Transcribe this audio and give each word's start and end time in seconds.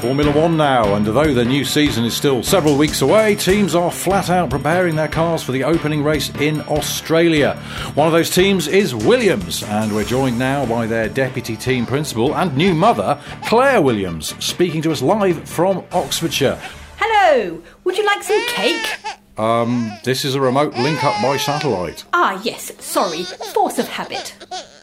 Formula 0.00 0.32
One 0.32 0.56
now, 0.56 0.94
and 0.94 1.06
although 1.06 1.34
the 1.34 1.44
new 1.44 1.62
season 1.62 2.06
is 2.06 2.16
still 2.16 2.42
several 2.42 2.78
weeks 2.78 3.02
away, 3.02 3.34
teams 3.34 3.74
are 3.74 3.90
flat 3.90 4.30
out 4.30 4.48
preparing 4.48 4.96
their 4.96 5.08
cars 5.08 5.42
for 5.42 5.52
the 5.52 5.62
opening 5.62 6.02
race 6.02 6.30
in 6.36 6.62
Australia. 6.62 7.56
One 7.94 8.06
of 8.06 8.12
those 8.14 8.30
teams 8.30 8.66
is 8.66 8.94
Williams, 8.94 9.62
and 9.62 9.94
we're 9.94 10.04
joined 10.04 10.38
now 10.38 10.64
by 10.64 10.86
their 10.86 11.10
deputy 11.10 11.54
team 11.54 11.84
principal 11.84 12.34
and 12.34 12.56
new 12.56 12.74
mother, 12.74 13.20
Claire 13.44 13.82
Williams, 13.82 14.34
speaking 14.42 14.80
to 14.82 14.90
us 14.90 15.02
live 15.02 15.46
from 15.46 15.84
Oxfordshire. 15.92 16.58
Hello, 16.96 17.62
would 17.84 17.98
you 17.98 18.06
like 18.06 18.22
some 18.22 18.46
cake? 18.48 18.98
Um, 19.36 19.92
this 20.04 20.24
is 20.24 20.34
a 20.34 20.40
remote 20.40 20.74
link 20.76 21.04
up 21.04 21.20
by 21.22 21.36
satellite. 21.36 22.04
Ah, 22.14 22.40
yes, 22.42 22.72
sorry, 22.82 23.24
force 23.52 23.78
of 23.78 23.86
habit. 23.88 24.34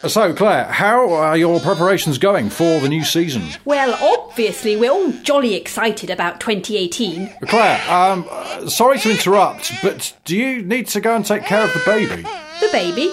So, 0.08 0.34
Claire, 0.34 0.66
how 0.66 1.12
are 1.14 1.36
your 1.36 1.60
preparations 1.60 2.18
going 2.18 2.50
for 2.50 2.80
the 2.80 2.88
new 2.88 3.04
season? 3.04 3.44
Well, 3.66 3.94
obviously, 4.02 4.78
we're 4.78 4.92
all 4.92 5.12
jolly 5.12 5.54
excited 5.54 6.10
about 6.10 6.40
2018. 6.40 7.30
Claire, 7.48 7.82
um, 7.92 8.26
sorry 8.70 9.00
to 9.00 9.12
interrupt, 9.12 9.74
but 9.84 10.16
do 10.24 10.38
you 10.38 10.62
need 10.62 10.88
to 10.88 11.02
go 11.02 11.16
and 11.16 11.26
take 11.26 11.44
care 11.44 11.64
of 11.64 11.74
the 11.74 11.82
baby? 11.86 12.22
The 12.62 12.70
baby? 12.72 13.12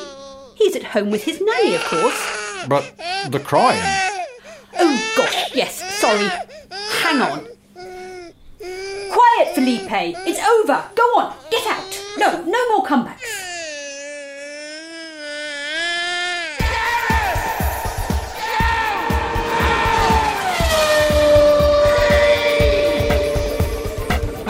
He's 0.54 0.76
at 0.76 0.84
home 0.84 1.10
with 1.10 1.24
his 1.24 1.40
nanny, 1.40 1.74
of 1.74 1.82
course. 1.84 2.66
But 2.68 2.96
the 3.30 3.40
crying. 3.40 3.82
Oh, 4.78 5.14
gosh, 5.16 5.54
yes, 5.54 6.00
sorry. 6.00 6.28
Hang 6.70 7.20
on. 7.22 7.46
Quiet, 9.10 9.54
Felipe! 9.54 10.16
It's 10.26 10.40
over! 10.40 10.84
Go 10.94 11.02
on, 11.18 11.34
get 11.50 11.66
out! 11.66 12.02
No, 12.18 12.42
no 12.44 12.68
more 12.70 12.86
comebacks. 12.86 13.53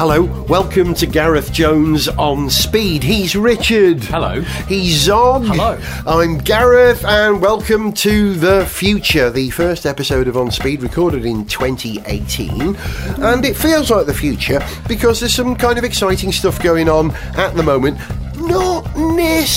Hello, 0.06 0.24
welcome 0.48 0.92
to 0.92 1.06
Gareth 1.06 1.50
Jones 1.50 2.08
on 2.08 2.50
Speed. 2.50 3.02
He's 3.02 3.34
Richard. 3.34 4.04
Hello. 4.04 4.42
He's 4.68 5.00
Zog. 5.00 5.46
Hello. 5.46 5.78
I'm 6.06 6.36
Gareth, 6.36 7.06
and 7.06 7.40
welcome 7.40 7.90
to 7.94 8.34
the 8.34 8.66
future, 8.66 9.30
the 9.30 9.48
first 9.48 9.86
episode 9.86 10.28
of 10.28 10.36
On 10.36 10.50
Speed 10.50 10.82
recorded 10.82 11.24
in 11.24 11.46
2018. 11.46 12.76
And 13.22 13.46
it 13.46 13.56
feels 13.56 13.90
like 13.90 14.04
the 14.04 14.12
future 14.12 14.60
because 14.86 15.20
there's 15.20 15.32
some 15.32 15.56
kind 15.56 15.78
of 15.78 15.84
exciting 15.84 16.32
stuff 16.32 16.62
going 16.62 16.90
on 16.90 17.12
at 17.38 17.54
the 17.54 17.62
moment. 17.62 17.96
Not 18.36 18.94
necessarily 18.98 19.56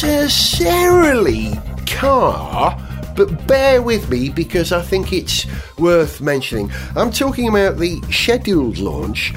car. 1.87 2.81
But 3.17 3.47
bear 3.47 3.81
with 3.81 4.09
me 4.09 4.29
because 4.29 4.71
I 4.71 4.81
think 4.81 5.11
it's 5.11 5.45
worth 5.77 6.21
mentioning. 6.21 6.71
I'm 6.95 7.11
talking 7.11 7.49
about 7.49 7.79
the 7.79 7.99
scheduled 8.11 8.77
launch 8.77 9.33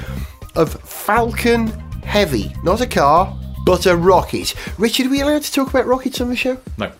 of 0.55 0.73
Falcon 0.81 1.67
Heavy. 2.03 2.53
Not 2.63 2.81
a 2.81 2.87
car, 2.87 3.37
but 3.65 3.85
a 3.85 3.95
rocket. 3.95 4.53
Richard, 4.77 5.07
are 5.07 5.09
we 5.09 5.21
allowed 5.21 5.43
to 5.43 5.51
talk 5.51 5.69
about 5.69 5.85
rockets 5.87 6.19
on 6.21 6.29
the 6.29 6.35
show? 6.35 6.57
No. 6.77 6.91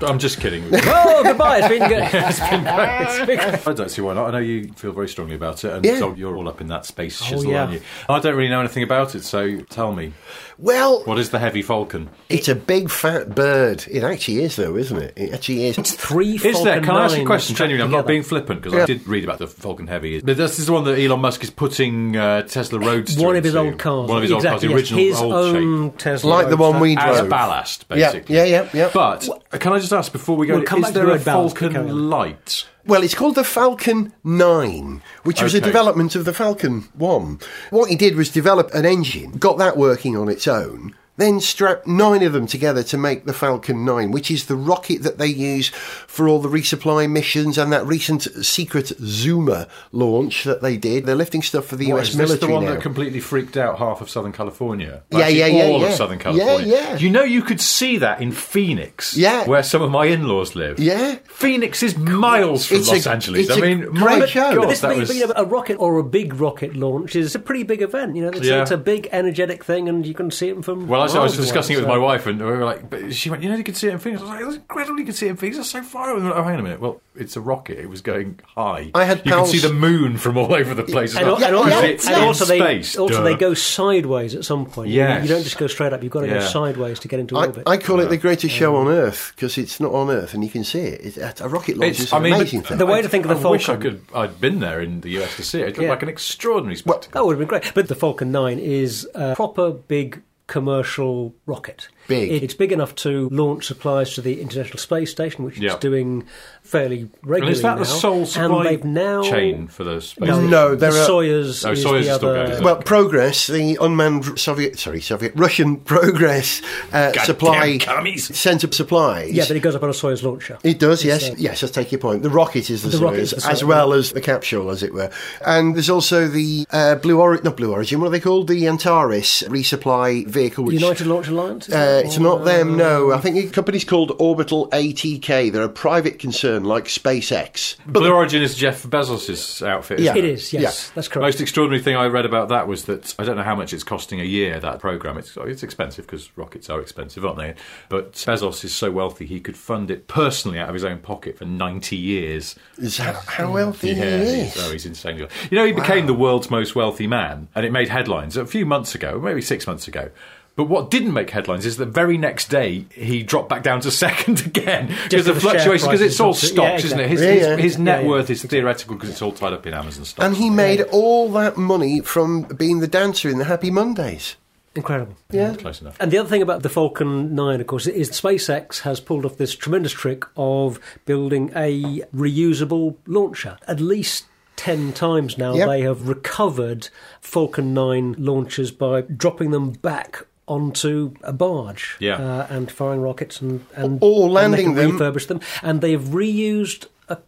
I'm 0.00 0.18
just 0.18 0.40
kidding. 0.40 0.64
Oh, 0.74 1.22
goodbye. 1.22 1.58
It's 1.58 1.68
been 1.68 1.88
good. 1.88 2.02
It's 2.12 2.40
been 2.40 2.62
great. 2.64 3.00
It's 3.02 3.18
been 3.26 3.38
great. 3.38 3.68
I 3.68 3.72
don't 3.72 3.88
see 3.90 4.00
why 4.02 4.14
not. 4.14 4.26
I 4.28 4.30
know 4.32 4.38
you 4.38 4.72
feel 4.72 4.90
very 4.92 5.08
strongly 5.08 5.36
about 5.36 5.64
it, 5.64 5.72
and 5.72 5.84
Yeah. 5.84 5.98
so 5.98 6.12
you're 6.14 6.36
all 6.36 6.48
up 6.48 6.60
in 6.60 6.66
that 6.68 6.86
space 6.86 7.22
Oh, 7.22 7.24
shizzle, 7.26 7.50
yeah. 7.52 7.60
aren't 7.60 7.72
you? 7.74 7.80
I 8.08 8.18
don't 8.18 8.34
really 8.34 8.48
know 8.50 8.58
anything 8.60 8.82
about 8.82 9.14
it, 9.14 9.22
so 9.22 9.58
tell 9.70 9.92
me. 9.92 10.12
Well, 10.58 11.02
What 11.04 11.18
is 11.18 11.30
the 11.30 11.38
Heavy 11.38 11.62
Falcon? 11.62 12.10
it's 12.28 12.48
a 12.48 12.54
big 12.54 12.90
fat 12.90 13.34
bird. 13.34 13.84
It 13.90 14.02
actually 14.04 14.42
is, 14.44 14.56
though, 14.56 14.76
isn't 14.76 14.96
it? 14.96 15.12
It 15.16 15.32
actually 15.32 15.66
is. 15.66 15.78
It's 15.78 15.92
three 15.94 16.34
Is 16.36 16.62
there? 16.62 16.80
Can 16.80 16.90
I 16.96 17.04
ask 17.06 17.16
you 17.16 17.22
a 17.22 17.26
question? 17.26 17.54
strapped 17.54 17.70
Genuinely, 17.70 17.84
I'm 17.94 17.98
not 18.00 18.06
being 18.06 18.22
flippant 18.22 18.60
because 18.62 18.76
Yeah. 18.76 18.82
I 18.82 18.86
did 18.86 19.06
read 19.08 19.24
about 19.24 19.38
the 19.38 19.46
Falcon 19.46 19.86
Heavy. 19.86 20.20
But 20.20 20.36
this 20.36 20.58
is 20.58 20.66
the 20.66 20.72
one 20.72 20.84
that 20.84 20.98
Elon 20.98 21.20
Musk 21.20 21.42
is 21.42 21.50
putting 21.50 22.16
uh, 22.16 22.42
Tesla 22.42 22.78
Roadster. 22.78 23.24
One 23.24 23.36
of 23.36 23.44
his 23.44 23.54
into. 23.54 23.68
old 23.70 23.78
cars. 23.78 24.08
One 24.08 24.18
of 24.18 24.22
his 24.22 24.30
exactly, 24.32 24.68
old 24.68 24.76
cars, 24.78 24.90
yes. 24.90 24.92
original 24.92 25.00
His 25.00 25.20
old 25.20 25.32
own 25.32 25.90
shape. 25.90 25.98
Tesla 25.98 26.28
Like 26.30 26.48
the 26.48 26.56
one 26.56 26.72
Roadster. 26.74 26.82
we 26.82 26.96
As 26.96 27.28
ballast, 27.28 27.88
basically. 27.88 28.36
yeah, 28.36 28.44
yeah, 28.44 28.68
yeah. 28.72 28.90
But 28.92 29.28
can 29.52 29.72
I 29.72 29.78
just 29.78 29.92
ask 29.92 30.12
before 30.12 30.36
we 30.36 30.46
go? 30.46 30.56
We'll 30.56 30.64
come 30.64 30.80
is 30.80 30.84
back 30.86 30.94
there 30.94 31.04
the 31.04 31.10
a 31.10 31.14
word 31.14 31.24
ballast, 31.24 31.54
but 31.54 31.60
carry 31.72 31.74
Falcon. 31.74 32.10
Light? 32.10 32.66
Well, 32.84 33.04
it's 33.04 33.14
called 33.14 33.36
the 33.36 33.44
Falcon 33.44 34.12
9, 34.24 35.02
which 35.22 35.40
was 35.40 35.54
a 35.54 35.60
development 35.60 36.16
of 36.16 36.24
the 36.24 36.34
Falcon 36.34 36.88
1. 36.94 37.38
What 37.70 37.88
he 37.88 37.94
did 37.94 38.16
was 38.16 38.28
develop 38.28 38.74
an 38.74 38.84
engine, 38.84 39.32
got 39.32 39.56
that 39.58 39.76
working 39.76 40.16
on 40.16 40.28
its 40.28 40.48
own, 40.48 40.96
then 41.18 41.40
strap 41.40 41.86
nine 41.86 42.22
of 42.22 42.32
them 42.32 42.46
together 42.46 42.82
to 42.82 42.96
make 42.96 43.26
the 43.26 43.32
Falcon 43.34 43.84
9, 43.84 44.10
which 44.10 44.30
is 44.30 44.46
the 44.46 44.56
rocket 44.56 45.02
that 45.02 45.18
they 45.18 45.26
use 45.26 45.68
for 45.68 46.26
all 46.26 46.38
the 46.38 46.48
resupply 46.48 47.08
missions 47.10 47.58
and 47.58 47.70
that 47.72 47.86
recent 47.86 48.22
secret 48.44 48.88
Zuma 48.98 49.68
launch 49.92 50.44
that 50.44 50.62
they 50.62 50.76
did. 50.78 51.04
They're 51.04 51.14
lifting 51.14 51.42
stuff 51.42 51.66
for 51.66 51.76
the 51.76 51.92
What, 51.92 52.00
US 52.00 52.08
is 52.10 52.16
this 52.16 52.28
military 52.28 52.48
the 52.50 52.54
one 52.54 52.64
now. 52.64 52.70
that 52.74 52.80
completely 52.82 53.20
freaked 53.20 53.56
out 53.58 53.78
half 53.78 54.00
of 54.00 54.08
Southern 54.08 54.32
California? 54.32 55.02
Yeah, 55.10 55.28
yeah, 55.28 55.46
yeah, 55.46 55.64
All 55.64 55.80
yeah. 55.80 55.88
of 55.88 55.94
Southern 55.94 56.18
California. 56.18 56.66
yeah. 56.66 56.90
yeah. 56.92 56.96
You 56.96 57.10
know, 57.10 57.22
you 57.24 57.42
could 57.42 57.60
see 57.60 57.98
that 57.98 58.22
in 58.22 58.32
Phoenix. 58.32 59.14
Yeah. 59.16 59.44
Where 59.46 59.62
some 59.62 59.82
of 59.82 59.90
my 59.90 60.06
in-laws 60.06 60.54
live. 60.56 60.78
Yeah. 60.80 61.16
Phoenix 61.28 61.82
is 61.82 61.96
miles 61.96 62.66
from 62.66 62.78
It's 62.78 62.88
Los 62.88 63.06
a- 63.06 63.10
Angeles. 63.10 63.48
it's 63.48 63.50
I 63.50 63.58
a 63.58 63.60
mean, 63.60 63.80
great 63.92 64.20
my 64.20 64.26
show. 64.26 64.54
God, 64.54 64.60
But 64.62 64.68
This 64.68 64.80
that 64.80 64.88
being, 64.88 65.00
was. 65.00 65.10
being 65.10 65.30
a, 65.30 65.32
a 65.36 65.44
rocket 65.44 65.74
or 65.76 65.98
a 65.98 66.04
big 66.04 66.34
rocket 66.34 66.74
launch 66.74 67.14
is 67.16 67.34
a 67.34 67.38
pretty 67.38 67.64
big 67.64 67.82
event. 67.82 68.16
You 68.16 68.22
know, 68.22 68.28
it's, 68.28 68.46
Yeah. 68.46 68.62
it's 68.62 68.70
a 68.70 68.76
big, 68.78 69.08
energetic 69.12 69.62
thing, 69.64 69.88
and 69.88 70.06
you 70.06 70.14
can 70.14 70.30
see 70.30 70.48
it 70.48 70.64
from. 70.64 70.88
Well, 70.88 71.01
actually, 71.04 71.20
I 71.20 71.22
was 71.22 71.32
miles 71.32 71.46
discussing 71.46 71.74
it 71.74 71.76
with 71.78 71.84
so- 71.86 71.92
my 71.92 71.98
wife, 71.98 72.26
and 72.26 72.38
we 72.38 72.44
were 72.44 72.64
like, 72.64 72.88
but 72.90 73.14
she 73.14 73.30
went, 73.30 73.42
you 73.42 73.48
know, 73.50 73.56
you 73.56 73.64
can 73.64 73.74
see 73.74 73.88
it 73.88 73.92
in 73.92 73.98
Phoenix. 73.98 74.20
I 74.22 74.24
was 74.24 74.30
like, 74.30 74.44
it's 74.46 74.56
incredible 74.56 74.98
you 75.00 75.04
can 75.06 75.14
see 75.14 75.26
it 75.26 75.30
in 75.30 75.36
Phoenix. 75.36 75.58
It's 75.58 75.70
so 75.70 75.82
far 75.82 76.10
away. 76.10 76.22
We 76.22 76.30
Oh, 76.30 76.42
hang 76.42 76.54
on 76.54 76.60
a 76.60 76.62
minute. 76.62 76.80
Well, 76.80 77.00
it's 77.14 77.36
a 77.36 77.40
rocket. 77.40 77.78
It 77.78 77.88
was 77.90 78.00
going 78.00 78.40
high. 78.56 78.90
I 78.94 79.04
had 79.04 79.18
You 79.18 79.22
can 79.24 79.32
pals- 79.32 79.50
see 79.50 79.58
the 79.58 79.72
moon 79.72 80.16
from 80.16 80.36
all 80.38 80.54
over 80.54 80.74
the 80.74 80.82
place. 80.84 81.10
as 81.12 81.16
And, 81.18 81.26
well. 81.26 81.36
al- 81.36 81.62
and, 81.62 81.70
Yeah, 81.70 81.74
also, 81.76 81.86
It's 81.86 82.08
in 82.08 82.14
also 82.14 82.44
they 82.46 82.58
space. 82.58 82.96
also 82.96 83.18
Duh. 83.18 83.22
they 83.24 83.34
go 83.34 83.54
sideways 83.54 84.34
at 84.34 84.44
some 84.44 84.64
point. 84.66 84.88
You- 84.88 84.96
Yes. 84.96 85.22
you, 85.22 85.28
don't 85.34 85.42
just 85.42 85.58
go 85.58 85.66
straight 85.66 85.92
up. 85.92 86.02
You've 86.02 86.12
got 86.12 86.20
to 86.22 86.26
Yeah. 86.28 86.34
go 86.34 86.46
sideways 86.46 86.98
to 87.00 87.08
get 87.08 87.20
into 87.20 87.36
I, 87.36 87.46
orbit. 87.46 87.64
I 87.66 87.76
call 87.76 88.00
it 88.00 88.08
the 88.08 88.16
greatest 88.16 88.54
show 88.54 88.76
on 88.76 88.88
Earth 88.88 89.32
because 89.36 89.58
it's 89.58 89.78
not 89.80 89.92
on 89.92 90.10
Earth 90.10 90.32
and 90.34 90.42
you 90.42 90.50
can 90.50 90.64
see 90.64 90.80
it. 90.80 91.00
It's, 91.04 91.18
uh, 91.18 91.32
a 91.44 91.48
rocket 91.48 91.76
launch 91.76 91.92
It's, 91.92 92.00
is 92.04 92.12
I 92.12 92.18
mean, 92.18 92.32
amazing 92.34 92.60
but- 92.60 92.68
thing. 92.70 92.78
The 92.78 92.86
way 92.86 93.02
to 93.02 93.08
think 93.08 93.26
of 93.26 93.40
the 93.40 93.48
I 93.48 93.50
wish 93.50 93.68
I 93.68 93.72
Falcon- 93.74 94.00
could. 94.10 94.16
I'd 94.16 94.40
been 94.40 94.60
there 94.60 94.80
in 94.80 95.00
the 95.02 95.10
US 95.22 95.36
to 95.36 95.42
see 95.42 95.58
it. 95.60 95.62
It 95.62 95.66
looked 95.68 95.80
Yeah. 95.82 95.90
like 95.90 96.02
an 96.02 96.08
extraordinary 96.08 96.76
spectacle. 96.76 97.10
That 97.12 97.26
would 97.26 97.32
have 97.32 97.38
been 97.40 97.48
great. 97.48 97.72
But 97.74 97.88
the 97.88 97.94
Falcon 97.94 98.32
9 98.32 98.58
is 98.58 99.06
a 99.14 99.34
proper 99.34 99.70
big 99.70 100.22
commercial 100.52 101.34
rocket. 101.46 101.88
Big. 102.08 102.42
It's 102.42 102.54
big 102.54 102.72
enough 102.72 102.94
to 102.96 103.28
launch 103.30 103.66
supplies 103.66 104.14
to 104.14 104.20
the 104.20 104.40
International 104.40 104.78
Space 104.78 105.10
Station, 105.10 105.44
which 105.44 105.58
Yeah. 105.58 105.72
it's 105.72 105.80
doing 105.80 106.24
fairly 106.62 107.00
and 107.00 107.10
regularly 107.22 107.52
is 107.52 107.62
that 107.62 107.74
the 107.74 107.84
now. 107.84 107.88
sole 107.90 108.26
supply 108.26 108.56
and 108.58 108.66
they've 108.66 108.84
now 108.84 109.22
chain 109.22 109.66
for 109.68 109.84
the 109.84 110.00
space? 110.00 110.20
No, 110.28 110.34
station? 110.34 110.50
No, 110.50 110.74
there 110.74 110.92
the 110.92 111.02
are- 111.02 111.08
Soyuz 111.08 111.44
is 111.44 111.64
Soyuz 111.64 111.82
the 111.82 112.02
still 112.02 112.14
other. 112.30 112.46
going. 112.48 112.64
Well, 112.64 112.76
Progress, 112.76 113.46
the 113.46 113.78
unmanned 113.80 114.38
Soviet, 114.38 114.78
sorry, 114.78 115.00
Soviet, 115.00 115.32
Russian 115.36 115.76
Progress 115.92 116.60
uh, 116.92 117.12
supply 117.24 117.78
commies. 117.78 118.34
centre 118.36 118.66
of 118.66 118.74
supplies. 118.74 119.32
yeah, 119.32 119.44
but 119.46 119.56
it 119.56 119.60
goes 119.60 119.74
up 119.74 119.82
on 119.82 119.88
a 119.88 119.92
Soyuz 119.92 120.22
launcher. 120.22 120.58
It 120.64 120.78
does, 120.78 121.04
It's, 121.04 121.22
yes. 121.24 121.30
uh, 121.30 121.34
yes, 121.38 121.62
let's 121.62 121.74
take 121.74 121.92
your 121.92 122.00
point. 122.00 122.22
The 122.22 122.30
rocket 122.30 122.68
is 122.70 122.82
the, 122.82 122.88
The 122.90 122.98
Soyuz, 122.98 123.18
is 123.18 123.30
the 123.44 123.50
as 123.50 123.64
well 123.64 123.92
as 123.92 124.12
the 124.12 124.20
capsule, 124.20 124.70
as 124.70 124.82
it 124.82 124.92
were. 124.92 125.10
And 125.46 125.74
there's 125.74 125.90
also 125.90 126.26
the 126.28 126.66
uh, 126.70 126.96
Blue 126.96 127.20
Origin, 127.20 127.44
not 127.44 127.56
Blue 127.56 127.72
Origin, 127.72 128.00
what 128.00 128.06
are 128.08 128.10
they 128.10 128.20
called? 128.20 128.48
The 128.48 128.66
Antares 128.66 129.44
resupply 129.48 130.26
vehicle. 130.26 130.64
Which, 130.64 130.74
United 130.74 131.06
Launch 131.06 131.28
Alliance. 131.28 131.68
is 131.68 131.74
Uh, 131.98 132.02
it's 132.04 132.18
not 132.18 132.44
them, 132.44 132.76
no. 132.76 133.12
I 133.12 133.18
think 133.18 133.36
the 133.36 133.48
company's 133.50 133.84
called 133.84 134.12
Orbital 134.18 134.68
ATK. 134.70 135.52
They're 135.52 135.62
a 135.62 135.68
private 135.68 136.18
concern 136.18 136.64
like 136.64 136.84
SpaceX. 136.84 137.76
But 137.86 138.00
Blue 138.00 138.12
Origin 138.12 138.42
is 138.42 138.54
Jeff 138.54 138.82
Bezos' 138.84 139.66
outfit. 139.66 140.00
isn't 140.00 140.16
Yeah. 140.16 140.22
It 140.22 140.24
is. 140.28 140.52
Yes, 140.52 140.62
Yeah. 140.62 140.92
that's 140.94 141.08
The 141.08 141.14
correct. 141.14 141.22
most 141.26 141.40
extraordinary 141.40 141.82
thing 141.82 141.96
I 141.96 142.06
read 142.06 142.24
about 142.24 142.48
that 142.48 142.66
was 142.68 142.84
that 142.84 143.14
I 143.18 143.24
don't 143.24 143.36
know 143.36 143.42
how 143.42 143.54
much 143.56 143.72
it's 143.72 143.84
costing 143.84 144.20
a 144.20 144.24
year 144.24 144.58
that 144.60 144.78
program. 144.78 145.18
It's 145.18 145.36
it's 145.36 145.62
expensive 145.62 146.06
because 146.06 146.30
rockets 146.36 146.70
are 146.70 146.80
expensive, 146.80 147.24
aren't 147.24 147.38
they? 147.38 147.54
But 147.88 148.12
Bezos 148.12 148.64
is 148.64 148.74
so 148.74 148.90
wealthy 148.90 149.26
he 149.26 149.40
could 149.40 149.56
fund 149.56 149.90
it 149.90 150.08
personally 150.08 150.58
out 150.58 150.68
of 150.68 150.74
his 150.74 150.84
own 150.84 150.98
pocket 150.98 151.38
for 151.38 151.44
ninety 151.44 151.96
years. 151.96 152.54
Is 152.78 152.98
how, 152.98 153.12
how 153.26 153.52
wealthy 153.52 153.88
Yeah, 153.88 154.18
he 154.18 154.24
he's, 154.42 154.56
is. 154.56 154.64
oh, 154.68 154.72
he's 154.72 154.86
insane. 154.86 155.18
You 155.18 155.28
know, 155.58 155.66
he 155.66 155.72
became 155.72 156.06
the 156.06 156.14
world's 156.14 156.50
most 156.50 156.74
wealthy 156.74 157.06
man, 157.06 157.48
and 157.54 157.64
it 157.66 157.72
made 157.72 157.88
headlines 157.88 158.36
a 158.36 158.46
few 158.46 158.64
months 158.66 158.94
ago, 158.94 159.20
maybe 159.20 159.42
six 159.42 159.66
months 159.66 159.86
ago. 159.88 160.10
But 160.54 160.64
what 160.64 160.90
didn't 160.90 161.14
make 161.14 161.30
headlines 161.30 161.64
is 161.64 161.78
the 161.78 161.86
very 161.86 162.18
next 162.18 162.48
day 162.50 162.84
he 162.94 163.22
dropped 163.22 163.48
back 163.48 163.62
down 163.62 163.80
to 163.80 163.90
second 164.06 164.40
again 164.44 164.88
because 165.04 165.24
for 165.24 165.30
of 165.32 165.36
the 165.36 165.40
share 165.40 165.50
fluctuations. 165.52 165.86
Because 165.88 166.00
it's 166.02 166.20
all 166.20 166.32
dropped. 166.32 166.44
stocks, 166.46 166.80
Yeah, 166.82 166.86
isn't 166.86 167.00
it? 167.00 167.08
His, 167.08 167.20
Yeah, 167.22 167.32
yeah. 167.34 167.56
his 167.56 167.78
net 167.78 167.98
Yeah, 168.00 168.02
yeah. 168.04 168.08
worth 168.10 168.30
is 168.30 168.42
theoretical 168.44 168.96
because 168.96 169.08
it's 169.10 169.22
all 169.22 169.32
tied 169.32 169.52
up 169.54 169.66
in 169.66 169.72
Amazon 169.74 170.04
stock. 170.04 170.24
And 170.26 170.36
he 170.36 170.50
made 170.50 170.82
all 170.92 171.30
that 171.32 171.56
money 171.56 172.00
from 172.00 172.42
being 172.42 172.80
the 172.80 172.86
dancer 172.88 173.28
in 173.30 173.38
the 173.38 173.44
Happy 173.46 173.70
Mondays. 173.70 174.36
Incredible. 174.74 175.16
Yeah. 175.30 175.54
Close 175.54 175.80
enough. 175.82 175.96
And 176.00 176.10
the 176.10 176.16
other 176.18 176.28
thing 176.30 176.40
about 176.42 176.62
the 176.62 176.70
Falcon 176.70 177.34
9, 177.34 177.60
of 177.60 177.66
course, 177.66 177.86
is 177.86 178.10
SpaceX 178.10 178.80
has 178.80 179.00
pulled 179.00 179.26
off 179.26 179.36
this 179.36 179.54
tremendous 179.54 179.92
trick 179.92 180.24
of 180.36 180.78
building 181.04 181.50
a 181.54 182.00
reusable 182.14 182.96
launcher. 183.06 183.58
At 183.68 183.80
least 183.80 184.24
10 184.56 184.92
times 184.94 185.36
now, 185.36 185.54
Yep. 185.54 185.68
they 185.68 185.80
have 185.82 186.08
recovered 186.08 186.88
Falcon 187.20 187.74
9 187.74 188.14
launchers 188.18 188.70
by 188.70 189.02
dropping 189.02 189.50
them 189.50 189.72
back 189.72 190.24
onto 190.52 191.14
a 191.22 191.32
barge 191.32 191.96
Yeah. 192.00 192.16
uh, 192.16 192.46
and 192.50 192.70
firing 192.70 193.00
rockets 193.00 193.40
and, 193.40 193.64
and 193.74 193.98
Or 194.00 194.24
and 194.26 194.32
landing 194.34 194.66
can 194.66 194.74
them- 194.76 194.98
refurbish 194.98 195.26
them 195.28 195.40
and 195.62 195.80
they've 195.80 196.00
reused 196.00 196.86
a 197.08 197.18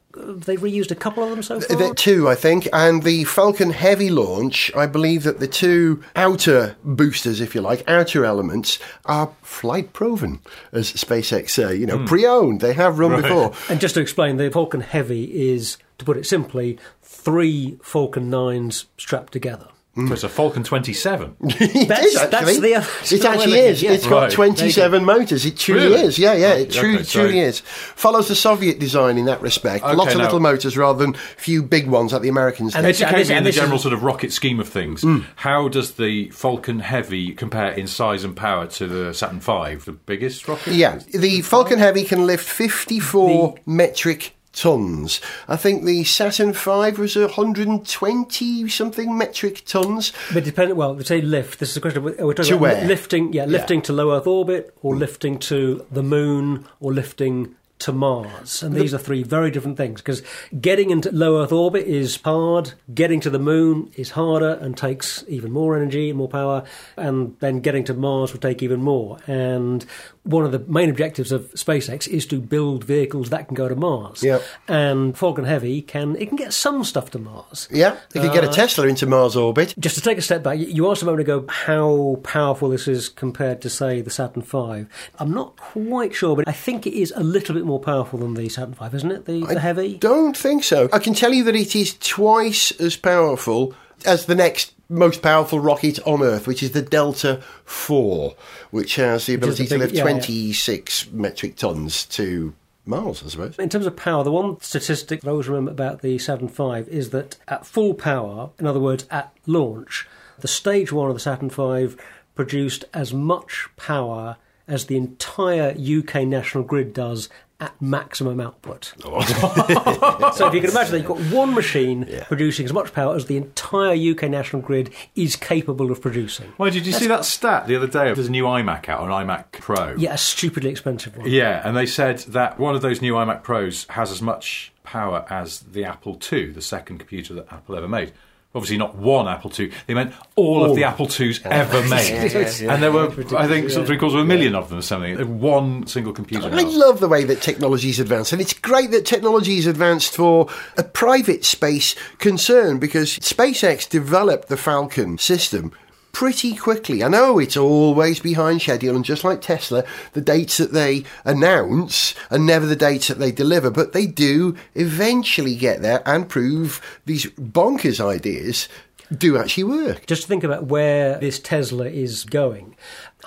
They 0.48 0.56
reused 0.56 0.92
a 0.92 0.94
couple 1.04 1.24
of 1.24 1.30
them 1.30 1.42
so 1.42 1.60
far. 1.60 1.76
The 1.76 1.92
two, 1.94 2.28
I 2.28 2.36
think, 2.36 2.68
and 2.72 3.02
the 3.02 3.24
Falcon 3.24 3.70
Heavy 3.70 4.08
launch. 4.10 4.70
I 4.76 4.86
believe 4.86 5.24
that 5.24 5.40
the 5.40 5.48
two 5.48 6.04
outer 6.14 6.76
boosters, 6.84 7.40
if 7.40 7.54
you 7.54 7.60
like, 7.60 7.82
outer 7.88 8.24
elements, 8.24 8.78
are 9.06 9.32
flight 9.42 9.92
proven, 9.92 10.38
as 10.70 10.92
SpaceX 10.92 11.50
say. 11.50 11.74
You 11.74 11.86
know, 11.86 12.04
pre-owned. 12.06 12.60
They 12.60 12.74
have 12.74 13.00
run 13.00 13.20
before. 13.20 13.52
And 13.68 13.80
just 13.80 13.94
to 13.96 14.00
explain, 14.00 14.36
the 14.36 14.50
Falcon 14.52 14.82
Heavy 14.82 15.24
is, 15.52 15.78
to 15.98 16.04
put 16.04 16.16
it 16.16 16.26
simply, 16.26 16.78
three 17.02 17.76
Falcon 17.82 18.30
9s 18.30 18.84
strapped 18.96 19.32
together. 19.32 19.66
So 19.96 20.12
it's 20.12 20.25
a 20.25 20.29
Falcon 20.29 20.64
27. 20.64 21.37
It 21.44 21.88
That's- 21.88 22.05
is, 22.06 22.14
that's 22.14 22.35
actually. 22.35 22.58
the- 22.58 23.14
it 23.17 23.25
actually 23.25 23.58
is. 23.61 23.81
yeah. 23.82 23.93
It's 23.93 24.06
got 24.06 24.23
Right. 24.23 24.31
27 24.32 25.05
motors. 25.05 25.46
It 25.46 25.56
truly 25.56 25.85
Really? 25.85 26.00
is. 26.02 26.19
Yeah, 26.19 26.32
yeah. 26.35 26.55
It 26.55 26.73
truly, 26.73 27.05
so- 27.05 27.20
truly 27.20 27.38
is. 27.38 27.61
Follows 27.61 28.26
the 28.26 28.35
Soviet 28.35 28.81
design 28.81 29.19
in 29.19 29.26
that 29.26 29.41
respect. 29.41 29.85
Okay, 29.85 29.94
Lots 29.94 30.12
of 30.12 30.19
now- 30.19 30.25
little 30.25 30.41
motors 30.41 30.76
rather 30.76 30.99
than 30.99 31.14
a 31.14 31.19
few 31.41 31.62
big 31.62 31.87
ones 31.87 32.12
like 32.12 32.23
the 32.23 32.29
Americans 32.29 32.75
And 32.75 32.85
did. 32.85 32.91
it's- 32.96 33.02
Educate 33.02 33.29
me 33.32 33.37
in 33.38 33.44
the 33.44 33.49
this 33.49 33.56
is- 33.56 33.61
general 33.62 33.79
sort 33.79 33.94
of 33.94 34.02
rocket 34.02 34.32
scheme 34.32 34.58
of 34.58 34.69
things. 34.69 35.02
Hmm. 35.02 35.20
How 35.37 35.69
does 35.69 35.93
the 35.93 36.29
Falcon 36.31 36.81
Heavy 36.81 37.32
compare 37.32 37.70
in 37.70 37.87
size 37.87 38.25
and 38.25 38.35
power 38.37 38.67
to 38.67 38.87
the 38.88 39.14
Saturn 39.14 39.38
V, 39.41 39.76
the 39.85 39.93
biggest 40.06 40.49
rocket? 40.49 40.73
Yeah, 40.75 40.99
the 41.12 41.43
Falcon 41.43 41.79
Heavy 41.79 42.02
can 42.02 42.26
lift 42.26 42.44
54 42.49 43.55
metric 43.64 44.33
tons. 44.54 45.20
I 45.48 45.56
think 45.56 45.84
the 45.84 46.04
Saturn 46.04 46.52
V 46.52 46.90
was 46.92 47.16
120 47.16 48.68
something 48.68 49.16
metric 49.16 49.64
tons. 49.66 50.12
But 50.32 50.44
depending, 50.44 50.76
well, 50.76 50.94
they 50.94 51.04
say 51.04 51.20
lift. 51.20 51.58
This 51.60 51.70
is 51.70 51.76
a 51.76 51.80
question. 51.80 52.02
We're 52.02 52.14
talking 52.16 52.34
To 52.44 52.54
about 52.54 52.60
where? 52.60 52.84
lifting, 52.86 53.32
yeah, 53.32 53.44
lifting 53.44 53.82
to 53.82 53.92
low 53.92 54.16
Earth 54.16 54.26
orbit, 54.26 54.76
or 54.82 54.96
lifting 54.96 55.38
to 55.40 55.84
the 55.90 56.02
moon, 56.02 56.66
or 56.80 56.92
lifting 56.92 57.54
to 57.80 57.92
Mars. 57.92 58.62
And 58.62 58.74
these 58.74 58.94
are 58.94 58.98
three 58.98 59.24
very 59.24 59.50
different 59.50 59.76
things 59.76 60.00
because 60.00 60.22
getting 60.58 60.90
into 60.90 61.10
low 61.10 61.42
Earth 61.42 61.52
orbit 61.52 61.86
is 61.86 62.18
hard, 62.22 62.72
getting 62.94 63.20
to 63.20 63.30
the 63.30 63.38
moon 63.38 63.90
is 63.96 64.12
harder 64.12 64.52
and 64.54 64.76
takes 64.76 65.24
even 65.28 65.50
more 65.52 65.76
energy 65.76 66.08
and 66.08 66.16
more 66.16 66.28
power, 66.28 66.64
and 66.96 67.36
then 67.40 67.60
getting 67.60 67.84
to 67.84 67.92
Mars 67.94 68.32
will 68.32 68.40
take 68.40 68.62
even 68.62 68.80
more. 68.80 69.18
And 69.26 69.84
one 70.24 70.44
of 70.44 70.52
the 70.52 70.58
main 70.60 70.88
objectives 70.90 71.30
of 71.32 71.50
SpaceX 71.52 72.08
is 72.08 72.26
to 72.26 72.40
build 72.40 72.82
vehicles 72.84 73.30
that 73.30 73.46
can 73.46 73.54
go 73.54 73.68
to 73.68 73.76
Mars. 73.76 74.22
Yep. 74.22 74.42
And 74.68 75.16
Falcon 75.16 75.44
Heavy 75.44 75.82
can 75.82 76.16
it 76.16 76.26
can 76.26 76.36
get 76.36 76.52
some 76.52 76.82
stuff 76.82 77.10
to 77.12 77.18
Mars. 77.18 77.68
Yeah, 77.70 77.96
they 78.10 78.20
could 78.20 78.32
get 78.32 78.42
a 78.44 78.48
Uh, 78.48 78.52
Tesla 78.52 78.86
into 78.86 79.06
Mars 79.06 79.36
orbit. 79.36 79.74
Just 79.78 79.94
to 79.96 80.00
take 80.00 80.16
a 80.18 80.22
step 80.22 80.42
back, 80.42 80.58
you- 80.58 80.66
you 80.66 80.90
asked 80.90 81.02
a 81.02 81.04
moment 81.04 81.20
ago 81.22 81.44
how 81.48 82.18
powerful 82.22 82.70
this 82.70 82.88
is 82.88 83.08
compared 83.08 83.60
to, 83.62 83.70
say, 83.70 84.00
the 84.00 84.10
Saturn 84.10 84.42
V. 84.42 84.86
I'm 85.18 85.32
not 85.32 85.56
quite 85.56 86.14
sure, 86.14 86.34
but 86.36 86.48
I 86.48 86.52
think 86.52 86.86
it 86.86 86.94
is 86.94 87.12
a 87.16 87.22
little 87.22 87.54
bit 87.54 87.64
more 87.64 87.80
powerful 87.80 88.18
than 88.18 88.34
the 88.34 88.48
Saturn 88.48 88.74
V, 88.74 88.96
isn't 88.96 89.10
it? 89.12 89.24
The, 89.26 89.44
the 89.46 89.60
heavy? 89.60 89.98
Don't 89.98 90.36
think 90.36 90.64
so. 90.64 90.88
I 90.92 90.98
can 90.98 91.14
tell 91.14 91.32
you 91.32 91.44
that 91.44 91.54
it 91.56 91.76
is 91.76 91.94
twice 92.00 92.70
as 92.80 92.96
powerful 92.96 93.74
as 94.06 94.26
the 94.26 94.34
next 94.34 94.73
most 94.88 95.22
powerful 95.22 95.60
rocket 95.60 95.98
on 96.06 96.22
Earth, 96.22 96.46
which 96.46 96.62
is 96.62 96.72
the 96.72 96.82
Delta 96.82 97.42
4, 97.64 98.34
which 98.70 98.96
has 98.96 99.26
the 99.26 99.34
ability 99.34 99.64
the 99.64 99.69
to 99.70 99.75
big- 99.75 99.81
lift 99.81 99.94
yeah, 99.94 100.04
yeah. 100.04 100.10
26 100.10 101.10
metric 101.12 101.56
tons 101.56 102.04
to 102.06 102.54
Mars, 102.86 103.22
I 103.25 103.28
suppose. 103.28 103.58
In 103.58 103.69
terms 103.70 103.86
of 103.86 103.96
power, 103.96 104.22
the 104.22 104.31
one 104.31 104.60
statistic 104.60 105.22
that 105.22 105.28
I 105.28 105.31
always 105.31 105.48
remember 105.48 105.70
about 105.70 106.02
the 106.02 106.19
Saturn 106.19 106.48
V 106.48 106.90
is 106.90 107.10
that 107.10 107.36
at 107.48 107.64
full 107.64 107.94
power, 107.94 108.50
in 108.58 108.66
other 108.66 108.81
words, 108.81 109.06
at 109.10 109.32
launch, 109.46 110.06
the 110.38 110.48
stage 110.48 110.92
one 110.92 111.08
of 111.08 111.14
the 111.14 111.20
Saturn 111.20 111.48
V 111.48 111.96
produced 112.34 112.84
as 112.92 113.14
much 113.14 113.69
power 113.76 114.36
as 114.66 114.86
the 114.86 114.96
entire 114.96 115.70
UK 115.70 116.26
national 116.26 116.64
grid 116.64 116.92
does 116.92 117.28
at 117.60 117.80
maximum 117.80 118.40
output. 118.40 118.92
Oh. 119.04 119.20
so 120.36 120.48
if 120.48 120.54
you 120.54 120.60
can 120.60 120.70
imagine 120.70 120.92
that 120.92 120.98
you've 120.98 121.06
got 121.06 121.20
one 121.34 121.54
machine 121.54 122.08
producing 122.26 122.64
as 122.64 122.72
much 122.72 122.92
power 122.92 123.14
as 123.14 123.26
the 123.26 123.36
entire 123.36 123.94
UK 123.94 124.24
national 124.24 124.62
grid 124.62 124.92
is 125.14 125.36
capable 125.36 125.90
of 125.90 126.00
producing. 126.00 126.52
Why 126.56 126.70
did 126.70 126.86
you 126.86 126.92
see 126.92 127.06
that 127.06 127.24
stat 127.24 127.66
the 127.66 127.76
other 127.76 127.86
day? 127.86 128.12
There's 128.12 128.26
a 128.26 128.30
new 128.30 128.44
iMac 128.44 128.88
out, 128.88 129.02
an 129.02 129.08
iMac 129.08 129.52
Pro. 129.52 129.94
Yeah, 129.96 130.14
a 130.14 130.18
stupidly 130.18 130.70
expensive 130.70 131.16
one. 131.16 131.28
Yeah, 131.28 131.66
and 131.66 131.76
they 131.76 131.86
said 131.86 132.18
that 132.20 132.58
one 132.58 132.74
of 132.74 132.82
those 132.82 133.00
new 133.00 133.14
iMac 133.14 133.42
Pros 133.42 133.86
has 133.90 134.10
as 134.10 134.20
much 134.20 134.72
power 134.82 135.24
as 135.30 135.60
the 135.60 135.84
Apple 135.84 136.18
II, 136.32 136.50
the 136.50 136.62
second 136.62 136.98
computer 136.98 137.34
that 137.34 137.52
Apple 137.52 137.76
ever 137.76 137.88
made. 137.88 138.12
Obviously, 138.54 138.76
not 138.76 138.94
one 138.94 139.26
Apple 139.26 139.50
II. 139.58 139.72
They 139.86 139.94
meant 139.94 140.14
all, 140.36 140.64
of 140.64 140.76
the 140.76 140.84
Apple 140.84 141.06
IIs 141.06 141.40
ever 141.44 141.82
made. 141.88 142.34
And 142.62 142.80
there 142.80 142.92
were, 142.92 143.10
I 143.36 143.48
think, 143.48 143.72
of 143.72 143.86
three 143.86 143.98
quarters 143.98 144.14
of 144.14 144.20
a 144.20 144.24
million 144.24 144.54
of 144.54 144.68
them 144.68 144.78
or 144.78 144.82
something. 144.82 145.40
One 145.40 145.86
single 145.88 146.12
computer. 146.12 146.46
I 146.46 146.62
now. 146.62 146.68
love 146.68 147.00
the 147.00 147.08
way 147.08 147.24
that 147.24 147.42
technology's 147.42 147.98
advanced, 147.98 148.32
and 148.32 148.40
it's 148.40 148.52
great 148.52 148.92
that 148.92 149.06
technology's 149.06 149.66
advanced 149.66 150.14
for 150.14 150.48
a 150.76 150.84
private 150.84 151.44
space 151.44 151.96
concern 152.18 152.78
because 152.78 153.18
SpaceX 153.18 153.88
developed 153.88 154.48
the 154.48 154.56
Falcon 154.56 155.18
system 155.18 155.72
pretty 156.14 156.55
quickly. 156.55 157.02
I 157.05 157.08
know 157.08 157.38
it's 157.38 157.56
always 157.56 158.20
behind 158.20 158.62
schedule, 158.62 158.96
and 158.96 159.05
just 159.05 159.25
like 159.25 159.43
Tesla, 159.43 159.84
the 160.14 160.22
dates 160.22 160.56
that 160.56 160.72
they 160.72 161.05
announce 161.26 162.14
are 162.31 162.38
never 162.38 162.64
the 162.64 162.76
dates 162.76 163.08
that 163.08 163.19
they 163.19 163.32
deliver, 163.32 163.70
but 163.70 163.93
they 163.93 164.06
do 164.06 164.56
eventually 164.75 165.56
get 165.56 165.82
there 165.82 166.02
and 166.08 166.28
prove 166.28 166.81
these 167.05 167.26
bonkers 167.26 168.02
ideas 168.02 168.69
do 169.14 169.37
actually 169.37 169.64
work. 169.64 170.06
just 170.06 170.22
to 170.22 170.28
think 170.28 170.44
about 170.44 170.64
where 170.64 171.19
this 171.19 171.38
Tesla 171.38 171.87
is 171.87 172.25
going. 172.25 172.75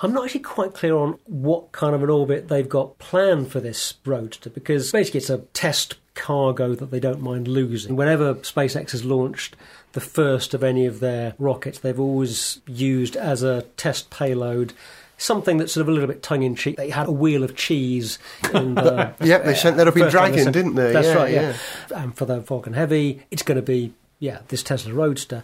I'm 0.02 0.12
not 0.12 0.24
actually 0.24 0.40
quite 0.40 0.74
clear 0.74 0.96
on 0.96 1.18
what 1.26 1.70
kind 1.70 1.94
of 1.94 2.02
an 2.02 2.10
orbit 2.10 2.48
they've 2.48 2.68
got 2.68 2.98
planned 2.98 3.52
for 3.52 3.60
this 3.60 3.94
Roadster 4.04 4.50
because 4.50 4.90
basically 4.90 5.18
it's 5.18 5.30
a 5.30 5.38
test 5.54 5.94
cargo 6.14 6.74
that 6.74 6.90
they 6.90 7.00
don't 7.00 7.22
mind 7.22 7.46
losing. 7.46 7.94
Whenever 7.94 8.34
SpaceX 8.36 8.90
has 8.90 9.04
launched 9.04 9.56
the 9.92 10.00
first 10.00 10.54
of 10.54 10.62
any 10.62 10.86
of 10.86 11.00
their 11.00 11.34
rockets, 11.38 11.78
they've 11.78 11.98
always 12.00 12.60
used 12.66 13.16
as 13.16 13.42
a 13.42 13.62
test 13.76 14.10
payload 14.10 14.72
something 15.20 15.56
that's 15.56 15.72
sort 15.72 15.82
of 15.82 15.88
a 15.88 15.92
little 15.92 16.06
bit 16.06 16.22
tongue 16.22 16.44
in 16.44 16.54
cheek. 16.54 16.76
They 16.76 16.90
had 16.90 17.08
a 17.08 17.12
wheel 17.12 17.42
of 17.42 17.56
cheese. 17.56 18.20
And, 18.54 18.78
uh, 18.78 19.12
Yep, 19.20 19.44
they 19.44 19.54
sent 19.54 19.76
that 19.78 19.88
up 19.88 19.96
in 19.96 20.08
Dragon, 20.08 20.44
sent- 20.44 20.54
didn't 20.54 20.74
they? 20.76 20.92
That's 20.92 21.08
Yeah, 21.08 21.14
right, 21.14 21.32
yeah. 21.32 21.56
And 21.96 22.16
for 22.16 22.24
the 22.24 22.40
Falcon 22.42 22.74
Heavy, 22.74 23.22
it's 23.32 23.42
going 23.42 23.56
to 23.56 23.62
be, 23.62 23.94
yeah, 24.20 24.40
this 24.46 24.62
Tesla 24.62 24.92
Roadster. 24.94 25.42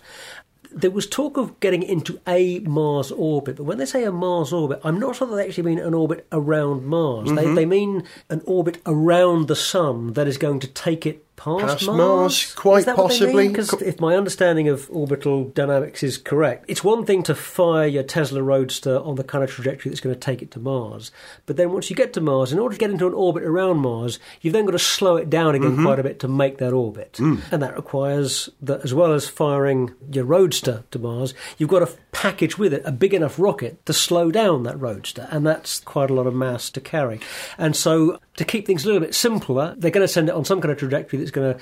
There 0.70 0.92
was 0.92 1.08
talk 1.08 1.36
of 1.36 1.58
getting 1.60 1.82
into 1.82 2.20
a 2.26 2.60
Mars 2.60 3.10
orbit, 3.10 3.56
but 3.56 3.64
when 3.64 3.78
they 3.78 3.86
say 3.86 4.04
a 4.04 4.12
Mars 4.12 4.52
orbit, 4.52 4.80
I'm 4.84 4.98
not 5.00 5.16
sure 5.16 5.26
that 5.26 5.34
they 5.36 5.46
actually 5.46 5.64
mean 5.64 5.78
an 5.80 5.94
orbit 5.94 6.26
around 6.30 6.84
Mars. 6.84 7.28
They, 7.32 7.44
Mm-hmm. 7.44 7.54
they 7.56 7.66
mean 7.66 8.04
an 8.30 8.42
orbit 8.44 8.78
around 8.86 9.48
the 9.48 9.56
Sun 9.56 10.12
that 10.12 10.28
is 10.28 10.38
going 10.38 10.60
to 10.60 10.68
take 10.68 11.04
it 11.06 11.23
past, 11.36 11.66
Past 11.66 11.86
Mars, 11.86 12.54
quite 12.54 12.80
Is 12.80 12.84
that 12.86 12.96
what 12.96 13.10
they 13.10 13.52
possibly. 13.52 13.86
if 13.86 14.00
my 14.00 14.16
understanding 14.16 14.68
of 14.68 14.88
orbital 14.90 15.44
dynamics 15.48 16.02
is 16.02 16.16
correct, 16.18 16.64
it's 16.68 16.84
one 16.84 17.04
thing 17.04 17.22
to 17.24 17.34
fire 17.34 17.86
your 17.86 18.02
Tesla 18.02 18.42
Roadster 18.42 18.98
on 18.98 19.16
the 19.16 19.24
kind 19.24 19.42
of 19.44 19.50
trajectory 19.50 19.90
that's 19.90 20.00
going 20.00 20.14
to 20.14 20.20
take 20.20 20.42
it 20.42 20.50
to 20.52 20.60
Mars. 20.60 21.10
But 21.46 21.56
then 21.56 21.72
once 21.72 21.90
you 21.90 21.96
get 21.96 22.12
to 22.14 22.20
Mars, 22.20 22.52
in 22.52 22.58
order 22.58 22.74
to 22.74 22.78
get 22.78 22.90
into 22.90 23.06
an 23.06 23.14
orbit 23.14 23.42
around 23.42 23.78
Mars, 23.78 24.18
you've 24.40 24.52
then 24.52 24.64
got 24.64 24.72
to 24.72 24.78
slow 24.78 25.16
it 25.16 25.28
down 25.28 25.54
again 25.54 25.64
Mm-hmm. 25.64 25.84
quite 25.84 25.98
a 25.98 26.02
bit 26.04 26.20
to 26.20 26.28
make 26.28 26.58
that 26.58 26.72
orbit. 26.72 27.14
Mm. 27.14 27.40
And 27.50 27.62
that 27.62 27.74
requires 27.74 28.48
that, 28.62 28.84
as 28.84 28.92
well 28.94 29.12
as 29.12 29.28
firing 29.28 29.92
your 30.12 30.24
Roadster 30.24 30.84
to 30.90 30.98
Mars, 30.98 31.34
you've 31.58 31.70
got 31.70 31.80
to 31.80 31.88
package 32.12 32.58
with 32.58 32.72
it 32.72 32.82
a 32.84 32.92
big 32.92 33.12
enough 33.14 33.38
rocket 33.38 33.84
to 33.86 33.92
slow 33.92 34.30
down 34.30 34.62
that 34.64 34.78
Roadster. 34.80 35.26
And 35.30 35.46
that's 35.46 35.80
quite 35.80 36.10
a 36.10 36.14
lot 36.14 36.26
of 36.26 36.34
mass 36.34 36.70
to 36.70 36.80
carry. 36.80 37.18
And 37.58 37.74
so, 37.74 38.20
to 38.36 38.44
keep 38.44 38.66
things 38.66 38.84
a 38.84 38.86
little 38.88 39.00
bit 39.00 39.14
simpler, 39.14 39.74
they're 39.78 39.90
going 39.90 40.06
to 40.06 40.12
send 40.12 40.28
it 40.28 40.34
on 40.34 40.44
some 40.44 40.60
kind 40.60 40.72
of 40.72 40.78
trajectory 40.78 41.18
that's 41.18 41.30
going 41.30 41.54
to 41.54 41.60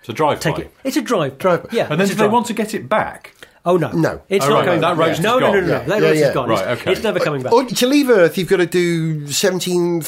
It's 0.00 0.08
a 0.08 0.12
drive 0.12 0.40
take 0.40 0.56
by. 0.56 0.62
it. 0.62 0.74
It's 0.84 0.96
a 0.96 1.02
drive. 1.02 1.38
Drive. 1.38 1.66
Yeah. 1.72 1.88
And 1.90 2.00
then 2.00 2.08
do 2.08 2.14
they 2.14 2.28
want 2.28 2.46
to 2.46 2.54
get 2.54 2.74
it 2.74 2.88
back? 2.88 3.34
Oh 3.64 3.76
no, 3.76 3.90
No. 3.92 4.20
it's 4.28 4.44
Oh, 4.44 4.48
not 4.48 4.54
right, 4.56 4.64
coming 4.64 4.80
that 4.80 4.88
back. 4.96 4.98
roadster's 4.98 5.24
no, 5.24 5.38
no, 5.38 5.52
no, 5.52 5.60
no, 5.60 5.66
Yeah. 5.66 5.78
That 5.84 5.88
Yeah, 5.88 5.94
roadster's 6.08 6.20
yeah. 6.20 6.32
gone. 6.34 6.48
Right, 6.48 6.60
It's- 6.62 6.80
okay. 6.80 6.92
It's 6.92 7.02
never 7.04 7.20
coming 7.20 7.42
back. 7.42 7.52
Or 7.52 7.64
to 7.64 7.86
leave 7.86 8.10
Earth, 8.10 8.36
you've 8.36 8.48
got 8.48 8.56
to 8.56 8.66
do 8.66 9.26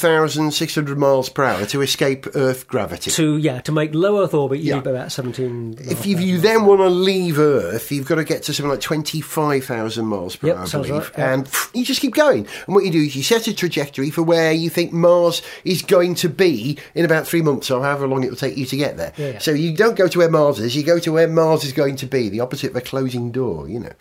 17,600 0.09 0.99
miles 0.99 1.29
per 1.29 1.45
hour 1.45 1.65
to 1.67 1.81
escape 1.83 2.27
Earth 2.35 2.67
gravity. 2.67 3.11
To 3.13 3.37
yeah, 3.37 3.61
to 3.61 3.73
make 3.73 3.95
low 3.95 4.23
Earth 4.23 4.35
orbit, 4.35 4.59
you 4.61 4.71
Yeah. 4.71 4.75
need 4.81 4.87
about 4.87 5.13
seventeen. 5.13 5.77
if 5.79 6.05
you, 6.07 6.17
you 6.19 6.39
then 6.39 6.65
want 6.67 6.81
to 6.81 6.89
leave 6.89 7.39
Earth, 7.39 7.91
you've 7.93 8.07
got 8.09 8.17
to 8.17 8.25
get 8.25 8.43
to 8.45 8.53
something 8.55 8.71
like 8.71 8.81
25,000 8.81 10.05
miles 10.07 10.37
per 10.37 10.49
Yep, 10.49 10.57
hour, 10.57 10.65
I 10.67 10.71
believe. 10.71 10.93
right, 10.93 11.11
yeah. 11.19 11.33
And 11.35 11.45
pff, 11.47 11.69
you 11.75 11.85
just 11.85 12.01
keep 12.01 12.15
going. 12.15 12.47
And 12.67 12.75
what 12.75 12.85
you 12.85 12.91
do 12.91 13.01
is 13.03 13.15
you 13.17 13.23
set 13.23 13.47
a 13.47 13.55
trajectory 13.55 14.11
for 14.11 14.23
where 14.23 14.53
you 14.53 14.71
think 14.71 14.93
Mars 14.93 15.43
is 15.65 15.83
going 15.83 16.15
to 16.17 16.29
be 16.29 16.77
in 16.95 17.05
about 17.05 17.27
three 17.27 17.43
months 17.43 17.71
or 17.71 17.83
however 17.83 18.07
long 18.07 18.25
it 18.25 18.31
will 18.31 18.37
take 18.37 18.57
you 18.57 18.67
to 18.67 18.77
get 18.77 18.97
there. 18.97 19.13
Yeah, 19.17 19.29
yeah. 19.35 19.39
So 19.39 19.53
you 19.53 19.73
don't 19.77 19.97
go 19.97 20.09
to 20.09 20.19
where 20.19 20.31
Mars 20.31 20.59
is, 20.61 20.75
you 20.77 20.83
go 20.83 20.99
to 20.99 21.13
where 21.13 21.29
Mars 21.29 21.65
is 21.65 21.73
going 21.73 21.97
to 21.97 22.07
be, 22.07 22.29
the 22.29 22.41
opposite 22.41 22.71
of 22.71 22.77
a 22.77 22.81
closing 22.81 23.31
door, 23.31 23.44
you 23.69 23.81
know. 23.81 23.93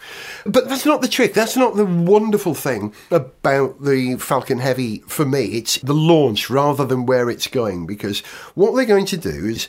But 0.46 0.68
that's 0.70 0.86
not 0.86 1.02
the 1.02 1.08
trick. 1.08 1.34
That's 1.34 1.56
not 1.58 1.76
the 1.76 1.86
wonderful 1.86 2.54
thing 2.54 2.94
about 3.12 3.84
the 3.84 4.16
Falcon 4.18 4.60
Heavy 4.60 5.00
for 5.08 5.26
me. 5.26 5.46
It's 5.58 5.78
the 5.80 5.94
launch 5.94 6.50
rather 6.50 6.86
than 6.86 7.06
where 7.06 7.30
it's 7.30 7.48
going 7.48 7.86
because 7.86 8.20
what 8.56 8.76
they're 8.76 8.86
going 8.86 9.06
to 9.08 9.18
do 9.18 9.46
is 9.46 9.68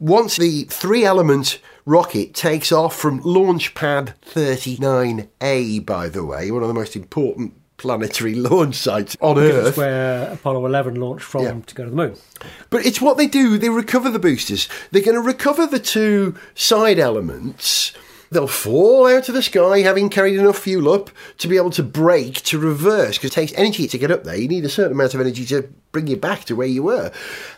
once 0.00 0.36
the 0.36 0.64
three 0.64 1.04
element 1.04 1.60
rocket 1.84 2.34
takes 2.34 2.72
off 2.72 2.94
from 2.96 3.20
launch 3.22 3.74
pad 3.74 4.14
39A, 4.26 5.84
by 5.84 6.08
the 6.08 6.24
way, 6.24 6.50
one 6.50 6.62
of 6.62 6.68
the 6.68 6.74
most 6.74 6.96
important 6.96 7.54
planetary 7.76 8.34
launch 8.50 8.76
sites 8.76 9.16
on 9.20 9.34
Because 9.36 9.68
Earth. 9.68 9.76
where 9.76 10.32
Apollo 10.32 10.66
11 10.66 10.94
launched 10.96 11.24
from 11.24 11.42
Yeah. 11.44 11.58
to 11.66 11.74
go 11.74 11.84
to 11.84 11.90
the 11.90 11.96
moon. 11.96 12.14
But 12.70 12.86
it's 12.86 13.00
what 13.00 13.16
they 13.16 13.26
do. 13.26 13.58
They 13.58 13.68
recover 13.70 14.10
the 14.10 14.18
boosters. 14.20 14.68
They're 14.90 15.02
going 15.02 15.16
to 15.16 15.20
recover 15.20 15.66
the 15.66 15.78
two 15.80 16.36
side 16.54 16.98
elements. 16.98 17.92
They'll 18.32 18.46
fall 18.46 19.06
out 19.06 19.28
of 19.28 19.34
the 19.34 19.42
sky 19.42 19.80
having 19.80 20.08
carried 20.08 20.38
enough 20.38 20.58
fuel 20.58 20.90
up 20.90 21.10
to 21.36 21.48
be 21.48 21.58
able 21.58 21.70
to 21.72 21.82
brake 21.82 22.36
to 22.44 22.58
reverse 22.58 23.18
because 23.18 23.30
it 23.30 23.34
takes 23.34 23.52
energy 23.52 23.86
to 23.86 23.98
get 23.98 24.10
up 24.10 24.24
there. 24.24 24.36
You 24.36 24.48
need 24.48 24.64
a 24.64 24.70
certain 24.70 24.92
amount 24.92 25.12
of 25.12 25.20
energy 25.20 25.44
to 25.46 25.68
bring 25.92 26.06
you 26.06 26.16
back 26.16 26.44
to 26.44 26.56
where 26.56 26.66
you 26.66 26.82
were. 26.82 27.12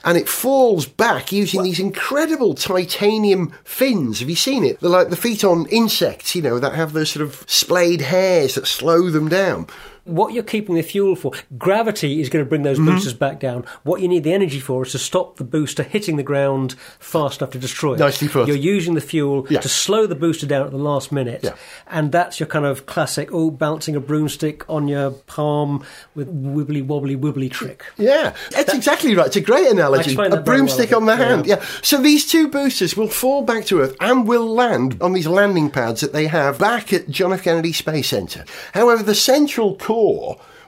And 0.04 0.18
it 0.18 0.28
falls 0.28 0.86
back 0.86 1.30
using 1.30 1.62
these 1.62 1.78
incredible 1.78 2.54
titanium 2.54 3.54
fins. 3.62 4.18
Have 4.18 4.28
you 4.28 4.34
seen 4.34 4.64
it? 4.64 4.80
They're 4.80 4.90
like 4.90 5.10
the 5.10 5.16
feet 5.16 5.44
on 5.44 5.66
insects, 5.66 6.34
you 6.34 6.42
know, 6.42 6.58
that 6.58 6.74
have 6.74 6.92
those 6.92 7.10
sort 7.10 7.24
of 7.24 7.44
splayed 7.46 8.00
hairs 8.00 8.56
that 8.56 8.66
slow 8.66 9.10
them 9.10 9.28
down. 9.28 9.68
What 10.04 10.32
you're 10.34 10.42
keeping 10.42 10.74
the 10.74 10.82
fuel 10.82 11.16
for, 11.16 11.32
gravity 11.56 12.20
is 12.20 12.28
going 12.28 12.44
to 12.44 12.48
bring 12.48 12.62
those 12.62 12.78
Mm-hmm. 12.78 12.86
boosters 12.96 13.14
back 13.14 13.38
down. 13.40 13.64
What 13.84 14.00
you 14.00 14.08
need 14.08 14.24
the 14.24 14.32
energy 14.32 14.58
for 14.60 14.84
is 14.84 14.92
to 14.92 14.98
stop 14.98 15.36
the 15.36 15.44
booster 15.44 15.82
hitting 15.82 16.16
the 16.16 16.22
ground 16.22 16.74
fast 16.98 17.40
enough 17.40 17.52
to 17.52 17.58
destroy 17.58 17.94
it. 17.94 18.00
Nicely 18.00 18.28
put. 18.28 18.48
You're 18.48 18.56
using 18.56 18.94
the 18.94 19.00
fuel 19.00 19.46
Yeah. 19.48 19.60
to 19.60 19.68
slow 19.68 20.06
the 20.06 20.14
booster 20.16 20.46
down 20.46 20.64
at 20.66 20.72
the 20.72 20.76
last 20.78 21.12
minute. 21.12 21.40
Yeah. 21.44 21.54
And 21.86 22.10
that's 22.10 22.40
your 22.40 22.46
kind 22.48 22.64
of 22.66 22.86
classic, 22.86 23.30
oh, 23.32 23.50
bouncing 23.50 23.94
a 23.94 24.00
broomstick 24.00 24.68
on 24.68 24.88
your 24.88 25.12
palm 25.12 25.84
with 26.16 26.28
wibbly 26.28 26.84
wobbly 26.84 27.16
wibbly 27.16 27.50
trick. 27.50 27.84
Yeah, 27.96 28.34
that's 28.50 28.74
exactly 28.74 29.14
right. 29.14 29.28
It's 29.28 29.36
a 29.36 29.40
great 29.40 29.68
analogy. 29.68 30.12
A 30.12 30.16
very 30.16 30.30
well, 30.30 30.42
broomstick 30.42 30.92
on 30.92 31.06
the 31.06 31.16
hand. 31.16 31.46
Yeah. 31.46 31.56
Yeah. 31.60 31.64
So 31.82 32.02
these 32.02 32.26
two 32.26 32.48
boosters 32.48 32.96
will 32.96 33.06
fall 33.08 33.42
back 33.42 33.64
to 33.66 33.80
Earth 33.80 33.94
and 34.00 34.26
will 34.26 34.52
land 34.52 34.98
on 35.00 35.12
these 35.12 35.28
landing 35.28 35.70
pads 35.70 36.00
that 36.00 36.12
they 36.12 36.26
have 36.26 36.58
back 36.58 36.92
at 36.92 37.08
John 37.08 37.32
F. 37.32 37.44
Kennedy 37.44 37.72
Space 37.72 38.08
Center. 38.08 38.44
However, 38.72 39.04
the 39.04 39.14
central 39.14 39.76
core 39.76 39.93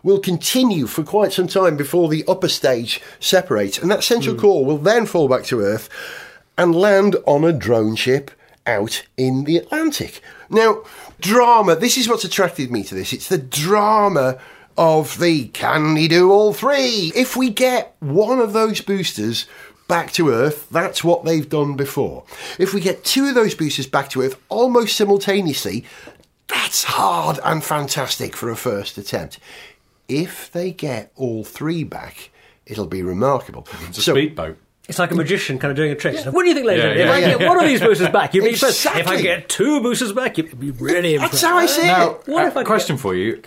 will 0.03 0.19
continue 0.21 0.87
for 0.87 1.03
quite 1.03 1.33
some 1.33 1.49
time 1.49 1.77
before 1.77 2.09
the 2.09 2.25
upper 2.29 2.49
stage 2.49 3.01
separates, 3.19 3.79
and 3.79 3.91
that 3.91 4.05
central 4.05 4.35
hmm. 4.35 4.41
core 4.41 4.65
will 4.65 4.79
then 4.79 5.07
fall 5.07 5.29
back 5.29 5.45
to 5.45 5.61
Earth 5.61 5.89
and 6.57 6.75
land 6.75 7.17
on 7.27 7.45
a 7.45 7.53
drone 7.53 7.97
ship 7.97 8.31
out 8.67 9.05
in 9.17 9.45
the 9.45 9.57
Atlantic. 9.57 10.21
Now, 10.49 10.83
drama, 11.21 11.77
this 11.77 11.97
is 11.97 12.09
what's 12.09 12.25
attracted 12.25 12.71
me 12.71 12.83
to 12.85 12.95
this. 12.95 13.13
It's 13.13 13.29
the 13.29 13.39
drama 13.39 14.39
of 14.79 15.19
the 15.19 15.49
can 15.49 15.97
he 15.97 16.09
do 16.09 16.31
all 16.31 16.53
three? 16.53 17.13
If 17.15 17.37
we 17.37 17.51
get 17.51 17.97
one 18.01 18.41
of 18.41 18.53
those 18.53 18.81
boosters 18.81 19.47
back 19.89 20.13
to 20.13 20.31
Earth, 20.31 20.69
that's 20.71 21.05
what 21.05 21.25
they've 21.25 21.49
done 21.49 21.77
before. 21.77 22.25
If 22.59 22.75
we 22.75 22.81
get 22.81 23.05
two 23.05 23.27
of 23.29 23.35
those 23.35 23.55
boosters 23.55 23.87
back 23.87 24.11
to 24.11 24.23
Earth 24.23 24.37
almost 24.49 24.97
simultaneously, 24.97 25.85
that's 26.49 26.85
hard 26.85 27.39
and 27.45 27.63
fantastic 27.65 28.37
for 28.37 28.51
a 28.51 28.57
first 28.57 28.99
attempt. 28.99 29.39
If 30.09 30.51
they 30.53 30.71
get 30.71 31.11
all 31.17 31.43
three 31.45 31.83
back, 31.85 32.31
it'll 32.65 32.87
be 32.87 33.03
remarkable. 33.03 33.67
It's 33.89 33.99
a 33.99 34.03
speedboat. 34.03 34.59
It's 34.89 35.01
like 35.01 35.11
a 35.11 35.17
magician 35.17 35.59
kind 35.59 35.73
of 35.73 35.77
doing 35.77 35.91
a 35.91 35.97
trick. 35.97 36.15
What 36.27 36.43
do 36.45 36.49
you 36.49 36.55
think, 36.55 36.65
ladies 36.67 36.85
Yeah, 36.85 36.91
and 36.91 36.99
gentlemen? 36.99 37.21
yeah, 37.23 37.29
If 37.31 37.35
I 37.35 37.39
get 37.41 37.49
one 37.49 37.59
of 37.65 37.69
these 37.69 37.81
boosters 37.81 38.09
back, 38.11 38.35
you'd 38.35 38.45
be 38.45 38.51
impressed. 38.51 38.87
If 38.87 39.09
I 39.09 39.21
get 39.21 39.49
two 39.49 39.81
boosters 39.83 40.13
back, 40.13 40.39
you'd 40.39 40.61
be 40.61 40.71
really 40.71 41.15
impressed. 41.15 41.33
That's 41.33 41.43
how 41.43 41.57
I 41.59 41.67
see 41.67 41.83
Now, 41.83 42.11
it. 42.11 42.29
What 42.29 42.45
a 42.45 42.47
if 42.49 42.57
I 42.57 42.61
could 42.61 42.67
question 42.67 42.95
get- 42.97 43.03
for 43.03 43.15
you. 43.17 43.43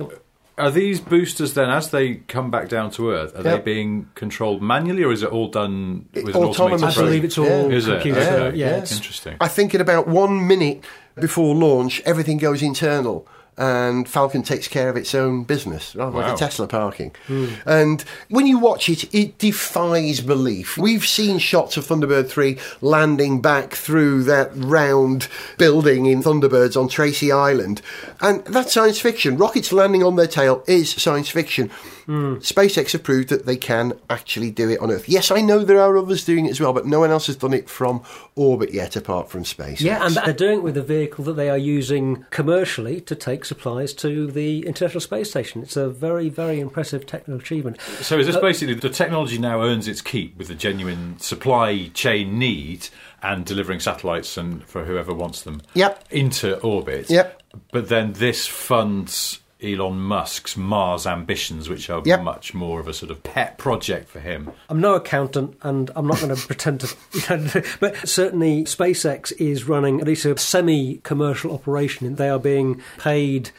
Are 0.57 0.69
these 0.69 0.99
boosters 0.99 1.53
then, 1.53 1.69
as 1.69 1.91
they 1.91 2.15
come 2.15 2.51
back 2.51 2.67
down 2.67 2.91
to 2.91 3.11
Earth, 3.11 3.33
are 3.39 3.43
they 3.43 3.57
being 3.59 4.09
controlled 4.15 4.61
manually, 4.61 5.03
or 5.05 5.13
is 5.13 5.23
it 5.23 5.29
all 5.29 5.47
done 5.47 6.09
with 6.13 6.27
an 6.27 6.35
Autonomous. 6.35 6.83
automated 6.83 6.97
I 6.99 7.05
believe 7.05 7.23
it's 7.23 7.37
all 7.37 7.45
Yeah. 7.45 7.67
Is 7.77 7.87
it? 7.87 7.91
Okay. 7.99 8.09
Yeah, 8.09 8.49
Yeah. 8.53 8.67
it's- 8.71 8.91
Interesting. 8.97 9.37
I 9.39 9.47
think 9.47 9.73
in 9.73 9.79
about 9.79 10.09
one 10.09 10.45
minute 10.45 10.83
before 11.21 11.55
launch, 11.55 12.01
everything 12.05 12.37
goes 12.37 12.61
internal. 12.61 13.27
And 13.59 14.07
Falcon 14.07 14.41
takes 14.41 14.69
care 14.69 14.87
of 14.87 14.95
its 14.95 15.13
own 15.13 15.43
business, 15.43 15.93
rather 15.93 16.17
like 16.17 16.33
a 16.33 16.37
Tesla 16.37 16.65
parking. 16.65 17.13
Hmm. 17.27 17.47
And 17.65 18.01
when 18.29 18.47
you 18.47 18.57
watch 18.57 18.87
it, 18.87 19.13
it 19.13 19.37
defies 19.37 20.21
belief. 20.21 20.77
We've 20.77 21.05
seen 21.05 21.39
shots 21.39 21.75
of 21.75 21.85
Thunderbird 21.85 22.29
3 22.29 22.57
landing 22.79 23.41
back 23.41 23.73
through 23.73 24.23
that 24.23 24.51
round 24.55 25.27
building 25.57 26.05
in 26.05 26.23
Thunderbirds 26.23 26.79
on 26.79 26.87
Tracy 26.87 27.33
Island. 27.33 27.81
And 28.21 28.45
that's 28.45 28.71
science 28.71 29.01
fiction. 29.01 29.35
Rockets 29.35 29.73
landing 29.73 30.03
on 30.03 30.15
their 30.15 30.25
tail 30.25 30.63
is 30.65 30.91
science 30.91 31.27
fiction. 31.27 31.69
Hmm. 32.05 32.35
SpaceX 32.37 32.93
have 32.93 33.03
proved 33.03 33.29
that 33.29 33.45
they 33.45 33.57
can 33.57 33.93
actually 34.09 34.49
do 34.49 34.67
it 34.69 34.79
on 34.79 34.89
Earth. 34.89 35.07
Yes, 35.07 35.29
I 35.29 35.41
know 35.41 35.63
there 35.63 35.79
are 35.79 35.95
others 35.95 36.25
doing 36.25 36.47
it 36.47 36.49
as 36.49 36.59
well, 36.59 36.73
but 36.73 36.87
no 36.87 37.01
one 37.01 37.11
else 37.11 37.27
has 37.27 37.35
done 37.35 37.53
it 37.53 37.69
from 37.69 38.01
orbit 38.35 38.73
yet, 38.73 38.95
apart 38.95 39.29
from 39.29 39.43
SpaceX. 39.43 39.81
Yeah, 39.81 40.03
and 40.03 40.15
they're 40.15 40.33
doing 40.33 40.59
it 40.59 40.63
with 40.63 40.75
a 40.75 40.81
vehicle 40.81 41.23
that 41.25 41.33
they 41.33 41.51
are 41.51 41.57
using 41.57 42.25
commercially 42.31 42.99
to 43.01 43.13
take 43.13 43.45
supplies 43.49 43.93
to 43.95 44.27
the 44.27 44.65
International 44.65 45.01
Space 45.01 45.29
Station. 45.29 45.61
It's 45.61 45.75
a 45.75 45.89
very, 45.89 46.29
very 46.29 46.59
impressive 46.61 47.05
technical 47.05 47.41
achievement. 47.41 47.81
So 48.01 48.17
is 48.17 48.27
this 48.27 48.37
uh, 48.37 48.41
basically 48.41 48.75
the 48.75 48.89
technology 48.89 49.37
now 49.37 49.61
earns 49.61 49.87
its 49.87 50.01
keep 50.01 50.37
with 50.37 50.47
the 50.47 50.55
genuine 50.55 51.19
supply 51.19 51.89
chain 51.93 52.39
need 52.39 52.87
and 53.21 53.45
delivering 53.45 53.81
satellites 53.81 54.37
and 54.37 54.63
for 54.63 54.85
whoever 54.85 55.13
wants 55.13 55.41
them 55.41 55.61
Yep. 55.73 56.05
into 56.11 56.57
orbit? 56.59 57.09
Yep. 57.09 57.41
But 57.73 57.89
then 57.89 58.13
this 58.13 58.47
funds 58.47 59.39
Elon 59.61 59.99
Musk's 59.99 60.55
Mars 60.55 61.05
ambitions, 61.05 61.67
which 61.67 61.89
are 61.89 62.01
Yep. 62.05 62.21
much 62.23 62.53
more 62.53 62.79
of 62.79 62.87
a 62.87 62.93
sort 62.93 63.11
of 63.11 63.21
pet 63.23 63.57
project 63.57 64.07
for 64.09 64.19
him. 64.21 64.51
I'm 64.69 64.79
no 64.79 64.95
accountant, 64.95 65.57
and 65.63 65.91
I'm 65.95 66.07
not 66.07 66.21
going 66.21 66.33
to 66.35 66.47
pretend 66.47 66.81
to. 66.81 67.63
but 67.79 68.07
certainly, 68.07 68.63
SpaceX 68.63 69.33
is 69.37 69.65
running 69.67 69.99
at 69.99 70.07
least 70.07 70.25
a 70.25 70.37
semi-commercial 70.37 71.53
operation, 71.53 72.15
they 72.15 72.29
are 72.29 72.39
being 72.39 72.81
paid 72.97 73.51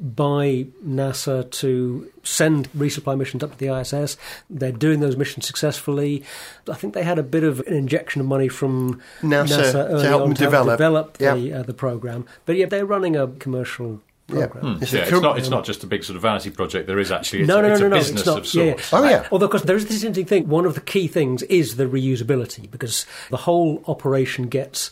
by 0.00 0.64
NASA 0.86 1.50
to 1.50 2.08
send 2.22 2.72
resupply 2.72 3.18
missions 3.18 3.42
up 3.42 3.50
to 3.50 3.58
the 3.58 3.68
ISS. 3.80 4.16
They're 4.48 4.70
doing 4.70 5.00
those 5.00 5.16
missions 5.16 5.44
successfully. 5.44 6.22
I 6.70 6.74
think 6.74 6.94
they 6.94 7.02
had 7.02 7.18
a 7.18 7.22
bit 7.24 7.42
of 7.42 7.58
an 7.66 7.72
injection 7.74 8.20
of 8.20 8.28
money 8.28 8.46
from 8.46 9.00
NASA 9.22 9.72
to 9.72 9.86
early 9.88 10.06
help 10.06 10.22
on 10.22 10.28
them 10.28 10.34
develop. 10.34 10.78
develop 10.78 11.16
Yeah. 11.18 11.34
the, 11.34 11.52
uh, 11.52 11.62
the 11.64 11.74
program. 11.74 12.26
But 12.46 12.54
yeah, 12.54 12.66
they're 12.66 12.86
running 12.86 13.16
a 13.16 13.26
commercial 13.26 14.00
Yeah. 14.28 14.46
program. 14.46 14.76
Hmm. 14.76 14.82
It's 14.82 14.92
yeah, 14.92 15.02
it's 15.02 15.10
not. 15.10 15.38
It's 15.38 15.48
not 15.48 15.64
just 15.64 15.82
a 15.84 15.86
big 15.86 16.04
sort 16.04 16.16
of 16.16 16.22
vanity 16.22 16.50
project. 16.50 16.86
There 16.86 16.98
is 16.98 17.10
actually. 17.10 17.40
It's 17.40 17.48
no, 17.48 17.58
a, 17.58 17.62
no, 17.62 17.72
it's 17.72 17.80
no, 17.80 17.86
a 17.86 17.88
no, 17.88 17.96
business 17.96 18.20
it's 18.20 18.26
not. 18.26 18.38
of 18.38 18.54
Yeah, 18.54 18.62
yeah. 18.62 18.70
sorts. 18.72 18.92
Oh, 18.92 19.08
yeah. 19.08 19.28
Although, 19.32 19.46
of 19.46 19.50
course, 19.52 19.62
there 19.62 19.76
is 19.76 19.86
this 19.86 20.02
interesting 20.02 20.26
thing. 20.26 20.48
One 20.48 20.66
of 20.66 20.74
the 20.74 20.80
key 20.80 21.08
things 21.08 21.42
is 21.44 21.76
the 21.76 21.84
reusability 21.86 22.70
because 22.70 23.06
the 23.30 23.38
whole 23.38 23.82
operation 23.86 24.48
gets 24.48 24.90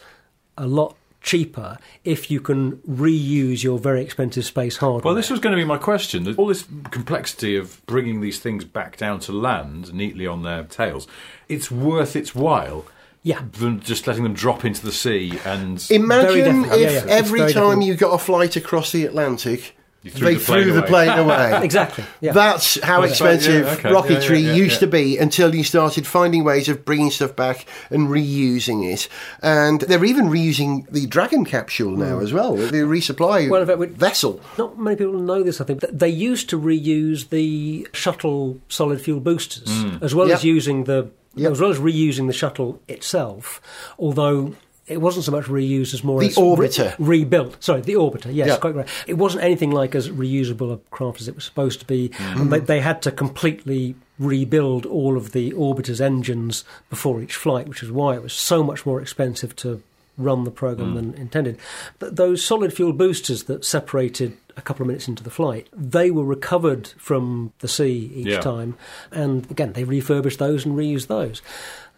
a 0.56 0.66
lot 0.66 0.96
cheaper 1.26 1.76
if 2.04 2.30
you 2.30 2.40
can 2.40 2.76
reuse 2.88 3.64
your 3.64 3.78
very 3.78 4.00
expensive 4.00 4.44
space 4.44 4.76
hardware. 4.76 5.02
Well, 5.04 5.14
this 5.14 5.28
was 5.28 5.40
going 5.40 5.54
to 5.54 5.60
be 5.60 5.66
my 5.66 5.76
question. 5.76 6.32
All 6.36 6.46
this 6.46 6.64
complexity 6.90 7.56
of 7.56 7.84
bringing 7.86 8.20
these 8.20 8.38
things 8.38 8.64
back 8.64 8.96
down 8.96 9.18
to 9.20 9.32
land 9.32 9.92
neatly 9.92 10.26
on 10.26 10.44
their 10.44 10.62
tails. 10.62 11.08
It's 11.48 11.70
worth 11.70 12.16
its 12.16 12.34
while. 12.34 12.86
Yeah. 13.26 13.40
Than 13.58 13.80
just 13.80 14.06
letting 14.06 14.22
them 14.22 14.34
drop 14.34 14.64
into 14.64 14.84
the 14.86 14.92
sea 14.92 15.32
and 15.44 15.84
Imagine 15.90 16.44
definitely. 16.62 16.84
if 16.84 16.90
Yeah, 16.92 16.96
yeah, 16.98 17.02
it's 17.02 17.10
every 17.12 17.40
very 17.40 17.52
time 17.52 17.62
definitely. 17.62 17.86
you 17.86 17.94
got 17.96 18.12
a 18.14 18.18
flight 18.18 18.54
across 18.54 18.92
the 18.92 19.04
Atlantic, 19.04 19.74
You 20.04 20.12
threw 20.12 20.26
they 20.28 20.34
the 20.34 20.44
plane 20.44 20.62
threw 20.62 20.72
the 20.74 20.78
away. 20.78 20.88
plane 20.88 21.18
away. 21.18 21.60
exactly. 21.64 22.04
Yeah. 22.20 22.32
That's 22.32 22.80
how 22.84 23.00
That's 23.00 23.20
right, 23.20 23.34
expensive 23.34 23.64
yeah, 23.66 23.72
okay. 23.72 23.88
rocketry 23.90 24.28
Yeah, 24.30 24.36
yeah, 24.36 24.48
yeah, 24.50 24.54
used 24.54 24.74
yeah. 24.74 24.78
to 24.78 24.86
be 24.86 25.18
until 25.18 25.52
you 25.56 25.64
started 25.64 26.06
finding 26.06 26.44
ways 26.44 26.68
of 26.68 26.84
bringing 26.84 27.10
stuff 27.10 27.34
back 27.34 27.66
and 27.90 28.06
reusing 28.08 28.88
it. 28.92 29.08
And 29.42 29.80
they're 29.80 30.04
even 30.04 30.26
reusing 30.26 30.88
the 30.92 31.06
Dragon 31.08 31.44
capsule 31.44 31.96
now 31.96 32.20
as 32.20 32.32
well, 32.32 32.54
the 32.54 32.84
resupply 32.86 33.46
Hmm. 33.46 33.50
Well, 33.50 33.62
in 33.62 33.66
fact, 33.66 33.78
we- 33.80 33.86
vessel. 33.88 34.40
Not 34.56 34.78
many 34.78 34.94
people 34.94 35.18
know 35.18 35.42
this, 35.42 35.60
I 35.60 35.64
think. 35.64 35.80
Th- 35.80 35.92
They 35.92 36.10
used 36.10 36.48
to 36.50 36.60
reuse 36.60 37.30
the 37.30 37.88
shuttle 37.92 38.60
solid 38.68 39.00
fuel 39.00 39.18
boosters, 39.18 39.68
as 40.00 40.14
well 40.14 40.26
as 40.30 40.44
Yep. 40.44 40.54
using 40.54 40.84
the 40.84 41.08
Yep. 41.36 41.52
as 41.52 41.60
well 41.60 41.70
as 41.70 41.78
reusing 41.78 42.26
the 42.26 42.32
shuttle 42.32 42.80
itself. 42.88 43.60
Although 43.98 44.54
it 44.86 45.00
wasn't 45.00 45.24
so 45.24 45.32
much 45.32 45.46
reused 45.46 45.94
as 45.94 46.04
more 46.04 46.20
The 46.20 46.28
as 46.28 46.36
re- 46.36 46.42
orbiter. 46.42 46.94
rebuilt. 46.98 47.56
Sorry, 47.62 47.80
the 47.80 47.94
orbiter. 47.94 48.32
Yes, 48.32 48.48
Yeah. 48.48 48.56
quite 48.58 48.74
right. 48.76 48.88
It 49.06 49.14
wasn't 49.14 49.42
anything 49.44 49.70
like 49.72 49.94
as 49.94 50.08
reusable 50.08 50.72
a 50.72 50.76
craft 50.90 51.20
as 51.20 51.28
it 51.28 51.34
was 51.34 51.44
supposed 51.44 51.80
to 51.80 51.86
be. 51.86 52.10
Mm-hmm. 52.10 52.40
And 52.40 52.52
they, 52.52 52.60
they 52.60 52.80
had 52.80 53.02
to 53.02 53.10
completely 53.10 53.96
rebuild 54.18 54.86
all 54.86 55.16
of 55.16 55.32
the 55.32 55.50
orbiter's 55.52 56.00
engines 56.00 56.64
before 56.88 57.20
each 57.20 57.34
flight, 57.36 57.68
which 57.68 57.82
is 57.82 57.90
why 57.90 58.14
it 58.14 58.22
was 58.22 58.32
so 58.32 58.62
much 58.62 58.86
more 58.86 59.00
expensive 59.02 59.54
to 59.56 59.82
run 60.16 60.44
the 60.44 60.50
program 60.50 60.94
than 60.94 61.14
intended. 61.14 61.58
But 61.98 62.16
those 62.16 62.44
solid 62.44 62.72
fuel 62.72 62.92
boosters 62.92 63.44
that 63.44 63.64
separated 63.64 64.36
a 64.56 64.62
couple 64.62 64.82
of 64.82 64.86
minutes 64.88 65.08
into 65.08 65.22
the 65.22 65.30
flight, 65.30 65.68
they 65.76 66.10
were 66.10 66.24
recovered 66.24 66.88
from 66.98 67.52
the 67.58 67.68
sea 67.68 68.10
each 68.14 68.26
Yeah. 68.26 68.40
time, 68.40 68.76
and 69.12 69.50
again 69.50 69.72
they 69.74 69.84
refurbished 69.84 70.38
those 70.38 70.64
and 70.64 70.76
reused 70.76 71.08
those. 71.08 71.42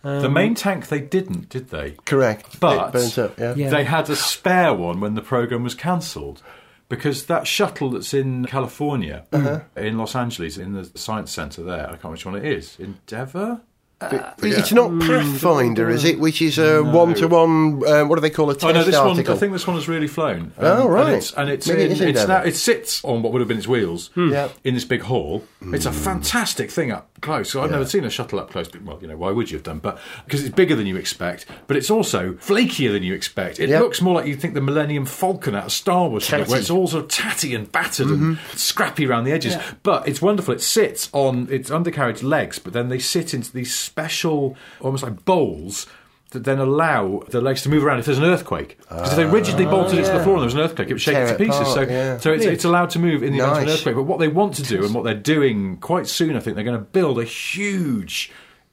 Um, 0.05 0.23
the 0.23 0.29
main 0.31 0.55
tank 0.55 0.89
they 0.89 1.01
didn't, 1.01 1.49
did 1.49 1.71
they? 1.71 1.93
Correct. 2.05 2.61
But 2.61 2.89
it 2.89 2.93
burns 2.93 3.19
up, 3.19 3.39
yeah. 3.39 3.55
Yeah. 3.57 3.71
they 3.71 3.85
had 3.85 4.09
a 4.11 4.17
spare 4.17 4.73
one 4.75 5.01
when 5.01 5.15
the 5.15 5.23
program 5.23 5.63
was 5.65 5.75
cancelled. 5.75 6.43
Because 6.89 7.27
that 7.27 7.47
shuttle 7.47 7.91
that's 7.91 8.15
in 8.15 8.47
California, 8.47 9.27
Uh-huh. 9.31 9.61
in 9.77 9.99
Los 9.99 10.17
Angeles, 10.17 10.57
in 10.57 10.73
the 10.73 10.85
science 10.99 11.31
centre 11.31 11.63
there, 11.63 11.85
I 11.85 11.89
can't 11.91 12.05
remember 12.05 12.11
which 12.13 12.25
one 12.25 12.37
it 12.37 12.47
is. 12.47 12.79
Endeavour? 12.81 13.61
Uh, 14.01 14.33
it's 14.43 14.73
not 14.73 14.91
mm, 14.91 15.05
Pathfinder, 15.05 15.91
is 15.91 16.05
it? 16.05 16.21
Which 16.21 16.41
is 16.41 16.57
a 16.57 16.85
one-to-one. 16.85 17.83
Uh, 17.85 18.05
what 18.05 18.15
do 18.15 18.21
they 18.21 18.31
call 18.31 18.49
a 18.49 18.55
test 18.55 18.65
Oh 18.65 18.71
no, 18.71 18.85
this 18.85 18.97
one. 18.97 19.19
I 19.19 19.37
think 19.37 19.53
this 19.53 19.67
one 19.67 19.75
has 19.75 19.89
really 19.89 20.07
flown. 20.07 20.53
Oh, 20.57 20.73
um, 20.73 20.81
and 20.83 20.95
right. 20.95 21.13
it's, 21.15 21.33
and 21.33 21.51
it's, 21.51 21.67
Maybe 21.67 21.83
it 21.83 22.01
it's 22.01 22.29
now, 22.29 22.43
it 22.43 22.55
sits 22.55 23.05
on 23.05 23.23
what 23.23 23.33
would 23.33 23.41
have 23.41 23.49
been 23.49 23.59
its 23.59 23.67
wheels 23.67 24.09
hmm. 24.15 24.31
Yeah. 24.31 24.51
in 24.63 24.75
this 24.75 24.85
big 24.85 25.03
hall. 25.03 25.43
Hmm. 25.61 25.75
It's 25.75 25.85
a 25.85 25.91
fantastic 25.91 26.71
thing 26.71 26.93
up 26.93 27.11
close. 27.21 27.51
So 27.51 27.61
I've 27.61 27.73
never 27.73 27.87
seen 27.87 28.05
a 28.05 28.11
shuttle 28.11 28.39
up 28.39 28.51
close. 28.51 28.69
But, 28.69 28.83
well, 28.83 28.99
you 29.01 29.09
know, 29.09 29.17
why 29.17 29.33
would 29.33 29.51
you 29.51 29.57
have 29.57 29.65
done? 29.65 29.81
But 29.81 29.99
because 30.25 30.45
it's 30.45 30.55
bigger 30.55 30.77
than 30.77 30.87
you 30.87 30.97
expect, 30.97 31.47
but 31.67 31.77
it's 31.77 31.91
also 31.91 32.35
flakier 32.35 32.93
than 32.93 33.03
you 33.03 33.15
expect. 33.15 33.59
It 33.59 33.69
Yeah. 33.69 33.81
looks 33.81 34.01
more 34.01 34.15
like 34.15 34.27
you 34.27 34.37
think 34.37 34.55
the 34.55 34.61
Millennium 34.61 35.07
Falcon 35.07 35.57
out 35.57 35.67
of 35.67 35.73
Star 35.73 36.09
Wars, 36.09 36.29
Tatty. 36.29 36.49
where 36.49 36.61
it's 36.61 36.71
all 36.71 36.87
sort 36.87 37.05
of 37.05 37.11
tatty 37.11 37.53
and 37.53 37.71
battered 37.73 38.07
and 38.07 38.37
mm-hmm. 38.37 38.57
scrappy 38.57 39.07
around 39.07 39.25
the 39.25 39.33
edges. 39.33 39.57
But 39.83 40.07
it's 40.07 40.23
wonderful. 40.23 40.55
It 40.55 40.63
sits 40.63 41.09
on 41.13 41.49
its 41.51 41.69
undercarriage 41.69 42.23
legs, 42.23 42.61
but 42.61 42.73
then 42.73 42.91
they 42.91 43.01
sit 43.01 43.35
into 43.35 43.53
these 43.53 43.88
special, 43.89 44.57
almost 44.81 45.03
like 45.03 45.25
bowls. 45.25 45.87
That 46.33 46.45
then 46.45 46.59
allow 46.59 47.23
the 47.31 47.41
legs 47.41 47.63
to 47.63 47.71
move 47.71 47.83
around 47.83 48.01
if 48.01 48.05
there's 48.05 48.19
an 48.19 48.25
earthquake. 48.25 48.77
Because 48.81 49.13
if 49.13 49.17
they 49.17 49.25
rigidly 49.25 49.65
ah. 49.65 49.71
bolted 49.71 49.99
it 49.99 50.05
to 50.05 50.13
the 50.13 50.23
floor 50.23 50.35
and 50.35 50.43
there 50.43 50.45
was 50.45 50.53
an 50.53 50.61
earthquake, 50.61 50.91
it 50.91 50.93
would 50.93 51.01
shake 51.01 51.15
Tear 51.15 51.25
it 51.25 51.29
to 51.29 51.39
pieces. 51.39 51.61
apart, 51.61 51.75
so, 51.75 51.81
yeah. 51.81 52.19
so 52.19 52.33
it's, 52.35 52.45
it's 52.45 52.65
allowed 52.67 52.91
to 52.91 52.99
move 52.99 53.23
in 53.23 53.33
the 53.33 53.39
event 53.39 53.57
of 53.57 53.63
an 53.63 53.69
earthquake. 53.71 53.95
But 53.95 54.03
what 54.03 54.19
they 54.19 54.29
want 54.29 54.55
to 54.57 54.63
do 54.63 54.85
and 54.85 54.95
what 54.95 55.05
they're 55.05 55.15
doing 55.15 55.79
quite 55.79 56.07
soon, 56.07 56.37
I 56.37 56.41
think, 56.41 56.57
they're 56.57 56.67
going 56.67 56.79
to 56.79 56.85
build 56.85 57.19
a 57.19 57.25
huge, 57.25 58.31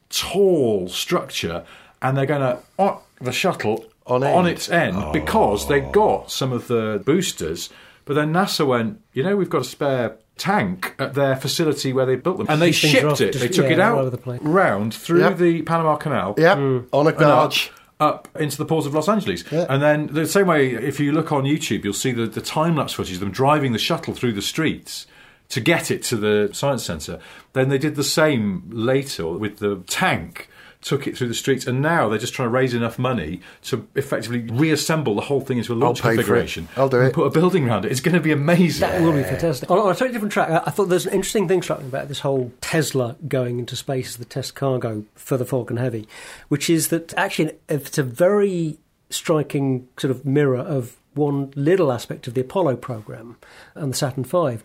tall 0.10 0.90
structure 0.90 1.64
and 2.02 2.18
they're 2.18 2.26
going 2.26 2.42
to 2.42 2.60
on 2.78 3.00
the 3.22 3.32
shuttle 3.32 3.86
On 4.06 4.24
end. 4.24 4.48
its 4.48 4.70
end 4.70 5.14
because 5.14 5.68
they 5.68 5.82
oh. 5.82 5.92
got 5.92 6.32
some 6.32 6.52
of 6.52 6.68
the 6.68 7.02
boosters. 7.06 7.70
But 8.06 8.14
then 8.14 8.32
NASA 8.34 8.66
went, 8.68 9.02
you 9.14 9.24
know, 9.24 9.36
we've 9.36 9.50
got 9.50 9.62
a 9.62 9.66
spare 9.66 10.18
tank 10.38 10.96
at 11.00 11.14
their 11.14 11.36
facility 11.36 11.94
where 11.94 12.06
they 12.06 12.16
built 12.16 12.38
them, 12.38 12.48
and 12.50 12.62
they 12.62 12.68
These 12.68 12.76
shipped 12.76 13.22
it. 13.22 13.32
just- 13.34 13.40
they 13.40 13.48
took 13.48 13.66
yeah, 13.66 13.72
it 13.74 13.80
all 13.80 13.94
out 13.94 13.98
over 14.00 14.10
the 14.10 14.18
place. 14.18 14.42
round 14.44 14.94
through 14.94 15.20
Yep. 15.22 15.38
the 15.38 15.62
Panama 15.62 15.96
Canal 15.96 16.36
Yep, 16.38 16.58
mm. 16.58 16.86
on 16.92 17.06
a 17.08 17.10
and 17.10 17.18
up, 17.22 17.22
barge. 17.22 17.72
up 18.00 18.28
into 18.40 18.58
the 18.58 18.66
port 18.66 18.86
of 18.86 18.94
Los 18.94 19.08
Angeles. 19.08 19.44
Yeah. 19.52 19.66
And 19.70 19.82
then 19.82 20.08
the 20.12 20.26
same 20.28 20.48
way, 20.48 20.72
if 20.72 21.00
you 21.00 21.12
look 21.14 21.32
on 21.32 21.44
YouTube, 21.44 21.84
you'll 21.86 21.94
see 21.94 22.12
the, 22.12 22.26
the 22.28 22.42
time 22.42 22.76
lapse 22.76 22.94
footage 22.94 23.14
of 23.16 23.20
them 23.22 23.32
driving 23.32 23.72
the 23.72 23.80
shuttle 23.80 24.14
through 24.14 24.34
the 24.34 24.42
streets 24.42 25.08
to 25.50 25.62
get 25.62 25.90
it 25.92 26.04
to 26.04 26.18
the 26.18 26.50
science 26.54 26.84
centre. 26.84 27.20
Then 27.54 27.70
they 27.70 27.78
did 27.78 27.96
the 27.96 28.04
same 28.04 28.64
later 28.70 29.28
with 29.28 29.60
the 29.60 29.78
tank. 29.88 30.50
Took 30.86 31.08
it 31.08 31.18
through 31.18 31.30
the 31.30 31.34
streets, 31.34 31.66
and 31.66 31.82
now 31.82 32.08
they're 32.10 32.20
just 32.20 32.36
trying 32.36 32.46
to 32.46 32.52
raise 32.52 32.76
enough 32.76 33.00
money 33.00 33.42
to 33.64 33.88
effectively 33.96 34.42
reassemble 34.42 35.16
the 35.16 35.22
whole 35.22 35.42
thing 35.42 35.58
into 35.58 35.74
a 35.74 35.76
launch 35.76 35.98
pay 35.98 36.10
for 36.10 36.12
it. 36.12 36.16
configuration. 36.18 36.68
I'll 36.78 36.90
do 36.90 37.00
and 37.00 37.08
it. 37.08 37.14
Put 37.14 37.26
a 37.26 37.32
building 37.32 37.68
around 37.68 37.86
it. 37.86 37.92
It's 37.92 38.02
going 38.02 38.14
to 38.14 38.22
be 38.22 38.32
amazing. 38.32 38.88
That 38.88 39.02
will 39.02 39.12
be 39.12 39.24
fantastic. 39.24 39.72
On, 39.72 39.80
on 39.80 39.90
a 39.90 39.94
totally 39.94 40.12
different 40.12 40.32
track, 40.32 40.50
I, 40.50 40.58
I 40.68 40.70
thought 40.70 40.86
there's 40.86 41.08
an 41.08 41.14
interesting 41.14 41.48
thing 41.48 41.64
struck 41.64 41.82
me 41.82 41.88
about 41.88 42.08
this 42.08 42.20
whole 42.20 42.52
Tesla 42.62 43.16
going 43.28 43.58
into 43.58 43.76
space 43.76 44.10
as 44.10 44.18
the 44.18 44.26
test 44.26 44.54
cargo 44.54 45.06
for 45.16 45.38
the 45.38 45.46
Falcon 45.46 45.78
Heavy, 45.78 46.08
which 46.50 46.70
is 46.70 46.90
that 46.90 47.16
actually 47.16 47.54
it's 47.68 47.98
a 47.98 48.04
very 48.04 48.78
striking 49.10 49.88
sort 49.98 50.12
of 50.12 50.24
mirror 50.24 50.60
of 50.60 50.98
one 51.16 51.52
little 51.56 51.92
aspect 51.92 52.28
of 52.28 52.34
the 52.34 52.42
Apollo 52.42 52.76
program 52.76 53.38
and 53.74 53.94
the 53.94 53.98
Saturn 53.98 54.26
V, 54.26 54.60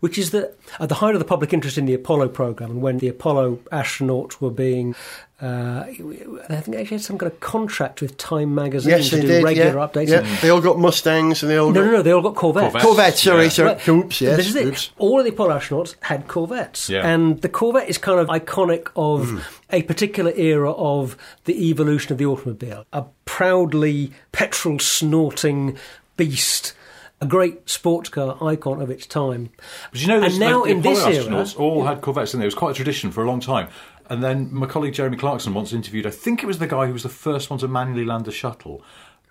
which 0.00 0.18
is 0.18 0.30
that 0.32 0.56
at 0.78 0.88
the 0.88 0.96
height 0.96 1.14
of 1.14 1.18
the 1.18 1.24
public 1.24 1.52
interest 1.52 1.78
in 1.78 1.86
the 1.86 1.94
Apollo 1.94 2.28
program 2.28 2.70
and 2.70 2.82
when 2.82 2.98
the 2.98 3.08
Apollo 3.08 3.56
astronauts 3.72 4.40
were 4.40 4.50
being, 4.50 4.94
uh, 5.42 5.84
I 5.86 5.94
think 5.94 6.76
they 6.76 6.80
actually 6.80 6.96
had 6.98 7.00
some 7.02 7.18
kind 7.18 7.30
of 7.32 7.40
contract 7.40 8.00
with 8.00 8.16
Time 8.16 8.54
magazine 8.54 8.90
Yes, 8.92 9.08
to 9.10 9.16
they 9.16 9.22
do 9.22 9.28
did. 9.28 9.44
regular 9.44 9.70
yeah. 9.78 9.86
updates. 9.86 10.08
Yeah. 10.08 10.36
They 10.40 10.48
all 10.48 10.60
got 10.60 10.78
Mustangs 10.78 11.42
and 11.42 11.50
they 11.50 11.56
all 11.56 11.70
No, 11.70 11.80
got 11.80 11.86
no, 11.86 11.92
no, 11.96 12.02
they 12.02 12.12
all 12.12 12.22
got 12.22 12.34
Corvettes. 12.36 12.72
Corvettes. 12.72 12.84
Corvettes. 12.84 13.22
Sorry, 13.22 13.42
Yeah. 13.44 13.48
sorry. 13.50 13.68
Right. 13.70 13.88
Oops, 13.88 14.20
yes. 14.20 14.36
This 14.36 14.46
is 14.48 14.56
it. 14.56 14.66
Oops. 14.68 14.90
All 14.98 15.18
of 15.18 15.24
the 15.26 15.32
Apollo 15.32 15.58
astronauts 15.58 15.96
had 16.02 16.28
Corvettes. 16.28 16.88
Yeah. 16.88 17.06
And 17.06 17.42
the 17.42 17.48
Corvette 17.48 17.88
is 17.88 17.98
kind 17.98 18.20
of 18.20 18.28
iconic 18.28 18.88
of 18.96 19.26
Mm. 19.28 19.40
a 19.70 19.82
particular 19.82 20.32
era 20.36 20.70
of 20.72 21.16
the 21.46 21.68
evolution 21.68 22.12
of 22.12 22.18
the 22.18 22.26
automobile. 22.26 22.84
A 22.92 23.04
proudly 23.24 24.12
petrol 24.32 24.78
snorting 24.78 25.76
beast. 26.16 26.74
A 27.20 27.26
great 27.26 27.70
sports 27.70 28.08
car 28.10 28.36
icon 28.42 28.82
of 28.82 28.90
its 28.90 29.06
time. 29.06 29.48
But 29.92 30.00
you 30.02 30.08
know, 30.08 30.22
And 30.22 30.38
now 30.38 30.58
the, 30.62 30.64
the 30.66 30.70
in 30.72 30.82
this 30.82 30.98
Apollo 30.98 31.14
era- 31.14 31.24
astronauts 31.24 31.58
all 31.58 31.84
had 31.84 32.00
Corvettes, 32.02 32.34
and 32.34 32.42
it 32.42 32.46
was 32.46 32.54
quite 32.54 32.72
a 32.72 32.74
tradition 32.74 33.10
for 33.12 33.22
a 33.22 33.26
long 33.26 33.40
time. 33.40 33.68
And 34.10 34.22
then 34.22 34.48
my 34.52 34.66
colleague 34.66 34.94
Jeremy 34.94 35.16
Clarkson 35.16 35.54
once 35.54 35.72
interviewed, 35.72 36.06
I 36.06 36.10
think 36.10 36.42
it 36.42 36.46
was 36.46 36.58
the 36.58 36.66
guy 36.66 36.86
who 36.86 36.92
was 36.92 37.02
the 37.04 37.08
first 37.08 37.48
one 37.50 37.58
to 37.60 37.68
manually 37.68 38.04
land 38.04 38.28
a 38.28 38.32
shuttle. 38.32 38.82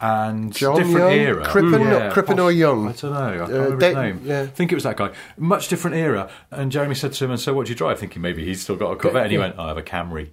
And 0.01 0.53
John 0.53 0.75
different 0.75 0.97
Young? 0.97 1.11
era. 1.13 1.45
Crippen- 1.45 1.81
Yeah, 1.81 2.09
Crippen 2.11 2.39
or 2.39 2.51
Young? 2.51 2.89
I 2.89 2.91
don't 2.93 3.13
know. 3.13 3.19
I 3.19 3.37
can't 3.37 3.41
Uh, 3.51 3.53
remember 3.53 3.77
they- 3.77 3.87
his 3.87 3.95
name. 3.95 4.21
yeah. 4.25 4.41
I 4.41 4.45
think 4.47 4.71
it 4.71 4.75
was 4.75 4.83
that 4.83 4.97
guy. 4.97 5.11
Much 5.37 5.67
different 5.69 5.95
era. 5.95 6.29
And 6.51 6.71
Jeremy 6.71 6.95
said 6.95 7.13
to 7.13 7.23
him, 7.25 7.31
"And 7.31 7.39
so, 7.39 7.53
what 7.53 7.67
do 7.67 7.71
you 7.71 7.75
drive?" 7.77 7.99
Thinking 7.99 8.21
maybe 8.21 8.43
he's 8.43 8.61
still 8.61 8.75
got 8.75 8.91
a 8.91 8.95
Corvette. 8.97 9.23
And 9.23 9.31
he 9.31 9.37
went, 9.37 9.57
"I 9.57 9.67
have 9.69 9.77
a 9.77 9.81
Camry." 9.83 10.31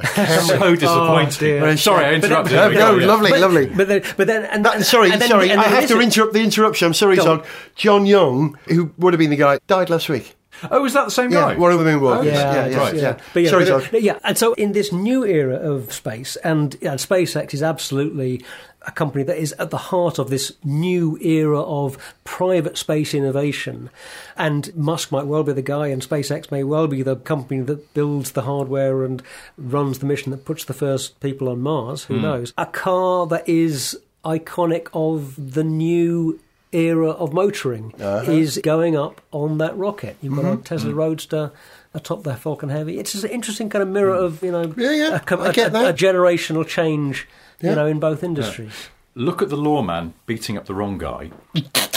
so 0.14 0.74
disappointing. 0.74 1.38
dear. 1.38 1.76
Sorry, 1.76 2.06
I 2.06 2.14
interrupted. 2.14 2.54
No, 2.54 2.68
you. 2.70 2.78
no, 2.78 2.96
Yeah. 2.96 3.06
lovely, 3.06 3.30
But- 3.32 3.40
lovely. 3.40 3.66
But 3.66 3.88
then, 3.88 4.02
but 4.16 4.26
then, 4.26 4.44
and, 4.46 4.64
That- 4.64 4.82
sorry, 4.86 5.10
and 5.10 5.20
then- 5.20 5.28
sorry. 5.28 5.50
and 5.50 5.60
I 5.60 5.64
then 5.64 5.72
have 5.74 5.88
to 5.90 5.98
is- 5.98 6.04
interrupt 6.04 6.32
the 6.32 6.40
interruption. 6.42 6.86
I'm 6.86 6.94
sorry, 6.94 7.16
Go. 7.16 7.22
Zog. 7.24 7.44
John 7.76 8.06
Young, 8.06 8.56
who 8.68 8.92
would 8.96 9.12
have 9.12 9.18
been 9.18 9.28
the 9.28 9.36
guy, 9.36 9.58
died 9.66 9.90
last 9.90 10.08
week. 10.08 10.36
Oh, 10.70 10.82
was 10.82 10.94
that 10.94 11.04
the 11.06 11.10
same 11.10 11.30
Yeah, 11.30 11.54
guy? 11.54 11.56
one 11.56 11.72
of 11.72 11.78
the 11.78 11.84
moonwalkers. 11.84 12.18
Oh, 12.18 12.22
yeah, 12.22 12.66
yeah, 12.66 12.76
right. 12.76 12.94
yeah. 12.94 13.18
But 13.32 13.42
yeah, 13.42 13.50
Sorry, 13.50 13.64
but, 13.66 13.94
uh, 13.94 13.98
yeah, 13.98 14.18
and 14.24 14.36
so 14.36 14.52
in 14.54 14.72
this 14.72 14.92
new 14.92 15.24
era 15.24 15.56
of 15.56 15.92
space, 15.92 16.36
and, 16.36 16.74
and 16.82 16.98
SpaceX 16.98 17.54
is 17.54 17.62
absolutely 17.62 18.42
a 18.86 18.90
company 18.92 19.22
that 19.24 19.36
is 19.36 19.52
at 19.58 19.68
the 19.70 19.76
heart 19.76 20.18
of 20.18 20.30
this 20.30 20.52
new 20.64 21.18
era 21.20 21.60
of 21.60 21.98
private 22.24 22.78
space 22.78 23.12
innovation. 23.12 23.90
And 24.36 24.74
Musk 24.74 25.12
might 25.12 25.26
well 25.26 25.42
be 25.42 25.52
the 25.52 25.62
guy, 25.62 25.88
and 25.88 26.00
SpaceX 26.02 26.50
may 26.50 26.64
well 26.64 26.86
be 26.86 27.02
the 27.02 27.16
company 27.16 27.60
that 27.62 27.92
builds 27.92 28.32
the 28.32 28.42
hardware 28.42 29.04
and 29.04 29.22
runs 29.58 29.98
the 29.98 30.06
mission 30.06 30.30
that 30.30 30.44
puts 30.46 30.64
the 30.64 30.72
first 30.72 31.20
people 31.20 31.48
on 31.48 31.60
Mars. 31.60 32.04
Who 32.04 32.20
knows? 32.20 32.54
A 32.56 32.66
car 32.66 33.26
that 33.26 33.46
is 33.48 33.98
iconic 34.24 34.88
of 34.94 35.54
the 35.54 35.64
new 35.64 36.40
era 36.72 37.10
of 37.10 37.32
motoring 37.32 37.94
uh-huh. 38.00 38.30
is 38.30 38.58
going 38.62 38.96
up 38.96 39.20
on 39.32 39.58
that 39.58 39.76
rocket. 39.76 40.16
You've 40.20 40.34
got 40.34 40.44
a 40.44 40.48
mm-hmm. 40.48 40.62
Tesla 40.62 40.90
mm-hmm. 40.90 40.98
Roadster 40.98 41.52
atop 41.94 42.22
their 42.22 42.36
Falcon 42.36 42.68
Heavy. 42.68 42.98
It's 42.98 43.12
just 43.12 43.24
an 43.24 43.30
interesting 43.30 43.68
kind 43.68 43.82
of 43.82 43.88
mirror 43.88 44.16
mm. 44.16 44.24
of 44.24 44.42
you 44.42 44.52
know 44.52 44.72
Yeah, 44.76 44.92
yeah, 44.92 45.16
a, 45.16 45.20
com- 45.20 45.40
I 45.40 45.48
a- 45.48 45.52
get 45.52 45.68
a- 45.68 45.72
that. 45.72 45.90
a 45.90 45.92
generational 45.92 46.66
change. 46.66 47.26
Yeah. 47.60 47.70
You 47.70 47.76
know, 47.76 47.86
in 47.86 48.00
both 48.00 48.24
industries. 48.24 48.88
Look 49.14 49.42
at 49.42 49.50
the 49.50 49.56
lawman 49.56 50.14
beating 50.24 50.56
up 50.56 50.64
the 50.64 50.74
wrong 50.74 50.96
guy. 50.96 51.30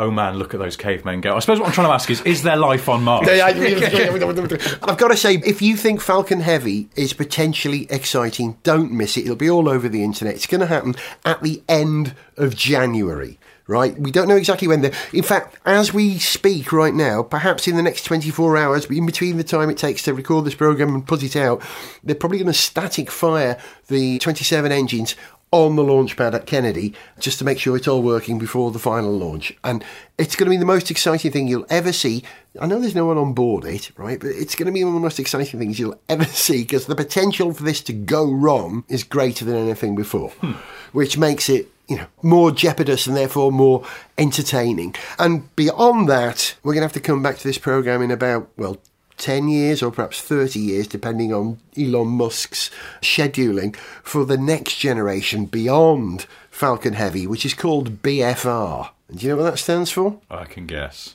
oh 0.00 0.10
man, 0.10 0.36
look 0.36 0.54
at 0.54 0.60
those 0.60 0.76
cavemen 0.76 1.20
go. 1.20 1.36
I 1.36 1.38
suppose 1.40 1.60
what 1.60 1.66
I'm 1.66 1.72
trying 1.72 1.86
to 1.86 1.92
ask 1.92 2.10
is: 2.10 2.20
Is 2.22 2.42
there 2.42 2.56
life 2.56 2.88
on 2.88 3.04
Mars? 3.04 3.26
I've 4.82 4.98
got 4.98 5.08
to 5.08 5.16
say, 5.16 5.34
if 5.34 5.62
you 5.62 5.76
think 5.76 6.00
Falcon 6.00 6.40
Heavy 6.40 6.88
is 6.96 7.12
potentially 7.12 7.86
exciting, 7.90 8.56
don't 8.62 8.90
miss 8.90 9.16
it. 9.16 9.24
It'll 9.24 9.36
be 9.36 9.50
all 9.50 9.68
over 9.68 9.88
the 9.88 10.02
internet. 10.02 10.34
It's 10.34 10.46
going 10.46 10.62
to 10.62 10.66
happen 10.66 10.96
at 11.24 11.42
the 11.42 11.62
end 11.68 12.14
of 12.36 12.56
January. 12.56 13.38
Right, 13.66 13.96
we 13.96 14.10
don't 14.10 14.26
know 14.26 14.36
exactly 14.36 14.66
when. 14.66 14.80
The, 14.80 14.96
in 15.12 15.22
fact, 15.22 15.56
as 15.64 15.94
we 15.94 16.18
speak 16.18 16.72
right 16.72 16.92
now, 16.92 17.22
perhaps 17.22 17.68
in 17.68 17.76
the 17.76 17.82
next 17.82 18.02
24 18.02 18.56
hours, 18.56 18.86
in 18.86 19.06
between 19.06 19.36
the 19.36 19.44
time 19.44 19.70
it 19.70 19.78
takes 19.78 20.02
to 20.04 20.14
record 20.14 20.44
this 20.44 20.56
program 20.56 20.92
and 20.92 21.06
put 21.06 21.22
it 21.22 21.36
out, 21.36 21.62
they're 22.02 22.16
probably 22.16 22.38
going 22.38 22.48
to 22.48 22.52
static 22.52 23.12
fire 23.12 23.60
the 23.86 24.18
27 24.18 24.72
engines 24.72 25.14
on 25.52 25.74
the 25.74 25.82
launch 25.82 26.16
pad 26.16 26.34
at 26.34 26.46
Kennedy 26.46 26.94
just 27.18 27.38
to 27.38 27.44
make 27.44 27.58
sure 27.58 27.76
it's 27.76 27.88
all 27.88 28.02
working 28.02 28.38
before 28.38 28.70
the 28.70 28.78
final 28.78 29.16
launch. 29.16 29.52
And 29.64 29.84
it's 30.16 30.36
going 30.36 30.46
to 30.46 30.50
be 30.50 30.56
the 30.56 30.64
most 30.64 30.90
exciting 30.90 31.32
thing 31.32 31.48
you'll 31.48 31.66
ever 31.68 31.92
see. 31.92 32.22
I 32.60 32.66
know 32.66 32.78
there's 32.78 32.94
no 32.94 33.06
one 33.06 33.18
on 33.18 33.32
board 33.32 33.64
it, 33.64 33.90
right? 33.96 34.20
But 34.20 34.30
it's 34.30 34.54
going 34.54 34.66
to 34.66 34.72
be 34.72 34.84
one 34.84 34.94
of 34.94 35.00
the 35.00 35.04
most 35.04 35.18
exciting 35.18 35.58
things 35.58 35.78
you'll 35.78 36.00
ever 36.08 36.24
see 36.26 36.62
because 36.62 36.86
the 36.86 36.94
potential 36.94 37.52
for 37.52 37.64
this 37.64 37.80
to 37.82 37.92
go 37.92 38.30
wrong 38.30 38.84
is 38.88 39.02
greater 39.02 39.44
than 39.44 39.56
anything 39.56 39.96
before, 39.96 40.30
hmm. 40.30 40.52
which 40.92 41.18
makes 41.18 41.48
it. 41.48 41.68
You 41.88 41.96
know, 41.96 42.06
more 42.22 42.52
jeopardous 42.52 43.08
and 43.08 43.16
therefore 43.16 43.50
more 43.50 43.84
entertaining. 44.16 44.94
And 45.18 45.52
beyond 45.56 46.08
that, 46.08 46.54
we're 46.62 46.74
going 46.74 46.82
to 46.82 46.84
have 46.84 46.92
to 46.92 47.00
come 47.00 47.20
back 47.20 47.38
to 47.38 47.42
this 47.42 47.58
program 47.58 48.00
in 48.00 48.12
about, 48.12 48.48
well, 48.56 48.78
10 49.20 49.48
years 49.48 49.82
or 49.82 49.90
perhaps 49.92 50.20
30 50.20 50.58
years, 50.58 50.86
depending 50.88 51.32
on 51.32 51.58
Elon 51.78 52.08
Musk's 52.08 52.70
scheduling, 53.00 53.76
for 54.02 54.24
the 54.24 54.36
next 54.38 54.76
generation 54.78 55.44
beyond 55.44 56.26
Falcon 56.50 56.94
Heavy, 56.94 57.26
which 57.26 57.44
is 57.46 57.54
called 57.54 58.02
BFR. 58.02 58.90
And 59.08 59.18
do 59.18 59.26
you 59.26 59.32
know 59.32 59.42
what 59.42 59.50
that 59.50 59.58
stands 59.58 59.90
for? 59.90 60.18
I 60.30 60.44
can 60.44 60.66
guess. 60.66 61.14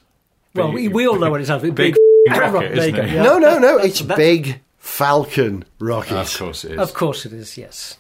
Well, 0.54 0.72
we, 0.72 0.88
we 0.88 1.08
all 1.08 1.20
know 1.20 1.30
what 1.32 1.42
it 1.42 1.48
sounds 1.48 1.64
like. 1.64 1.76
big 1.76 1.96
rocket, 2.30 2.76
There 2.76 2.88
isn't 2.90 2.96
it? 2.96 3.12
yeah. 3.12 3.24
No, 3.24 3.38
no, 3.38 3.58
no, 3.60 3.78
it's 3.78 4.02
Big 4.02 4.62
Falcon 4.78 5.66
Rocket. 5.80 6.16
Of 6.18 6.38
course 6.38 6.64
it 6.64 6.72
is. 6.74 6.80
Of 6.80 6.94
course 6.94 7.26
it 7.26 7.34
is, 7.34 7.58
yes. 7.58 7.98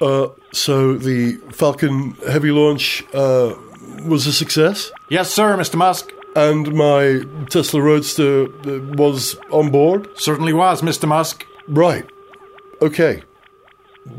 Uh, 0.00 0.28
so 0.52 0.94
the 0.96 1.34
Falcon 1.52 2.12
Heavy 2.26 2.50
launch 2.50 3.04
uh, 3.12 3.54
was 4.06 4.26
a 4.26 4.32
success, 4.32 4.90
Yes, 5.08 5.32
sir, 5.32 5.56
Mr. 5.56 5.76
Musk. 5.76 6.12
and 6.36 6.72
my 6.74 7.22
Tesla 7.48 7.80
Roadster 7.82 8.44
uh, 8.44 8.80
was 8.96 9.36
on 9.50 9.70
board. 9.70 10.08
Certainly 10.16 10.52
was, 10.52 10.82
Mr. 10.82 11.06
Musk. 11.08 11.46
Right. 11.68 12.06
Okay. 12.80 13.22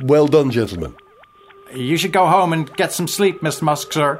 Well 0.02 0.28
done, 0.28 0.52
gentlemen. 0.52 0.96
You 1.74 1.98
should 1.98 2.12
go 2.12 2.28
home 2.28 2.54
and 2.54 2.72
get 2.76 2.92
some 2.92 3.08
sleep, 3.08 3.42
Mr. 3.42 3.62
Musk, 3.64 3.94
sir. 3.94 4.20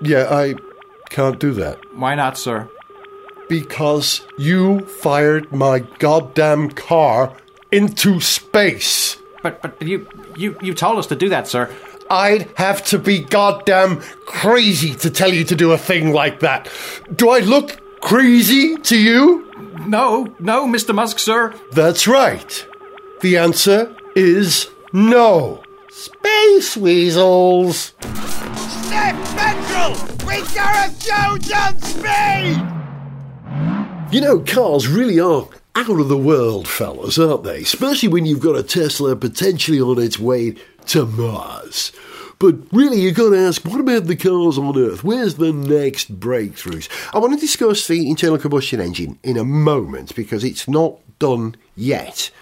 Yeah, 0.00 0.26
I 0.30 0.54
can't 1.10 1.38
do 1.38 1.52
that. 1.54 1.78
Why 1.94 2.14
not, 2.16 2.36
sir? 2.36 2.68
Because 3.48 4.22
you 4.38 4.80
fired 4.80 5.52
my 5.52 5.80
goddamn 5.98 6.70
car 6.70 7.36
into 7.70 8.20
space. 8.20 9.16
But 9.42 9.60
but 9.62 9.80
you 9.82 10.06
you 10.36 10.56
you 10.62 10.72
told 10.74 10.98
us 10.98 11.06
to 11.08 11.16
do 11.16 11.28
that, 11.28 11.48
sir. 11.48 11.68
I'd 12.12 12.50
have 12.58 12.84
to 12.88 12.98
be 12.98 13.20
goddamn 13.20 14.00
crazy 14.26 14.94
to 14.96 15.08
tell 15.08 15.32
you 15.32 15.44
to 15.44 15.54
do 15.54 15.72
a 15.72 15.78
thing 15.78 16.12
like 16.12 16.40
that. 16.40 16.70
Do 17.16 17.30
I 17.30 17.38
look 17.38 17.80
crazy 18.02 18.76
to 18.76 18.98
you? 18.98 19.50
No, 19.86 20.26
no, 20.38 20.66
Mr. 20.66 20.94
Musk, 20.94 21.18
sir. 21.18 21.54
That's 21.72 22.06
right. 22.06 22.66
The 23.22 23.38
answer 23.38 23.96
is 24.14 24.68
no. 24.92 25.62
Space 25.90 26.76
weasels. 26.76 27.94
Step 27.96 29.16
Petrol! 29.34 29.96
We 30.26 30.42
got 30.54 30.90
a 30.90 31.00
Jones 31.00 31.50
on 31.50 31.80
speed! 31.80 32.60
You 34.12 34.20
know, 34.20 34.40
cars 34.40 34.86
really 34.86 35.18
are 35.18 35.48
out 35.74 35.88
of 35.88 36.08
the 36.08 36.18
world, 36.18 36.68
fellas, 36.68 37.18
aren't 37.18 37.44
they? 37.44 37.62
Especially 37.62 38.10
when 38.10 38.26
you've 38.26 38.40
got 38.40 38.56
a 38.56 38.62
Tesla 38.62 39.16
potentially 39.16 39.80
on 39.80 39.98
its 39.98 40.18
way 40.18 40.56
to 40.88 41.06
Mars. 41.06 41.92
But 42.38 42.56
really, 42.72 43.00
you've 43.00 43.14
got 43.14 43.30
to 43.30 43.38
ask, 43.38 43.64
what 43.64 43.80
about 43.80 44.06
the 44.06 44.16
cars 44.16 44.58
on 44.58 44.76
Earth? 44.76 45.04
Where's 45.04 45.36
the 45.36 45.52
next 45.52 46.18
breakthroughs? 46.18 46.88
I 47.14 47.18
want 47.18 47.34
to 47.34 47.40
discuss 47.40 47.86
the 47.86 48.10
internal 48.10 48.38
combustion 48.38 48.80
engine 48.80 49.18
in 49.22 49.36
a 49.36 49.44
moment 49.44 50.16
because 50.16 50.42
it's 50.42 50.66
not 50.66 50.98
done 51.20 51.54
yet. 51.76 52.32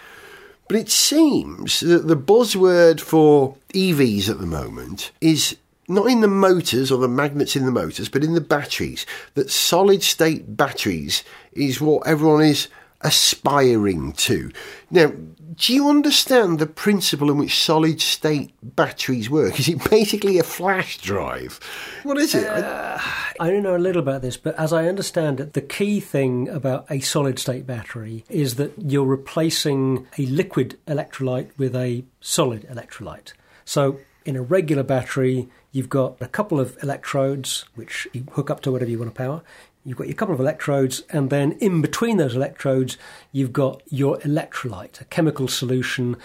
But 0.68 0.79
it 0.79 0.88
seems 0.88 1.81
that 1.81 2.09
the 2.09 2.16
buzzword 2.16 3.00
for 3.00 3.57
EVs 3.74 4.31
at 4.31 4.38
the 4.38 4.46
moment 4.46 5.11
is 5.20 5.57
not 5.87 6.07
in 6.07 6.20
the 6.20 6.29
motors 6.29 6.90
or 6.90 6.98
the 6.98 7.09
magnets 7.09 7.57
in 7.57 7.66
the 7.66 7.72
motors, 7.72 8.09
but 8.09 8.24
in 8.24 8.35
the 8.35 8.40
batteries. 8.40 9.05
That 9.35 9.50
solid 9.50 10.03
state 10.03 10.57
batteries 10.57 11.24
is 11.53 11.81
what 11.81 12.07
everyone 12.07 12.44
is 12.44 12.68
aspiring 13.03 14.12
to. 14.12 14.50
Now, 14.90 15.12
do 15.54 15.74
you 15.74 15.88
understand 15.88 16.58
the 16.58 16.66
principle 16.66 17.30
in 17.30 17.38
which 17.38 17.62
solid 17.62 18.00
state 18.00 18.52
batteries 18.62 19.28
work? 19.28 19.58
Is 19.58 19.68
it 19.68 19.90
basically 19.90 20.38
a 20.38 20.42
flash 20.42 20.98
drive? 20.98 21.58
What 22.02 22.18
is 22.18 22.34
it? 22.34 22.46
Uh, 22.46 22.98
I 23.40 23.50
don't 23.50 23.62
know 23.62 23.76
a 23.76 23.78
little 23.78 24.02
about 24.02 24.22
this, 24.22 24.36
but 24.36 24.56
as 24.58 24.72
I 24.72 24.86
understand 24.86 25.40
it, 25.40 25.54
the 25.54 25.60
key 25.60 25.98
thing 25.98 26.48
about 26.48 26.86
a 26.90 27.00
solid 27.00 27.38
state 27.38 27.66
battery 27.66 28.24
is 28.28 28.56
that 28.56 28.72
you're 28.78 29.04
replacing 29.04 30.06
a 30.18 30.26
liquid 30.26 30.78
electrolyte 30.86 31.50
with 31.56 31.74
a 31.74 32.04
solid 32.20 32.68
electrolyte. 32.68 33.32
So 33.64 33.98
in 34.24 34.36
a 34.36 34.42
regular 34.42 34.82
battery, 34.82 35.48
you've 35.72 35.88
got 35.88 36.20
a 36.20 36.28
couple 36.28 36.60
of 36.60 36.76
electrodes 36.82 37.64
which 37.74 38.06
you 38.12 38.24
hook 38.32 38.50
up 38.50 38.60
to 38.60 38.72
whatever 38.72 38.90
you 38.90 38.98
want 38.98 39.14
to 39.14 39.18
power. 39.18 39.42
You've 39.84 39.96
got 39.96 40.08
your 40.08 40.16
couple 40.16 40.34
of 40.34 40.40
electrodes, 40.40 41.02
and 41.10 41.30
then 41.30 41.52
in 41.52 41.80
between 41.80 42.18
those 42.18 42.36
electrodes, 42.36 42.98
you've 43.32 43.52
got 43.52 43.82
your 43.88 44.18
electrolyte, 44.18 45.00
a 45.00 45.04
chemical 45.06 45.48
solution, 45.48 46.16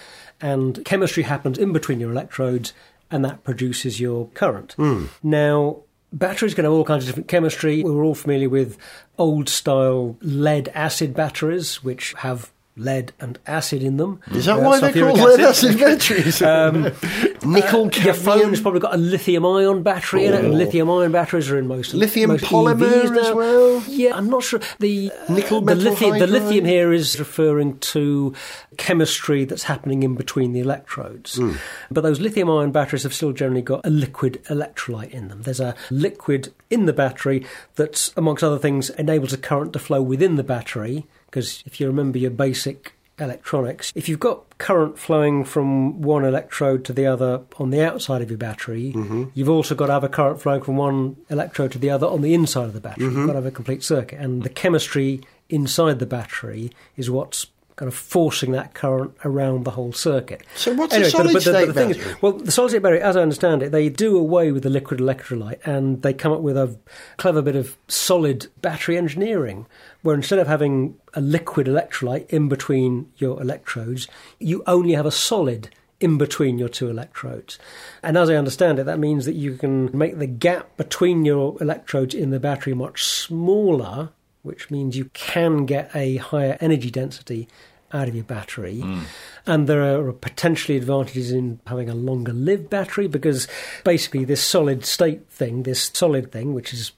and 0.42 0.84
chemistry 0.84 1.24
happens 1.24 1.58
in 1.58 1.72
between 1.72 2.00
your 2.00 2.12
electrodes, 2.12 2.74
and 3.10 3.24
that 3.24 3.44
produces 3.44 4.00
your 4.00 4.28
current. 4.30 4.74
Hmm. 4.74 5.06
Now, 5.24 5.84
batteries 6.12 6.54
can 6.54 6.66
have 6.66 6.74
all 6.74 6.84
kinds 6.84 7.04
of 7.04 7.08
different 7.08 7.28
chemistry. 7.28 7.84
We're 7.84 8.04
all 8.04 8.16
familiar 8.16 8.50
with 8.50 8.78
old 9.18 9.48
style 9.48 10.18
lead 10.22 10.70
acid 10.70 11.14
batteries, 11.14 11.84
which 11.84 12.14
have 12.18 12.52
lead 12.78 13.14
and 13.22 13.40
acid 13.48 13.82
in 13.82 13.98
them. 13.98 14.20
Is 14.34 14.46
that 14.46 14.58
Uh, 14.58 14.62
why 14.62 14.80
they're 14.80 14.92
sulfuric 14.92 15.16
called 15.16 15.30
lead 15.30 15.40
acid 15.40 15.80
batteries? 15.80 16.42
Um, 16.46 16.92
Nickel, 17.46 17.90
your 18.04 18.14
phone's 18.14 18.60
probably 18.60 18.80
got 18.80 18.94
a 18.94 18.98
lithium 18.98 19.46
ion 19.46 19.84
battery 19.84 20.26
in 20.26 20.34
it, 20.34 20.44
and 20.44 20.58
lithium 20.58 20.90
ion 20.90 21.12
batteries 21.12 21.50
are 21.50 21.58
in 21.58 21.68
most 21.68 21.94
Lithium 21.94 22.32
most 22.32 22.44
polymer 22.44 22.92
EVs 22.92 23.18
as 23.18 23.34
well? 23.36 23.84
Yeah, 23.88 24.16
I'm 24.16 24.30
not 24.30 24.44
sure. 24.44 24.60
The 24.80 25.12
Nickel 25.30 25.62
the 25.62 25.76
lithium, 25.76 26.20
the 26.20 26.28
lithium 26.28 26.66
here 26.66 26.92
is 26.92 27.18
referring 27.20 27.78
to 27.80 28.34
chemistry 28.78 29.46
that's 29.46 29.64
happening 29.64 30.04
in 30.04 30.16
between 30.16 30.54
the 30.54 30.60
electrodes. 30.60 31.36
Hmm. 31.36 31.54
But 31.90 32.02
those 32.02 32.20
lithium 32.20 32.50
ion 32.50 32.72
batteries 32.72 33.04
have 33.04 33.14
still 33.14 33.32
generally 33.32 33.62
got 33.62 33.86
a 33.86 33.90
liquid 33.90 34.44
electrolyte 34.50 35.12
in 35.12 35.28
them. 35.30 35.44
There's 35.44 35.60
a 35.60 35.76
liquid 35.90 36.52
in 36.70 36.86
the 36.86 36.94
battery 36.94 37.46
that, 37.76 38.12
amongst 38.18 38.44
other 38.44 38.60
things, 38.60 38.90
enables 38.92 39.34
a 39.34 39.38
current 39.38 39.72
to 39.74 39.80
flow 39.80 40.02
within 40.02 40.36
the 40.36 40.44
battery. 40.44 41.06
Because 41.36 41.64
if 41.66 41.82
you 41.82 41.88
remember 41.88 42.18
your 42.18 42.32
basic 42.32 42.94
electronics, 43.20 43.92
if 43.94 44.08
you've 44.08 44.22
got 44.22 44.58
current 44.58 44.98
flowing 44.98 45.44
from 45.44 46.02
one 46.02 46.24
electrode 46.24 46.86
to 46.86 46.94
the 46.94 47.06
other 47.06 47.42
on 47.58 47.72
the 47.72 47.82
outside 47.82 48.22
of 48.22 48.30
your 48.32 48.38
battery, 48.38 48.94
Mm-hmm. 48.96 49.26
you've 49.34 49.50
also 49.50 49.76
got 49.76 49.88
to 49.88 49.94
have 49.94 50.04
a 50.06 50.08
current 50.10 50.42
flowing 50.42 50.62
from 50.64 50.78
one 50.78 51.18
electrode 51.30 51.74
to 51.74 51.78
the 51.78 51.90
other 51.90 52.08
on 52.08 52.22
the 52.22 52.34
inside 52.34 52.68
of 52.68 52.74
the 52.74 52.80
battery. 52.80 53.08
Mm-hmm. 53.08 53.18
You've 53.18 53.28
got 53.28 53.34
to 53.34 53.40
have 53.40 53.46
a 53.46 53.52
complete 53.52 53.84
circuit. 53.84 54.18
And 54.18 54.44
the 54.44 54.50
chemistry 54.50 55.22
inside 55.50 56.00
the 56.00 56.06
battery 56.06 56.72
is 56.96 57.12
what's 57.12 57.48
kind 57.76 57.88
of 57.88 57.94
forcing 57.94 58.52
that 58.54 58.74
current 58.74 59.12
around 59.26 59.66
the 59.66 59.72
whole 59.72 59.92
circuit. 59.92 60.42
So 60.56 60.74
what's 60.74 60.94
Anyway, 60.94 61.10
solid 61.10 61.34
but 61.34 61.44
the- 61.44 61.52
but 61.52 61.58
state 61.58 61.66
the 61.66 61.74
thing 61.74 61.90
is- 61.92 61.98
battery? 61.98 62.16
well, 62.22 62.32
the 62.34 62.52
solid 62.52 62.70
state 62.70 62.82
battery, 62.82 63.02
as 63.02 63.18
I 63.18 63.22
understand 63.22 63.64
it, 63.64 63.72
they 63.72 63.90
do 63.90 64.18
away 64.18 64.52
with 64.54 64.64
the 64.64 64.70
liquid 64.70 65.00
electrolyte 65.02 65.60
and 65.66 66.02
they 66.02 66.14
come 66.14 66.32
up 66.32 66.40
with 66.42 66.56
a 66.58 66.76
clever 67.18 67.42
bit 67.42 67.56
of 67.58 67.76
solid 67.90 68.48
battery 68.62 68.98
engineering, 68.98 69.66
where 70.04 70.16
instead 70.16 70.40
of 70.40 70.48
having 70.48 70.96
a 71.16 71.22
liquid 71.22 71.68
electrolyte 71.68 72.30
in 72.30 72.48
between 72.48 73.12
your 73.18 73.42
electrodes, 73.42 74.08
you 74.40 74.64
only 74.68 74.94
have 74.94 75.06
a 75.06 75.12
solid 75.12 75.70
in 76.00 76.18
between 76.18 76.58
your 76.60 76.68
two 76.70 76.90
electrodes. 76.90 77.58
And 78.04 78.18
as 78.18 78.30
I 78.30 78.36
understand 78.36 78.80
it, 78.80 78.86
that 78.86 79.00
means 79.00 79.26
that 79.26 79.36
you 79.36 79.56
can 79.56 79.90
make 79.98 80.20
the 80.20 80.28
gap 80.28 80.76
between 80.78 81.24
your 81.26 81.58
electrodes 81.62 82.14
in 82.14 82.30
the 82.32 82.40
battery 82.40 82.74
much 82.74 83.04
smaller, 83.04 84.10
which 84.46 84.70
means 84.72 84.96
you 84.96 85.06
can 85.14 85.66
get 85.66 85.90
a 85.96 86.18
higher 86.18 86.58
energy 86.62 86.92
density 86.92 87.48
out 87.92 88.08
of 88.08 88.16
your 88.16 88.24
battery. 88.24 88.82
Hmm. 88.82 89.02
And 89.46 89.68
there 89.68 89.84
are 89.84 90.12
potentially 90.12 90.78
advantages 90.78 91.32
in 91.32 91.60
having 91.68 91.90
a 91.90 91.96
longer 91.96 92.34
lived 92.34 92.70
battery 92.70 93.08
because 93.08 93.48
basically 93.84 94.26
this 94.26 94.44
solid 94.44 94.86
state 94.86 95.28
thing, 95.30 95.64
this 95.64 95.92
solid 95.94 96.32
thing, 96.32 96.54
which 96.54 96.74
is, 96.74 96.92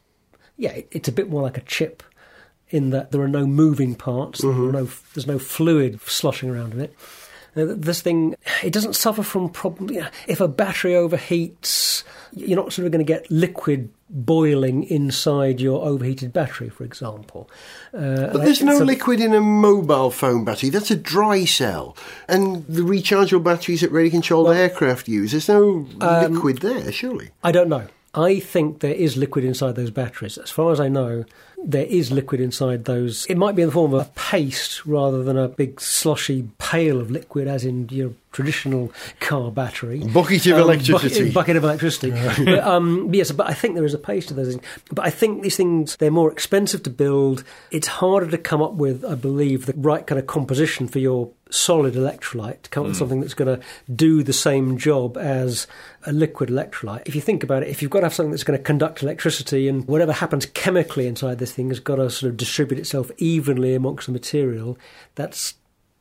yeah, 0.57 0.81
it's 0.91 1.07
a 1.07 1.11
bit 1.11 1.29
more 1.29 1.41
like 1.41 1.57
a 1.57 1.61
chip 1.61 2.03
in 2.69 2.89
that 2.89 3.11
there 3.11 3.21
are 3.21 3.29
no 3.29 3.45
moving 3.45 3.95
parts, 3.95 4.41
there 4.41 4.51
no, 4.51 4.89
there's 5.13 5.27
no 5.27 5.39
fluid 5.39 6.01
sloshing 6.01 6.49
around 6.49 6.73
in 6.73 6.81
it. 6.81 6.93
This 7.53 8.01
thing, 8.01 8.35
it 8.63 8.71
doesn't 8.71 8.93
suffer 8.93 9.23
from 9.23 9.49
problem. 9.49 9.89
yeah, 9.89 10.09
If 10.27 10.41
a 10.41 10.47
battery 10.47 10.91
overheats, 10.91 12.03
you're 12.31 12.57
not 12.57 12.71
sort 12.71 12.85
of 12.85 12.91
going 12.91 13.05
to 13.05 13.13
get 13.13 13.31
liquid 13.31 13.89
boiling 14.09 14.83
inside 14.83 15.59
your 15.59 15.85
overheated 15.85 16.31
battery, 16.33 16.69
for 16.69 16.83
example. 16.83 17.49
Uh, 17.93 18.27
But 18.31 18.45
there's 18.45 18.63
no 18.63 18.81
a- 18.81 18.83
liquid 18.83 19.19
in 19.19 19.33
a 19.33 19.41
mobile 19.41 20.11
phone 20.11 20.45
battery. 20.45 20.69
That's 20.69 20.91
a 20.91 20.95
dry 20.95 21.45
cell. 21.45 21.95
And 22.27 22.65
the 22.67 22.81
rechargeable 22.81 23.43
batteries 23.43 23.81
that 23.81 23.91
radio 23.91 24.11
controlled 24.11 24.55
aircraft 24.55 25.07
use, 25.07 25.31
there's 25.31 25.49
no 25.49 25.85
Um, 26.01 26.33
liquid 26.33 26.59
there, 26.59 26.91
surely. 26.91 27.29
I 27.43 27.51
don't 27.51 27.69
know. 27.69 27.83
I 28.13 28.39
think 28.39 28.79
there 28.79 28.93
is 28.95 29.17
liquid 29.17 29.43
inside 29.45 29.75
those 29.75 29.91
batteries. 29.91 30.37
As 30.37 30.49
far 30.49 30.71
as 30.71 30.79
I 30.79 30.87
know, 30.87 31.25
there 31.65 31.85
is 31.85 32.11
liquid 32.11 32.39
inside 32.39 32.85
those. 32.85 33.25
It 33.27 33.37
might 33.37 33.55
be 33.55 33.61
in 33.63 33.67
the 33.69 33.73
form 33.73 33.93
of 33.93 34.01
a 34.07 34.09
paste 34.15 34.85
rather 34.85 35.23
than 35.23 35.37
a 35.37 35.47
big 35.47 35.81
sloshy 35.81 36.47
pail 36.59 37.01
of 37.01 37.09
liquid, 37.11 37.47
as 37.47 37.65
in 37.65 37.89
your 37.89 38.11
traditional 38.31 38.91
car 39.19 39.51
battery. 39.51 39.99
Bucket 39.99 40.45
of 40.47 40.53
Um, 40.53 40.61
electricity. 40.61 41.19
Bucket, 41.19 41.33
bucket 41.33 41.55
of 41.57 41.63
electricity. 41.63 42.11
but, 42.45 42.59
um, 42.59 43.11
yes, 43.13 43.31
but 43.31 43.47
I 43.47 43.53
think 43.53 43.73
there 43.75 43.85
is 43.85 43.95
a 43.95 43.97
paste 43.99 44.27
to 44.27 44.33
those 44.35 44.49
things. 44.55 44.63
But 44.91 45.05
I 45.05 45.09
think 45.09 45.41
these 45.41 45.57
things, 45.57 45.95
they're 45.97 46.11
more 46.11 46.31
expensive 46.31 46.83
to 46.83 46.89
build. 46.91 47.43
It's 47.71 47.87
harder 47.87 48.29
to 48.29 48.37
come 48.37 48.61
up 48.61 48.73
with, 48.73 49.03
I 49.03 49.15
believe, 49.15 49.65
the 49.65 49.73
right 49.75 50.05
kind 50.05 50.19
of 50.19 50.27
composition 50.27 50.87
for 50.87 50.99
your 50.99 51.31
solid 51.49 51.93
electrolyte 51.93 52.61
to 52.63 52.69
come 52.69 52.83
up 52.83 52.87
with 52.87 52.95
mm. 52.95 52.99
something 52.99 53.21
that's 53.21 53.33
going 53.33 53.59
to 53.59 53.65
do 53.93 54.23
the 54.23 54.33
same 54.33 54.77
job 54.77 55.17
as 55.17 55.67
a 56.05 56.11
liquid 56.11 56.49
electrolyte. 56.49 57.03
If 57.05 57.15
you 57.15 57.21
think 57.21 57.43
about 57.43 57.63
it, 57.63 57.69
if 57.69 57.81
you've 57.81 57.91
got 57.91 58.01
to 58.01 58.05
have 58.05 58.13
something 58.13 58.31
that's 58.31 58.43
going 58.43 58.57
to 58.57 58.63
conduct 58.63 59.03
electricity 59.03 59.67
and 59.67 59.87
whatever 59.87 60.13
happens 60.13 60.45
chemically 60.47 61.07
inside 61.07 61.39
this 61.39 61.53
thing 61.53 61.69
has 61.69 61.79
got 61.79 61.95
to 61.95 62.09
sort 62.09 62.31
of 62.31 62.37
distribute 62.37 62.79
itself 62.79 63.11
evenly 63.17 63.75
amongst 63.75 64.07
the 64.07 64.13
material, 64.13 64.77
that's 65.15 65.55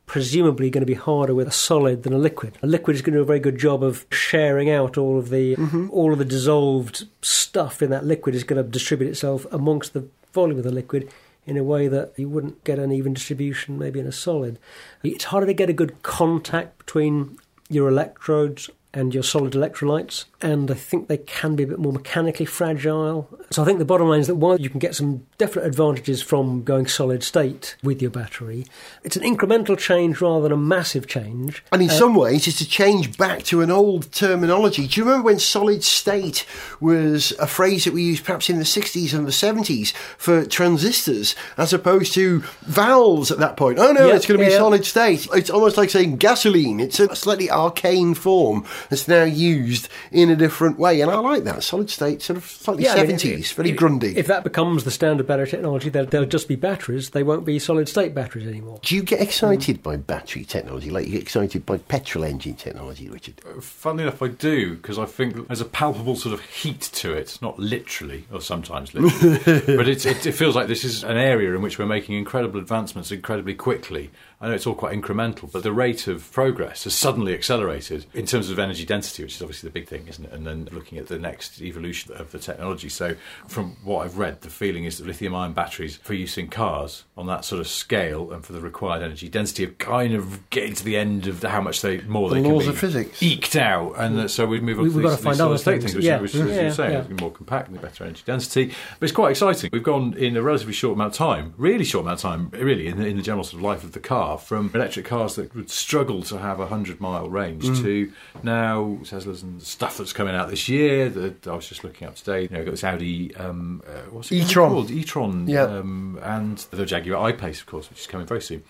presumably 0.05 0.69
going 0.69 0.81
to 0.81 0.85
be 0.85 0.93
harder 0.93 1.35
with 1.35 1.47
a 1.47 1.51
solid 1.51 2.03
than 2.03 2.13
a 2.13 2.17
liquid. 2.17 2.57
A 2.63 2.67
liquid 2.67 2.95
is 2.95 3.01
going 3.01 3.13
to 3.13 3.19
do 3.19 3.23
a 3.23 3.25
very 3.25 3.41
good 3.41 3.59
job 3.59 3.83
of 3.83 4.05
sharing 4.09 4.69
out 4.69 4.97
all 4.97 5.19
of 5.19 5.29
the 5.29 5.55
mm-hmm. 5.55 5.89
all 5.91 6.13
of 6.13 6.17
the 6.17 6.25
dissolved 6.25 7.05
stuff 7.21 7.81
in 7.81 7.89
that 7.91 8.05
liquid 8.05 8.33
is 8.33 8.43
going 8.43 8.63
to 8.63 8.67
distribute 8.67 9.09
itself 9.09 9.45
amongst 9.51 9.93
the 9.93 10.07
volume 10.33 10.57
of 10.57 10.63
the 10.63 10.71
liquid 10.71 11.11
in 11.47 11.57
a 11.57 11.63
way 11.63 11.87
that 11.87 12.13
you 12.17 12.29
wouldn't 12.29 12.63
get 12.63 12.77
an 12.77 12.91
even 12.91 13.13
distribution 13.13 13.79
maybe 13.79 13.99
in 13.99 14.05
a 14.05 14.11
solid. 14.11 14.59
It's 15.01 15.23
harder 15.23 15.47
to 15.47 15.53
get 15.53 15.69
a 15.69 15.73
good 15.73 16.03
contact 16.03 16.77
between 16.77 17.39
your 17.69 17.87
electrodes 17.87 18.69
and 18.93 19.13
your 19.13 19.23
solid 19.23 19.53
electrolytes, 19.53 20.25
and 20.41 20.71
I 20.71 20.73
think 20.73 21.07
they 21.07 21.17
can 21.17 21.55
be 21.55 21.63
a 21.63 21.67
bit 21.67 21.79
more 21.79 21.91
mechanically 21.91 22.45
fragile. 22.45 23.27
So 23.51 23.61
I 23.61 23.65
think 23.65 23.79
the 23.79 23.85
bottom 23.85 24.07
line 24.07 24.21
is 24.21 24.27
that 24.27 24.35
while 24.35 24.59
you 24.59 24.69
can 24.69 24.79
get 24.79 24.95
some 24.95 25.25
definite 25.37 25.65
advantages 25.65 26.21
from 26.21 26.63
going 26.63 26.87
solid 26.87 27.21
state 27.23 27.75
with 27.83 28.01
your 28.01 28.11
battery, 28.11 28.65
it's 29.03 29.17
an 29.17 29.23
incremental 29.23 29.77
change 29.77 30.21
rather 30.21 30.43
than 30.43 30.51
a 30.51 30.57
massive 30.57 31.07
change. 31.07 31.63
And 31.71 31.81
in 31.81 31.89
uh, 31.89 31.93
some 31.93 32.15
ways, 32.15 32.47
it's 32.47 32.61
a 32.61 32.67
change 32.67 33.17
back 33.17 33.43
to 33.43 33.61
an 33.61 33.71
old 33.71 34.11
terminology. 34.11 34.87
Do 34.87 34.99
you 34.99 35.05
remember 35.05 35.25
when 35.25 35.39
solid 35.39 35.83
state 35.83 36.45
was 36.79 37.33
a 37.33 37.47
phrase 37.47 37.85
that 37.85 37.93
we 37.93 38.03
used 38.03 38.23
perhaps 38.23 38.49
in 38.49 38.57
the 38.57 38.63
60s 38.63 39.13
and 39.13 39.27
the 39.27 39.31
70s 39.31 39.91
for 40.17 40.45
transistors 40.45 41.35
as 41.57 41.73
opposed 41.73 42.13
to 42.13 42.39
valves 42.61 43.31
at 43.31 43.39
that 43.39 43.57
point? 43.57 43.79
Oh 43.79 43.91
no, 43.91 44.07
Yeah, 44.07 44.15
it's 44.15 44.25
going 44.25 44.39
to 44.39 44.45
be 44.45 44.51
yeah. 44.51 44.57
solid 44.57 44.85
state. 44.85 45.27
It's 45.33 45.49
almost 45.49 45.77
like 45.77 45.89
saying 45.89 46.17
gasoline. 46.17 46.79
It's 46.79 46.99
a 46.99 47.15
slightly 47.15 47.51
arcane 47.51 48.13
form 48.13 48.65
that's 48.89 49.07
now 49.07 49.23
used 49.23 49.89
in 50.11 50.29
a 50.29 50.35
different 50.35 50.79
way. 50.79 51.01
And 51.01 51.11
I 51.11 51.19
like 51.19 51.43
that. 51.45 51.63
Solid 51.63 51.89
state, 51.89 52.21
sort 52.21 52.37
of 52.37 52.45
slightly 52.45 52.83
Yeah, 52.83 52.93
I 52.93 53.05
mean, 53.05 53.17
70s, 53.17 53.53
very 53.53 53.71
if- 53.71 53.77
grundy. 53.77 54.17
If 54.17 54.27
that 54.27 54.43
becomes 54.43 54.83
the 54.83 54.91
standard 54.91 55.27
battery 55.27 55.47
technology, 55.47 55.89
they'll, 55.89 56.05
they'll 56.05 56.25
just 56.25 56.47
be 56.47 56.55
batteries. 56.55 57.11
They 57.11 57.23
won't 57.23 57.45
be 57.45 57.59
solid 57.59 57.87
state 57.89 58.13
batteries 58.13 58.47
anymore. 58.47 58.79
Do 58.83 58.95
you 58.95 59.03
get 59.03 59.21
excited 59.21 59.83
by 59.83 59.97
battery 59.97 60.43
technology 60.45 60.89
like 60.89 61.05
you 61.05 61.13
get 61.13 61.21
excited 61.21 61.65
by 61.65 61.77
petrol 61.77 62.23
engine 62.23 62.55
technology, 62.55 63.09
Richard? 63.09 63.41
Uh, 63.47 63.61
funnily 63.61 64.03
enough, 64.03 64.21
I 64.21 64.27
do 64.29 64.75
because 64.75 64.97
I 64.99 65.05
think 65.05 65.47
there's 65.47 65.61
a 65.61 65.65
palpable 65.65 66.15
sort 66.15 66.33
of 66.33 66.41
heat 66.41 66.81
to 66.81 67.13
it, 67.13 67.37
not 67.41 67.59
literally, 67.59 68.25
or 68.31 68.41
sometimes 68.41 68.93
literally, 68.93 69.39
but 69.77 69.87
it's, 69.87 70.05
it, 70.05 70.25
it 70.25 70.31
feels 70.33 70.55
like 70.55 70.67
this 70.67 70.83
is 70.83 71.03
an 71.03 71.17
area 71.17 71.53
in 71.55 71.61
which 71.61 71.79
we're 71.79 71.85
making 71.85 72.15
incredible 72.15 72.59
advancements 72.59 73.11
incredibly 73.11 73.53
quickly. 73.53 74.11
I 74.39 74.47
know 74.49 74.53
it's 74.53 74.67
all 74.67 74.75
quite 74.75 74.95
incremental, 74.95 75.51
but 75.51 75.63
the 75.63 75.71
rate 75.73 76.05
of 76.07 76.31
progress 76.31 76.83
has 76.83 76.93
suddenly 76.93 77.33
accelerated 77.33 78.05
in 78.13 78.27
terms 78.27 78.51
of 78.51 78.59
energy 78.59 78.85
density, 78.85 79.23
which 79.23 79.35
is 79.35 79.41
obviously 79.41 79.67
the 79.69 79.73
big 79.73 79.87
thing, 79.87 80.05
isn't 80.07 80.25
it? 80.25 80.31
And 80.31 80.45
then 80.45 80.67
looking 80.71 80.99
at 80.99 81.07
the 81.07 81.17
next 81.17 81.59
evolution 81.59 82.13
of 82.13 82.31
the 82.31 82.37
technology. 82.37 82.87
So, 82.89 83.15
from 83.47 83.77
what 83.83 84.05
I've 84.05 84.19
read, 84.19 84.41
the 84.41 84.51
feeling 84.51 84.83
is 84.85 84.99
that 84.99 85.07
lithium 85.07 85.33
ion 85.33 85.53
batteries 85.53 85.95
for 85.95 86.13
use 86.13 86.37
in 86.37 86.49
cars 86.49 87.03
on 87.17 87.25
that 87.25 87.45
sort 87.45 87.61
of 87.61 87.67
scale 87.67 88.31
and 88.31 88.45
for 88.45 88.53
the 88.53 88.61
required 88.61 89.01
energy 89.01 89.27
density 89.27 89.65
are 89.65 89.71
kind 89.71 90.13
of 90.13 90.47
getting 90.51 90.75
to 90.75 90.83
the 90.83 90.97
end 90.97 91.25
of 91.25 91.41
how 91.41 91.59
much 91.59 91.81
they 91.81 92.01
more 92.01 92.29
The 92.29 92.35
they 92.35 92.41
can 92.43 92.51
laws 92.53 92.65
be 92.65 92.69
of 92.69 92.77
physics. 92.77 93.23
eked 93.23 93.55
out, 93.55 93.95
and 93.97 94.19
uh, 94.19 94.27
so 94.27 94.45
we 94.45 94.59
move 94.59 94.77
on 94.77 94.83
We- 94.83 94.89
to 94.91 94.95
we've 94.97 95.03
these, 95.03 95.11
gotta 95.13 95.23
find 95.23 95.41
other 95.41 95.57
things. 95.57 95.83
things, 95.85 95.95
which, 95.95 96.05
Yeah. 96.05 96.19
which, 96.21 96.35
which 96.35 96.47
Yeah, 96.49 96.61
you're 96.61 96.71
saying 96.73 96.91
yeah. 97.09 97.15
more 97.19 97.31
compact 97.31 97.69
and 97.69 97.81
better 97.81 98.03
energy 98.03 98.21
density. 98.23 98.67
But 98.99 99.07
it's 99.09 99.15
quite 99.15 99.31
exciting. 99.31 99.71
We've 99.73 99.81
gone 99.81 100.13
in 100.15 100.37
a 100.37 100.43
relatively 100.43 100.73
short 100.73 100.93
amount 100.93 101.13
of 101.13 101.17
time, 101.17 101.55
really 101.57 101.83
short 101.85 102.03
amount 102.05 102.19
of 102.19 102.21
time, 102.21 102.49
really 102.51 102.85
in 102.85 102.99
the, 102.99 103.07
in 103.07 103.17
the 103.17 103.23
general 103.23 103.43
sort 103.43 103.55
of 103.55 103.63
life 103.63 103.83
of 103.83 103.93
the 103.93 103.99
car, 103.99 104.26
from 104.35 104.69
electric 104.73 105.05
cars 105.05 105.35
that 105.35 105.55
would 105.55 105.69
struggle 105.69 106.21
to 106.23 106.37
have 106.37 106.59
a 106.59 106.67
hundred 106.67 106.99
mile 106.99 107.29
range 107.29 107.63
Mm. 107.63 107.81
to 107.83 108.11
now 108.43 108.97
Teslas 109.03 109.43
and 109.43 109.61
stuff 109.61 109.97
that's 109.97 110.11
coming 110.11 110.35
out 110.35 110.49
this 110.49 110.67
year. 110.67 111.07
That 111.09 111.47
I 111.47 111.55
was 111.55 111.69
just 111.69 111.83
looking 111.83 112.07
up 112.07 112.15
today. 112.15 112.41
You 112.43 112.49
know, 112.49 112.65
got 112.65 112.71
this 112.71 112.83
Audi, 112.83 113.35
um, 113.37 113.81
uh, 113.87 114.01
what's 114.11 114.31
it 114.31 114.35
e-tron. 114.35 114.69
called? 114.71 114.91
E-tron, 114.91 115.47
Yeah. 115.47 115.63
um, 115.63 116.19
and 116.21 116.57
the 116.71 116.85
Jaguar 116.85 117.23
I-Pace, 117.29 117.61
of 117.61 117.67
course, 117.67 117.89
which 117.89 117.99
is 118.01 118.07
coming 118.07 118.27
very 118.27 118.41
soon. 118.41 118.63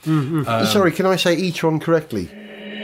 Sorry, 0.66 0.92
can 0.92 1.06
I 1.06 1.16
say 1.16 1.36
e-tron 1.36 1.80
correctly? 1.80 2.30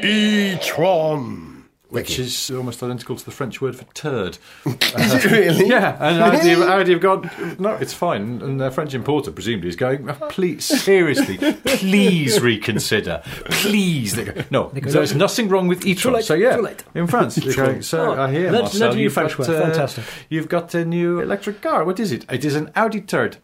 E-tron. 0.04 1.53
Which 1.94 2.20
is 2.20 2.52
almost 2.52 2.82
identical 2.84 3.16
to 3.16 3.24
the 3.26 3.32
French 3.32 3.62
word 3.62 3.76
for 3.76 3.86
turd. 3.94 4.38
Is 4.66 5.14
it 5.14 5.26
really? 5.32 5.68
Yeah, 5.70 5.98
and 6.00 6.22
Audi, 6.22 6.52
Audi 6.54 6.92
have 6.94 7.02
gone, 7.02 7.30
no, 7.60 7.76
it's 7.76 7.94
fine. 7.94 8.42
And 8.42 8.60
their 8.60 8.72
French 8.72 8.94
importer, 8.94 9.32
presumably, 9.32 9.70
is 9.70 9.76
going, 9.76 10.10
"Oh, 10.10 10.14
please, 10.30 10.66
seriously, 10.66 11.38
please 11.66 12.40
reconsider. 12.42 13.22
Please. 13.50 14.16
They 14.16 14.26
go, 14.26 14.44
no, 14.50 14.70
there's 14.74 15.16
nothing 15.16 15.50
wrong 15.50 15.68
with 15.68 15.86
e-tron. 15.86 16.22
so, 16.24 16.34
yeah, 16.34 16.58
in 16.96 17.08
France. 17.08 17.38
Going, 17.56 17.82
so 17.82 18.14
Oh, 18.16 18.22
I 18.22 18.32
hear, 18.32 18.52
Marcel, 18.52 18.80
learn 18.82 18.92
a 18.92 18.96
new 18.96 19.04
you've 19.04 19.14
French 19.14 19.38
got, 19.38 19.48
word. 19.48 19.56
uh, 19.62 19.66
Fantastic. 19.66 20.04
You've 20.30 20.50
got 20.50 20.74
a 20.74 20.84
new 20.86 21.20
electric 21.20 21.62
car. 21.62 21.84
What 21.86 22.00
is 22.00 22.12
it? 22.12 22.26
It 22.32 22.44
is 22.46 22.56
an 22.56 22.72
Audi 22.76 23.02
turd. 23.02 23.38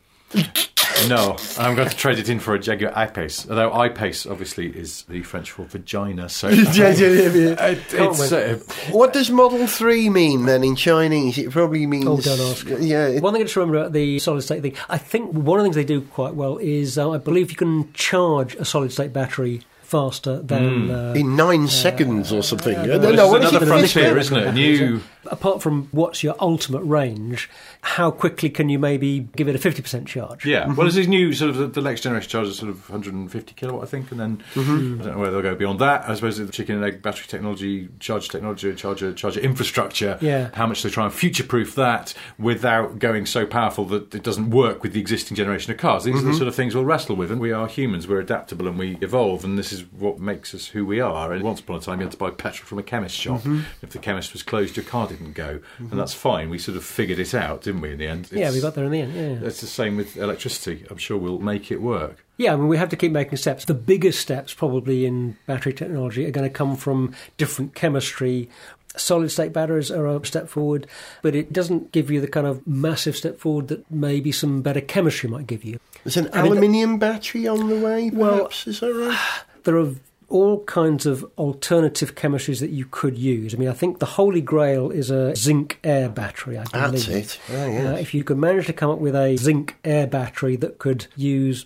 No, 1.08 1.38
I'm 1.58 1.76
going 1.76 1.88
to 1.90 1.96
trade 1.96 2.20
it 2.20 2.30
in 2.30 2.40
for 2.40 2.54
a 2.56 2.60
Jaguar 2.60 2.92
I-Pace. 2.96 3.48
Although 3.50 3.74
I-Pace 3.74 4.26
obviously 4.26 4.68
is 4.68 5.04
the 5.04 5.24
French 5.24 5.52
for 5.52 5.64
vagina, 5.64 6.30
so 6.30 6.50
Yeah, 6.50 6.64
yeah, 6.74 6.92
yeah, 6.92 7.30
yeah. 7.30 7.66
it, 7.66 7.94
it's, 7.94 8.32
uh, 8.32 8.60
What 8.92 9.14
does 9.14 9.30
Model 9.32 9.66
3 9.68 10.10
mean 10.10 10.46
then 10.46 10.64
in 10.64 10.76
Chinese? 10.76 11.38
It 11.38 11.52
probably 11.52 11.86
means. 11.88 12.06
Oh, 12.08 12.18
don't 12.20 12.40
ask. 12.52 12.68
Yeah. 12.80 13.08
it- 13.08 13.24
One 13.24 13.34
thing 13.34 13.46
to 13.46 13.60
remember 13.60 13.80
about 13.80 13.94
the 13.94 14.20
solid 14.20 14.42
state 14.42 14.62
thing, 14.62 14.76
I 14.90 14.98
think 14.98 15.32
one 15.34 15.60
of 15.60 15.64
the 15.64 15.68
things 15.68 15.76
they 15.76 15.86
do 15.86 16.02
quite 16.02 16.36
well 16.36 16.58
is 16.58 16.98
uh, 16.98 17.12
I 17.12 17.18
believe 17.18 17.52
you 17.52 17.58
can 17.58 17.92
charge 17.94 18.56
a 18.56 18.66
solid 18.66 18.92
state 18.92 19.14
battery 19.14 19.62
faster 19.82 20.40
than. 20.40 20.92
Uh, 20.92 21.14
in 21.16 21.36
nine 21.36 21.68
seconds 21.68 22.32
or 22.32 22.44
something. 22.44 22.76
uh, 22.78 22.86
no, 22.86 23.00
Well, 23.00 23.14
no, 23.14 23.40
this 23.40 23.46
is 23.46 23.46
is 23.46 23.52
another 23.52 23.66
frontier, 23.66 24.18
isn't 24.20 24.38
it? 24.38 24.52
New. 24.54 25.02
apart 25.26 25.64
from 25.64 25.88
what's 25.92 26.22
your 26.24 26.36
ultimate 26.40 26.84
range, 26.84 27.50
how 27.82 28.12
quickly 28.12 28.50
can 28.50 28.68
you 28.68 28.78
maybe 28.78 29.22
give 29.36 29.48
it 29.48 29.56
a 29.56 29.60
50% 29.60 30.06
charge? 30.06 30.46
Yeah, 30.46 30.64
mm-hmm. 30.64 30.76
well, 30.76 30.86
there's 30.86 30.96
these 30.96 31.08
new 31.08 31.32
sort 31.32 31.52
of 31.52 31.58
the, 31.58 31.68
the 31.68 31.82
next 31.82 32.02
generation 32.02 32.30
chargers, 32.30 32.60
sort 32.60 32.70
of 32.70 32.90
150 32.90 33.54
kilowatt, 33.54 33.84
I 33.84 33.88
think, 33.88 34.12
and 34.12 34.20
then 34.20 34.44
mm-hmm. 34.54 35.02
I 35.02 35.06
don't 35.06 35.14
know 35.14 35.20
where 35.20 35.32
they'll 35.32 35.42
go 35.42 35.56
beyond 35.56 35.80
that. 35.80 36.08
I 36.10 36.16
suppose 36.16 36.38
the 36.38 36.48
chicken 36.48 36.76
and 36.76 36.84
egg 36.84 37.02
battery 37.02 37.28
technology, 37.28 37.88
charge 38.00 38.28
technology, 38.28 38.74
charger, 38.76 39.14
charger 39.14 39.40
infrastructure. 39.40 40.18
Yeah. 40.22 40.50
how 40.54 40.68
much 40.68 40.84
they 40.84 40.90
try 40.90 41.06
and 41.06 41.14
future-proof 41.14 41.76
that 41.76 42.14
without 42.38 43.00
going 43.00 43.26
so 43.26 43.46
powerful 43.46 43.86
that 43.86 44.14
it 44.14 44.24
doesn't 44.24 44.50
work 44.50 44.84
with 44.84 44.92
the 44.92 45.00
existing 45.00 45.36
generation 45.36 45.72
of 45.72 45.78
cars. 45.78 46.04
These 46.04 46.16
are 46.16 46.18
the 46.20 46.30
mm-hmm. 46.30 46.38
sort 46.38 46.48
of 46.50 46.56
things 46.56 46.76
we'll 46.76 46.86
wrestle 46.86 47.16
with, 47.16 47.32
and 47.32 47.40
we 47.40 47.54
are 47.54 47.68
humans. 47.68 48.08
We're 48.08 48.20
adaptable 48.20 48.68
and 48.68 48.78
we 48.78 48.98
evolve, 49.02 49.46
and 49.46 49.58
this 49.58 49.72
is 49.72 49.86
what 49.94 50.20
makes 50.20 50.54
us 50.54 50.68
who 50.68 50.86
we 50.86 51.00
are. 51.00 51.32
And 51.32 51.44
once 51.44 51.62
upon 51.62 51.78
a 51.78 51.80
time, 51.80 52.00
you 52.00 52.06
had 52.06 52.12
to 52.12 52.18
buy 52.18 52.32
petrol 52.32 52.68
from 52.68 52.80
a 52.80 52.84
chemist 52.84 53.16
shop. 53.16 53.42
If 53.82 53.92
the 53.92 54.00
chemist 54.00 54.34
was 54.34 54.44
closed, 54.44 54.76
your 54.76 54.86
car 54.86 55.08
didn't 55.08 55.34
go, 55.34 55.62
and 55.78 55.92
that's 55.92 56.14
fine. 56.14 56.50
We 56.50 56.58
sort 56.58 56.76
of 56.76 56.84
figured 56.84 57.20
it 57.20 57.34
out, 57.34 57.68
didn't 57.70 57.82
we? 57.82 57.92
In 57.92 57.98
the 58.00 58.08
end, 58.08 58.30
Yeah, 58.32 58.52
we 58.52 58.60
got 58.62 58.74
there 58.76 58.86
in 58.86 58.92
the 58.92 59.02
end. 59.02 59.14
Yeah. 59.14 59.48
it's 59.48 59.62
the 59.62 59.68
same 59.68 59.96
with 59.98 60.18
electricity. 60.18 60.86
I'm 60.90 60.98
sure 60.98 61.18
we'll 61.18 61.40
make 61.40 61.72
it 61.72 61.82
work. 61.82 62.26
Yeah, 62.38 62.54
I 62.54 62.56
mean, 62.56 62.68
we 62.68 62.78
have 62.78 62.90
to 62.90 62.96
keep 62.98 63.12
making 63.12 63.38
steps. 63.38 63.66
The 63.66 63.74
biggest 63.74 64.20
steps, 64.20 64.54
probably 64.54 65.06
in 65.06 65.38
battery 65.46 65.74
technology, 65.74 66.26
are 66.26 66.32
going 66.32 66.48
to 66.50 66.54
come 66.54 66.76
from 66.76 67.14
different 67.38 67.76
chemistry. 67.76 68.50
Solid 68.96 69.30
state 69.30 69.54
batteries 69.54 69.92
are 69.92 70.08
a 70.08 70.26
step 70.26 70.50
forward, 70.50 70.88
but 71.22 71.36
it 71.36 71.54
doesn't 71.54 71.92
give 71.92 72.10
you 72.10 72.20
the 72.20 72.28
kind 72.28 72.48
of 72.48 72.66
massive 72.66 73.16
step 73.16 73.40
forward 73.40 73.68
that 73.68 73.90
maybe 73.92 74.32
some 74.32 74.62
better 74.62 74.82
chemistry 74.82 75.30
might 75.30 75.46
give 75.48 75.64
you. 75.64 75.80
There's 76.04 76.18
an 76.18 76.30
I 76.34 76.42
mean, 76.42 76.54
aluminium 76.54 76.98
battery 76.98 77.48
on 77.48 77.70
the 77.70 77.76
way, 77.78 78.10
Well- 78.10 78.38
perhaps? 78.38 78.66
is 78.68 78.80
that 78.80 78.92
right? 78.94 79.20
There 79.66 79.78
are 79.78 79.94
all 80.30 80.64
kinds 80.66 81.06
of 81.06 81.26
alternative 81.38 82.16
chemistries 82.16 82.60
that 82.60 82.70
you 82.70 82.86
could 82.86 83.18
use. 83.18 83.54
I 83.54 83.58
mean, 83.58 83.70
I 83.70 83.74
think 83.74 84.00
the 84.00 84.06
holy 84.06 84.42
grail 84.42 84.92
is 84.92 85.10
a 85.10 85.36
zinc 85.36 85.80
air 85.84 86.10
battery, 86.10 86.58
I 86.58 86.64
believe. 86.66 86.92
That's 86.92 87.08
it. 87.08 87.40
Oh, 87.52 87.68
yes. 87.68 87.86
Uh, 87.88 87.98
if 88.00 88.14
you 88.14 88.24
could 88.24 88.38
manage 88.38 88.68
to 88.68 88.74
come 88.74 88.90
up 88.92 89.00
with 89.00 89.16
a 89.16 89.36
zinc 89.38 89.76
air 89.84 90.08
battery 90.08 90.56
that 90.58 90.78
could 90.80 91.08
use, 91.16 91.66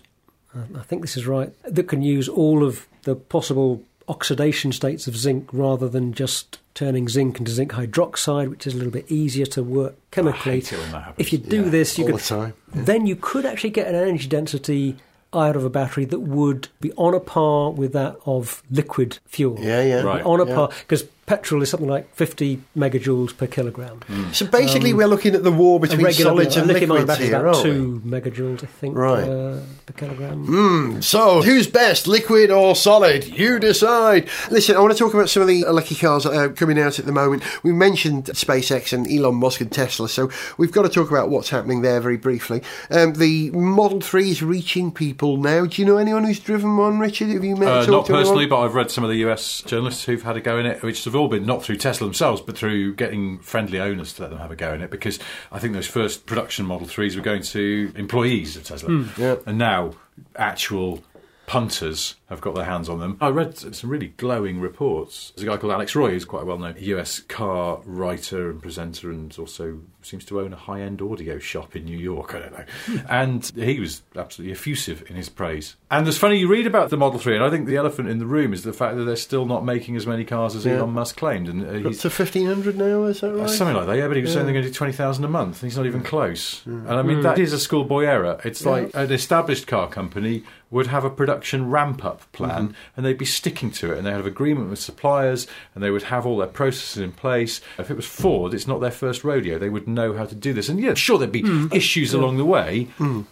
uh, 0.56 0.60
I 0.78 0.82
think 0.82 1.02
this 1.02 1.16
is 1.16 1.26
right, 1.26 1.52
that 1.64 1.88
can 1.88 2.02
use 2.02 2.28
all 2.28 2.64
of 2.64 2.86
the 3.02 3.14
possible 3.14 3.82
oxidation 4.08 4.70
states 4.72 5.06
of 5.06 5.16
zinc 5.16 5.48
rather 5.52 5.88
than 5.88 6.12
just 6.12 6.58
turning 6.74 7.08
zinc 7.08 7.38
into 7.38 7.50
zinc 7.52 7.72
hydroxide, 7.72 8.50
which 8.50 8.66
is 8.66 8.74
a 8.74 8.76
little 8.76 8.92
bit 8.92 9.10
easier 9.10 9.46
to 9.46 9.62
work 9.62 9.94
chemically. 10.10 10.52
hate 10.54 10.72
it 10.72 10.78
when 10.78 10.92
that 10.92 11.02
happens. 11.04 11.26
If 11.26 11.32
you 11.32 11.38
do 11.38 11.62
Yeah, 11.64 11.68
this, 11.70 11.98
you 11.98 12.04
all 12.04 12.10
could, 12.12 12.20
the 12.20 12.24
time. 12.24 12.54
then 12.74 13.06
you 13.06 13.16
could 13.16 13.46
actually 13.46 13.70
get 13.70 13.86
an 13.88 13.94
energy 13.94 14.28
density 14.28 14.96
out 15.34 15.56
of 15.56 15.64
a 15.64 15.70
battery 15.70 16.04
that 16.06 16.20
would 16.20 16.68
be 16.80 16.92
on 16.92 17.14
a 17.14 17.20
par 17.20 17.70
with 17.70 17.92
that 17.92 18.16
of 18.26 18.62
liquid 18.70 19.18
fuel. 19.26 19.58
Yeah, 19.60 19.82
yeah. 19.82 20.00
Right. 20.02 20.24
On 20.24 20.40
a 20.40 20.46
Yeah. 20.46 20.54
par, 20.54 20.70
because 20.80 21.04
petrol 21.26 21.62
is 21.62 21.70
something 21.70 21.88
like 21.88 22.12
50 22.14 22.60
megajoules 22.76 23.36
per 23.36 23.46
kilogram. 23.46 24.00
So 24.32 24.46
basically, 24.46 24.92
we're 24.92 25.06
looking 25.06 25.34
at 25.34 25.42
the 25.42 25.52
war 25.52 25.80
between 25.80 26.02
regular 26.04 26.30
solids 26.32 26.56
a 26.56 26.60
and 26.60 26.68
lithium 26.68 26.92
ion 26.92 27.06
liquids 27.06 27.18
battery 27.18 27.24
is 27.26 27.30
here, 27.30 27.40
about 27.40 27.54
aren't 27.56 27.64
we? 27.66 27.72
two 27.72 28.02
megajoules, 28.06 28.62
I 28.62 28.66
think, 28.66 28.96
Right. 28.96 29.24
uh, 29.24 29.60
per 29.86 29.92
kilogram. 29.96 31.02
So, 31.02 31.42
who's 31.42 31.66
best, 31.66 32.06
liquid 32.06 32.50
or 32.50 32.74
solid? 32.76 33.26
You 33.26 33.58
decide. 33.58 34.28
Listen, 34.50 34.76
I 34.76 34.80
want 34.80 34.92
to 34.92 34.98
talk 34.98 35.14
about 35.14 35.28
some 35.30 35.40
of 35.42 35.48
the 35.48 35.60
electric 35.62 36.00
cars 36.00 36.24
that 36.24 36.34
are 36.34 36.48
coming 36.50 36.78
out 36.78 36.98
at 36.98 37.06
the 37.06 37.12
moment. 37.12 37.42
We 37.62 37.72
mentioned 37.72 38.24
SpaceX 38.26 38.92
and 38.92 39.10
Elon 39.10 39.36
Musk 39.36 39.60
and 39.60 39.70
Tesla, 39.72 40.08
so 40.08 40.30
we've 40.58 40.72
got 40.72 40.82
to 40.82 40.88
talk 40.88 41.10
about 41.10 41.28
what's 41.30 41.50
happening 41.50 41.82
there 41.82 42.00
very 42.00 42.16
briefly. 42.16 42.62
Um, 42.90 43.14
the 43.14 43.50
Model 43.50 44.00
3 44.00 44.30
is 44.30 44.42
reaching 44.42 44.90
people 44.92 45.36
now. 45.36 45.66
Do 45.66 45.80
you 45.80 45.86
know 45.86 45.96
anyone 45.96 46.24
who's 46.24 46.40
driven 46.40 46.76
one, 46.76 46.98
Richard? 46.98 47.28
Have 47.28 47.44
you 47.44 47.56
met 47.56 47.68
Uh, 47.68 47.74
not 47.74 47.84
to 47.86 47.94
anyone? 47.94 48.06
personally, 48.22 48.46
but 48.46 48.60
I've 48.60 48.74
read 48.74 48.90
some 48.90 49.04
of 49.04 49.10
the 49.10 49.16
US 49.26 49.62
journalists 49.62 50.04
who've 50.04 50.22
had 50.22 50.36
a 50.36 50.40
go 50.40 50.58
in 50.58 50.66
it, 50.66 50.82
which 50.82 51.02
have 51.14 51.20
all 51.20 51.28
been 51.28 51.46
not 51.46 51.62
through 51.62 51.76
Tesla 51.76 52.06
themselves, 52.06 52.40
but 52.40 52.58
through 52.58 52.94
getting 52.94 53.38
friendly 53.38 53.80
owners 53.80 54.12
to 54.14 54.22
let 54.22 54.30
them 54.30 54.40
have 54.40 54.50
a 54.50 54.56
go 54.56 54.74
in 54.74 54.82
it. 54.82 54.90
Because 54.90 55.18
I 55.50 55.58
think 55.58 55.72
those 55.72 55.86
first 55.86 56.26
production 56.26 56.66
Model 56.66 56.86
3s 56.86 57.16
were 57.16 57.22
going 57.22 57.42
to 57.42 57.92
employees 57.96 58.56
of 58.56 58.64
Tesla. 58.64 58.88
Hmm. 58.88 59.20
yeah. 59.20 59.36
And 59.46 59.58
now, 59.58 59.94
actual 60.36 61.02
punters 61.46 62.16
have 62.28 62.40
got 62.40 62.54
their 62.54 62.64
hands 62.64 62.88
on 62.88 62.98
them. 62.98 63.16
I 63.20 63.28
read 63.28 63.56
some 63.56 63.90
really 63.90 64.08
glowing 64.08 64.60
reports. 64.60 65.32
There's 65.34 65.46
a 65.46 65.50
guy 65.50 65.56
called 65.56 65.72
Alex 65.72 65.94
Roy, 65.94 66.10
who's 66.10 66.24
quite 66.24 66.42
a 66.42 66.46
well 66.46 66.58
known 66.58 66.76
US 66.78 67.20
car 67.20 67.80
writer 67.84 68.50
and 68.50 68.60
presenter, 68.62 69.10
and 69.10 69.36
also 69.38 69.80
seems 70.06 70.24
to 70.26 70.40
own 70.40 70.52
a 70.52 70.56
high 70.56 70.80
end 70.80 71.00
audio 71.02 71.38
shop 71.38 71.74
in 71.76 71.84
New 71.84 71.96
York. 71.98 72.34
I 72.34 72.38
don't 72.40 72.52
know. 72.52 73.02
And 73.08 73.44
he 73.56 73.80
was 73.80 74.02
absolutely 74.16 74.52
effusive 74.52 75.04
in 75.08 75.16
his 75.16 75.28
praise. 75.28 75.76
And 75.90 76.06
it's 76.08 76.16
funny, 76.18 76.38
you 76.38 76.48
read 76.48 76.66
about 76.66 76.90
the 76.90 76.96
Model 76.96 77.18
3, 77.20 77.36
and 77.36 77.44
I 77.44 77.50
think 77.50 77.66
the 77.66 77.76
elephant 77.76 78.08
in 78.08 78.18
the 78.18 78.26
room 78.26 78.52
is 78.52 78.62
the 78.64 78.72
fact 78.72 78.96
that 78.96 79.04
they're 79.04 79.14
still 79.16 79.46
not 79.46 79.64
making 79.64 79.94
as 79.96 80.06
many 80.06 80.24
cars 80.24 80.56
as 80.56 80.66
Yeah. 80.66 80.74
Elon 80.78 80.90
Musk 80.90 81.16
claimed. 81.16 81.48
And 81.48 81.62
uh, 81.64 81.68
Up 81.70 81.92
he's 81.92 82.00
to 82.02 82.08
1500 82.08 82.76
now, 82.76 83.04
is 83.04 83.20
that 83.20 83.32
right? 83.32 83.48
Something 83.48 83.76
like 83.76 83.86
that, 83.86 83.96
yeah. 83.96 84.08
But 84.08 84.16
he 84.16 84.22
was 84.22 84.32
saying 84.32 84.46
they're 84.46 84.52
going 84.54 84.64
to 84.64 84.70
do 84.70 84.74
twenty 84.74 84.92
thousand 84.92 85.24
a 85.24 85.28
month. 85.28 85.62
and 85.62 85.70
He's 85.70 85.76
not 85.76 85.86
even 85.86 86.02
close. 86.02 86.60
Mm. 86.62 86.82
And 86.88 86.92
I 86.94 87.02
mean, 87.02 87.20
that 87.22 87.38
is 87.38 87.52
a 87.52 87.58
schoolboy 87.58 88.04
error. 88.04 88.40
It's 88.44 88.64
like 88.66 88.90
an 88.94 89.12
established 89.12 89.66
car 89.66 89.88
company 89.88 90.42
would 90.70 90.86
have 90.88 91.04
a 91.04 91.10
production 91.10 91.70
ramp 91.70 92.04
up 92.04 92.20
plan, 92.32 92.68
Mm-hmm. 92.68 92.72
and 92.96 93.06
they'd 93.06 93.18
be 93.18 93.24
sticking 93.24 93.70
to 93.70 93.92
it, 93.92 93.98
and 93.98 94.06
they'd 94.06 94.10
have 94.10 94.26
agreement 94.26 94.70
with 94.70 94.78
suppliers, 94.80 95.46
and 95.74 95.84
they 95.84 95.90
would 95.90 96.02
have 96.04 96.26
all 96.26 96.38
their 96.38 96.48
processes 96.48 97.00
in 97.00 97.12
place. 97.12 97.60
If 97.78 97.90
it 97.92 97.96
was 97.96 98.06
Ford, 98.06 98.52
it's 98.54 98.66
not 98.66 98.80
their 98.80 98.90
first 98.90 99.22
rodeo. 99.22 99.56
They 99.58 99.68
would 99.68 99.86
know 99.94 100.12
how 100.14 100.26
to 100.26 100.34
do 100.34 100.52
this, 100.52 100.68
and 100.68 100.78
yeah, 100.80 100.94
sure, 100.94 101.18
there'd 101.18 101.32
be 101.32 101.42
Mm. 101.42 101.72
issues 101.74 102.12
along 102.12 102.36
the 102.36 102.44
way, 102.44 102.88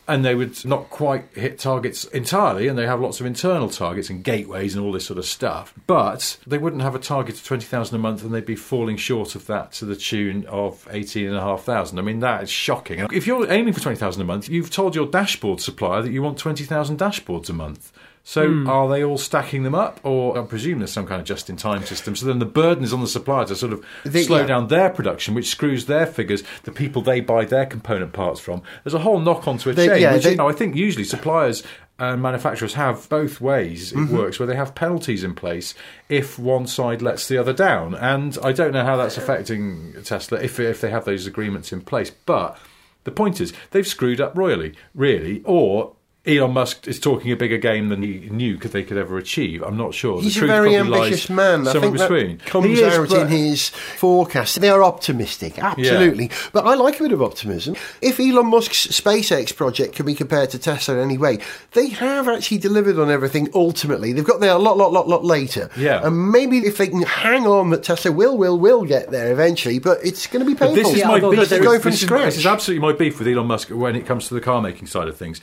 and 0.08 0.24
they 0.24 0.34
would 0.34 0.64
not 0.64 0.88
quite 0.90 1.24
hit 1.34 1.58
targets 1.58 2.04
entirely, 2.04 2.68
and 2.68 2.78
they 2.78 2.86
have 2.86 3.00
lots 3.00 3.20
of 3.20 3.26
internal 3.26 3.68
targets 3.68 4.08
and 4.10 4.22
gateways 4.24 4.74
and 4.74 4.84
all 4.84 4.92
this 4.92 5.04
sort 5.06 5.18
of 5.18 5.24
stuff. 5.24 5.74
But 5.86 6.36
they 6.46 6.58
wouldn't 6.58 6.82
have 6.82 6.94
a 6.94 6.98
target 6.98 7.34
of 7.36 7.44
twenty 7.44 7.64
thousand 7.64 7.96
a 7.96 7.98
month, 7.98 8.22
and 8.22 8.32
they'd 8.32 8.46
be 8.46 8.56
falling 8.56 8.96
short 8.96 9.34
of 9.34 9.46
that 9.46 9.72
to 9.72 9.84
the 9.84 9.96
tune 9.96 10.46
of 10.48 10.86
eighteen 10.90 11.26
and 11.28 11.36
a 11.36 11.40
half 11.40 11.62
thousand. 11.64 11.98
I 11.98 12.02
mean, 12.02 12.20
that 12.20 12.42
is 12.44 12.50
shocking. 12.50 13.00
If 13.12 13.26
you're 13.26 13.50
aiming 13.50 13.72
for 13.74 13.80
twenty 13.80 13.98
thousand 13.98 14.22
a 14.22 14.24
month, 14.24 14.48
you've 14.48 14.70
told 14.70 14.94
your 14.94 15.06
dashboard 15.06 15.60
supplier 15.60 16.02
that 16.02 16.12
you 16.12 16.22
want 16.22 16.38
twenty 16.38 16.64
thousand 16.64 16.98
dashboards 16.98 17.50
a 17.50 17.52
month. 17.52 17.92
So 18.24 18.64
are 18.68 18.88
they 18.88 19.02
all 19.02 19.18
stacking 19.18 19.64
them 19.64 19.74
up, 19.74 19.98
or 20.04 20.38
I 20.38 20.42
presume 20.44 20.78
there's 20.78 20.92
some 20.92 21.06
kind 21.06 21.20
of 21.20 21.26
just-in-time 21.26 21.84
system? 21.84 22.14
So 22.14 22.24
then 22.26 22.38
the 22.38 22.44
burden 22.46 22.84
is 22.84 22.92
on 22.92 23.00
the 23.00 23.08
supplier 23.08 23.44
to 23.46 23.56
sort 23.56 23.72
of 23.72 23.84
The- 24.04 24.22
slow 24.22 24.38
yeah. 24.40 24.46
down 24.46 24.68
their 24.68 24.90
production, 24.90 25.34
which 25.34 25.48
screws 25.48 25.86
their 25.86 26.06
figures. 26.06 26.44
The 26.62 26.70
people 26.70 27.02
they 27.02 27.20
buy 27.20 27.44
their 27.44 27.66
component 27.66 28.12
parts 28.12 28.38
from. 28.38 28.62
There's 28.84 28.94
a 28.94 29.00
whole 29.00 29.18
knock-on 29.18 29.58
to 29.58 29.70
a 29.70 29.72
They- 29.72 29.88
chain. 29.88 30.00
yeah, 30.02 30.14
which, 30.14 30.22
they- 30.24 30.30
you 30.32 30.36
know, 30.36 30.48
I 30.48 30.52
think 30.52 30.76
usually 30.76 31.04
suppliers 31.04 31.64
and 31.98 32.22
manufacturers 32.22 32.74
have 32.74 33.08
both 33.08 33.40
ways. 33.40 33.90
It 33.92 33.96
Mm-hmm. 33.98 34.16
works 34.16 34.38
where 34.38 34.46
they 34.46 34.56
have 34.56 34.74
penalties 34.76 35.24
in 35.24 35.34
place 35.34 35.74
if 36.08 36.38
one 36.38 36.66
side 36.68 37.02
lets 37.02 37.26
the 37.26 37.38
other 37.38 37.52
down, 37.52 37.94
and 37.96 38.38
I 38.42 38.52
don't 38.52 38.72
know 38.72 38.84
how 38.84 38.96
that's 38.96 39.18
affecting 39.18 39.94
Tesla 40.04 40.38
if 40.38 40.60
if 40.60 40.80
they 40.80 40.90
have 40.90 41.04
those 41.04 41.26
agreements 41.26 41.72
in 41.72 41.80
place. 41.80 42.10
But 42.10 42.56
the 43.04 43.10
point 43.10 43.40
is, 43.40 43.52
they've 43.72 43.86
screwed 43.86 44.20
up 44.20 44.36
royally, 44.38 44.74
really, 44.94 45.42
or. 45.44 45.94
Elon 46.24 46.52
Musk 46.52 46.86
is 46.86 47.00
talking 47.00 47.32
a 47.32 47.36
bigger 47.36 47.58
game 47.58 47.88
than 47.88 48.00
he 48.00 48.28
knew 48.30 48.56
could 48.56 48.70
they 48.70 48.84
could 48.84 48.96
ever 48.96 49.18
achieve. 49.18 49.60
I'm 49.60 49.76
not 49.76 49.92
sure. 49.92 50.18
The 50.18 50.22
He's 50.22 50.36
a 50.36 50.38
truth 50.38 50.50
very 50.50 50.74
probably 50.74 50.90
lies 50.90 51.00
ambitious 51.06 51.30
man. 51.30 51.66
I 51.66 51.72
somewhere 51.72 51.80
think 51.82 51.98
between. 51.98 52.36
that 52.38 52.46
comes 52.46 52.66
He 52.66 52.72
is, 52.74 52.94
out 52.96 53.08
but- 53.08 53.20
in 53.22 53.28
his 53.28 53.68
forecast. 53.70 54.60
They 54.60 54.68
are 54.70 54.84
optimistic, 54.84 55.58
absolutely. 55.58 56.30
But 56.52 56.64
I 56.64 56.74
like 56.74 57.00
a 57.00 57.02
bit 57.02 57.10
of 57.12 57.20
optimism. 57.22 57.74
If 58.00 58.20
Elon 58.20 58.46
Musk's 58.46 58.86
SpaceX 58.86 59.54
project 59.56 59.96
can 59.96 60.06
be 60.06 60.14
compared 60.14 60.50
to 60.50 60.60
Tesla 60.60 60.94
in 60.94 61.00
any 61.00 61.18
way, 61.18 61.38
they 61.72 61.88
have 61.88 62.28
actually 62.28 62.58
delivered 62.58 63.00
on 63.00 63.10
everything 63.10 63.48
ultimately. 63.52 64.12
They've 64.12 64.24
got 64.24 64.38
there 64.38 64.52
a 64.52 64.58
lot, 64.58 64.76
lot, 64.78 64.92
lot, 64.92 65.08
lot 65.08 65.24
later. 65.24 65.70
Yeah. 65.76 66.06
And 66.06 66.30
maybe 66.30 66.58
if 66.58 66.76
they 66.78 66.86
can 66.86 67.02
hang 67.02 67.48
on, 67.48 67.70
that 67.70 67.82
Tesla 67.82 68.12
will, 68.12 68.38
will, 68.38 68.60
will 68.60 68.84
get 68.84 69.10
there 69.10 69.32
eventually, 69.32 69.80
but 69.80 69.98
it's 70.04 70.28
going 70.28 70.44
to 70.44 70.46
be 70.48 70.54
But 70.54 70.66
painful. 70.68 70.84
this 70.84 70.92
is 70.92 70.98
Yeah, 71.00 71.08
my 71.08 71.14
beef. 71.18 71.48
they're 71.48 71.58
with- 71.58 71.66
going 71.66 71.80
from 71.80 71.90
this, 71.90 72.02
is, 72.04 72.08
this 72.08 72.36
is 72.38 72.46
absolutely 72.46 72.86
my 72.86 72.92
beef 72.96 73.18
with 73.18 73.26
Elon 73.26 73.48
Musk 73.48 73.70
when 73.70 73.96
it 73.96 74.06
comes 74.06 74.28
to 74.28 74.34
the 74.34 74.40
car 74.40 74.62
making 74.62 74.86
side 74.86 75.08
of 75.08 75.16
things. 75.16 75.40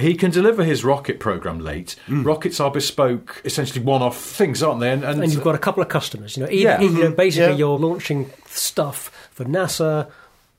He 0.00 0.14
can 0.14 0.30
deliver 0.30 0.64
his 0.64 0.84
rocket 0.84 1.20
program 1.20 1.60
late. 1.60 1.96
Mm. 2.08 2.24
Rockets 2.24 2.58
are 2.60 2.70
bespoke, 2.70 3.40
essentially 3.44 3.84
one-off 3.84 4.16
things, 4.20 4.62
aren't 4.62 4.80
they? 4.80 4.90
And, 4.90 5.04
and, 5.04 5.22
and 5.22 5.32
you've 5.32 5.44
got 5.44 5.54
a 5.54 5.58
couple 5.58 5.82
of 5.82 5.88
customers. 5.88 6.36
You 6.36 6.44
know, 6.44 6.50
e- 6.50 6.62
Yeah. 6.62 6.80
e- 6.80 6.86
you 6.86 7.04
know, 7.04 7.10
basically 7.12 7.52
Yeah. 7.52 7.58
you're 7.58 7.78
launching 7.78 8.30
stuff 8.46 9.28
for 9.32 9.44
NASA 9.44 10.08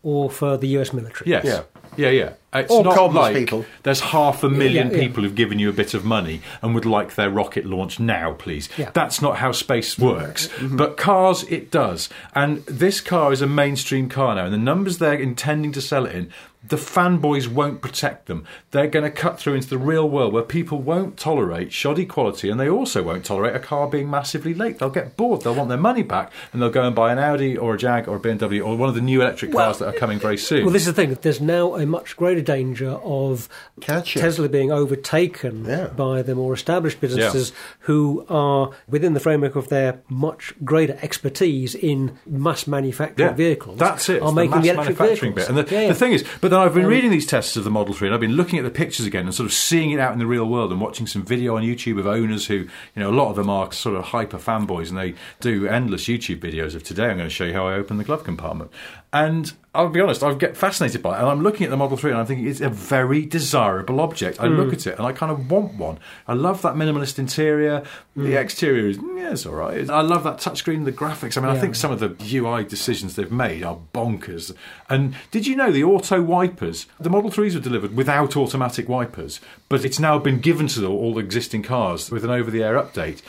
or 0.03 0.29
for 0.29 0.57
the 0.57 0.67
US 0.79 0.93
military. 0.93 1.29
Yes. 1.31 1.45
Yeah. 1.45 1.61
Yeah, 1.97 2.09
yeah. 2.09 2.33
It's 2.53 2.69
Or 2.71 2.83
not 2.83 3.13
like 3.13 3.35
people. 3.35 3.65
there's 3.83 4.01
half 4.01 4.43
a 4.43 4.49
million 4.49 4.87
Yeah, 4.87 4.93
yeah. 4.93 4.99
people 5.07 5.23
who've 5.23 5.35
given 5.35 5.57
you 5.57 5.69
a 5.69 5.73
bit 5.73 5.93
of 5.93 6.03
money 6.03 6.41
and 6.61 6.75
would 6.75 6.85
like 6.85 7.15
their 7.15 7.29
rocket 7.29 7.65
launched 7.65 7.99
now, 7.99 8.33
please. 8.33 8.67
Yeah. 8.77 8.89
That's 8.93 9.21
not 9.21 9.37
how 9.37 9.53
space 9.53 9.97
works. 9.97 10.47
Mm-hmm. 10.49 10.75
But 10.75 10.97
cars, 10.97 11.43
it 11.43 11.71
does. 11.71 12.09
And 12.35 12.65
this 12.65 12.99
car 12.99 13.31
is 13.31 13.41
a 13.41 13.47
mainstream 13.47 14.09
car 14.09 14.35
now, 14.35 14.45
and 14.45 14.53
the 14.53 14.57
numbers 14.57 14.97
they're 14.97 15.13
intending 15.13 15.71
to 15.73 15.81
sell 15.81 16.05
it 16.05 16.13
in, 16.13 16.29
the 16.63 16.75
fanboys 16.75 17.47
won't 17.47 17.81
protect 17.81 18.27
them. 18.27 18.45
They're 18.69 18.85
going 18.85 19.03
to 19.03 19.09
cut 19.09 19.39
through 19.39 19.55
into 19.55 19.67
the 19.67 19.79
real 19.79 20.07
world 20.07 20.31
where 20.31 20.43
people 20.43 20.77
won't 20.79 21.17
tolerate 21.17 21.73
shoddy 21.73 22.05
quality, 22.05 22.51
and 22.51 22.59
they 22.59 22.69
also 22.69 23.01
won't 23.01 23.25
tolerate 23.25 23.55
a 23.55 23.59
car 23.59 23.87
being 23.87 24.11
massively 24.11 24.53
late. 24.53 24.77
They'll 24.77 24.91
get 24.91 25.17
bored. 25.17 25.41
They'll 25.41 25.55
want 25.55 25.69
their 25.69 25.79
money 25.79 26.03
back, 26.03 26.31
and 26.53 26.61
they'll 26.61 26.69
go 26.69 26.83
and 26.83 26.95
buy 26.95 27.11
an 27.11 27.17
Audi 27.17 27.57
or 27.57 27.73
a 27.73 27.77
Jag 27.79 28.07
or 28.07 28.17
a 28.17 28.19
BMW 28.19 28.63
or 28.63 28.77
one 28.77 28.89
of 28.89 28.95
the 28.95 29.01
new 29.01 29.21
electric 29.23 29.53
cars 29.53 29.79
that 29.79 29.87
are 29.87 29.97
coming 29.97 30.19
very 30.19 30.37
soon. 30.37 30.63
Well, 30.63 30.71
this 30.73 30.83
is 30.85 30.93
the 30.93 31.01
thing. 31.01 31.17
There's 31.23 31.41
now 31.41 31.75
a 31.75 31.85
much 31.87 32.15
greater 32.15 32.40
danger 32.41 32.91
of 33.03 33.47
Catch 33.81 34.17
it. 34.17 34.21
Tesla 34.21 34.49
being 34.49 34.71
overtaken 34.71 35.65
Yeah. 35.65 35.87
by 35.87 36.21
the 36.21 36.35
more 36.35 36.53
established 36.53 36.99
businesses 37.01 37.51
who 37.81 38.25
are 38.29 38.71
within 38.87 39.13
the 39.13 39.19
framework 39.19 39.55
of 39.55 39.69
their 39.69 40.01
much 40.09 40.53
greater 40.63 40.97
expertise 41.01 41.75
in 41.75 42.17
mass 42.25 42.67
manufacturing 42.67 43.35
vehicles. 43.35 43.77
That's 43.79 44.09
it. 44.09 44.13
Are 44.21 44.25
It's 44.25 44.25
the 44.25 44.31
making 44.33 44.51
mass 44.51 44.63
the 44.63 44.69
electric 44.69 44.99
manufacturing 44.99 45.33
vehicles. 45.35 45.55
bit. 45.55 45.59
And 45.59 45.67
the, 45.69 45.75
Yeah, 45.75 45.81
yeah. 45.81 45.87
the 45.89 45.95
thing 45.95 46.13
is, 46.13 46.25
but 46.41 46.51
then 46.51 46.59
I've 46.59 46.73
been 46.73 46.85
Um, 46.85 46.89
reading 46.91 47.11
these 47.11 47.25
tests 47.25 47.55
of 47.57 47.63
the 47.63 47.71
Model 47.71 47.93
3 47.93 48.07
and 48.07 48.15
I've 48.15 48.21
been 48.21 48.35
looking 48.35 48.59
at 48.59 48.63
the 48.65 48.71
pictures 48.71 49.05
again 49.05 49.25
and 49.25 49.33
sort 49.33 49.45
of 49.47 49.53
seeing 49.53 49.91
it 49.91 49.99
out 49.99 50.13
in 50.13 50.19
the 50.19 50.25
real 50.27 50.45
world 50.45 50.71
and 50.71 50.79
watching 50.81 51.07
some 51.07 51.23
video 51.23 51.55
on 51.55 51.63
YouTube 51.63 51.99
of 51.99 52.07
owners 52.07 52.47
who, 52.47 52.55
you 52.55 52.67
know, 52.95 53.09
a 53.09 53.15
lot 53.15 53.29
of 53.29 53.35
them 53.35 53.49
are 53.49 53.71
sort 53.71 53.95
of 53.95 54.05
hyper 54.05 54.37
fanboys 54.37 54.89
and 54.89 54.97
they 54.97 55.13
do 55.39 55.67
endless 55.67 56.05
YouTube 56.05 56.39
videos 56.39 56.75
of 56.75 56.83
today. 56.83 57.05
I'm 57.09 57.17
going 57.17 57.29
to 57.29 57.33
show 57.33 57.45
you 57.45 57.53
how 57.53 57.67
I 57.67 57.73
open 57.75 57.97
the 57.97 58.03
glove 58.03 58.23
compartment. 58.23 58.71
And 59.13 59.51
I'll 59.75 59.89
be 59.89 59.99
honest, 59.99 60.23
I 60.23 60.33
get 60.35 60.55
fascinated 60.55 61.01
by 61.03 61.17
it. 61.17 61.19
And 61.19 61.27
I'm 61.29 61.43
looking 61.43 61.65
at 61.65 61.69
the 61.69 61.75
Model 61.75 61.97
3 61.97 62.11
and 62.11 62.19
I'm 62.21 62.25
thinking 62.25 62.47
it's 62.47 62.61
a 62.61 62.69
very 62.69 63.25
desirable 63.25 63.99
object. 63.99 64.39
I 64.39 64.47
Hmm. 64.47 64.55
look 64.55 64.71
at 64.71 64.87
it 64.87 64.97
and 64.97 65.05
I 65.05 65.11
kind 65.11 65.31
of 65.33 65.51
want 65.51 65.73
one. 65.75 65.97
I 66.29 66.33
love 66.33 66.61
that 66.61 66.75
minimalist 66.75 67.19
interior. 67.19 67.83
Hmm. 68.15 68.23
The 68.23 68.39
exterior 68.39 68.87
is, 68.87 68.97
yeah, 69.17 69.31
it's 69.31 69.45
all 69.45 69.55
right. 69.55 69.89
I 69.89 69.99
love 69.99 70.23
that 70.23 70.37
touchscreen, 70.37 70.85
the 70.85 70.93
graphics. 70.93 71.37
I 71.37 71.41
mean, 71.41 71.49
I 71.49 71.59
think 71.59 71.75
some 71.75 71.91
of 71.91 71.99
the 71.99 72.15
UI 72.37 72.63
decisions 72.63 73.17
they've 73.17 73.29
made 73.31 73.63
are 73.63 73.77
bonkers. 73.93 74.53
And 74.89 75.13
did 75.29 75.45
you 75.45 75.57
know 75.57 75.73
the 75.73 75.83
auto 75.83 76.21
wipers? 76.21 76.85
The 76.97 77.09
Model 77.09 77.29
3s 77.31 77.53
were 77.55 77.59
delivered 77.61 77.93
without 77.95 78.37
automatic 78.37 78.87
wipers, 78.87 79.41
but 79.67 79.83
it's 79.83 79.99
now 79.99 80.19
been 80.19 80.39
given 80.39 80.67
to 80.67 80.85
all 80.87 80.97
all 81.01 81.17
existing 81.19 81.63
cars 81.63 82.09
with 82.11 82.23
an 82.23 82.29
over 82.29 82.49
the 82.49 82.63
air 82.63 82.75
update 82.75 83.21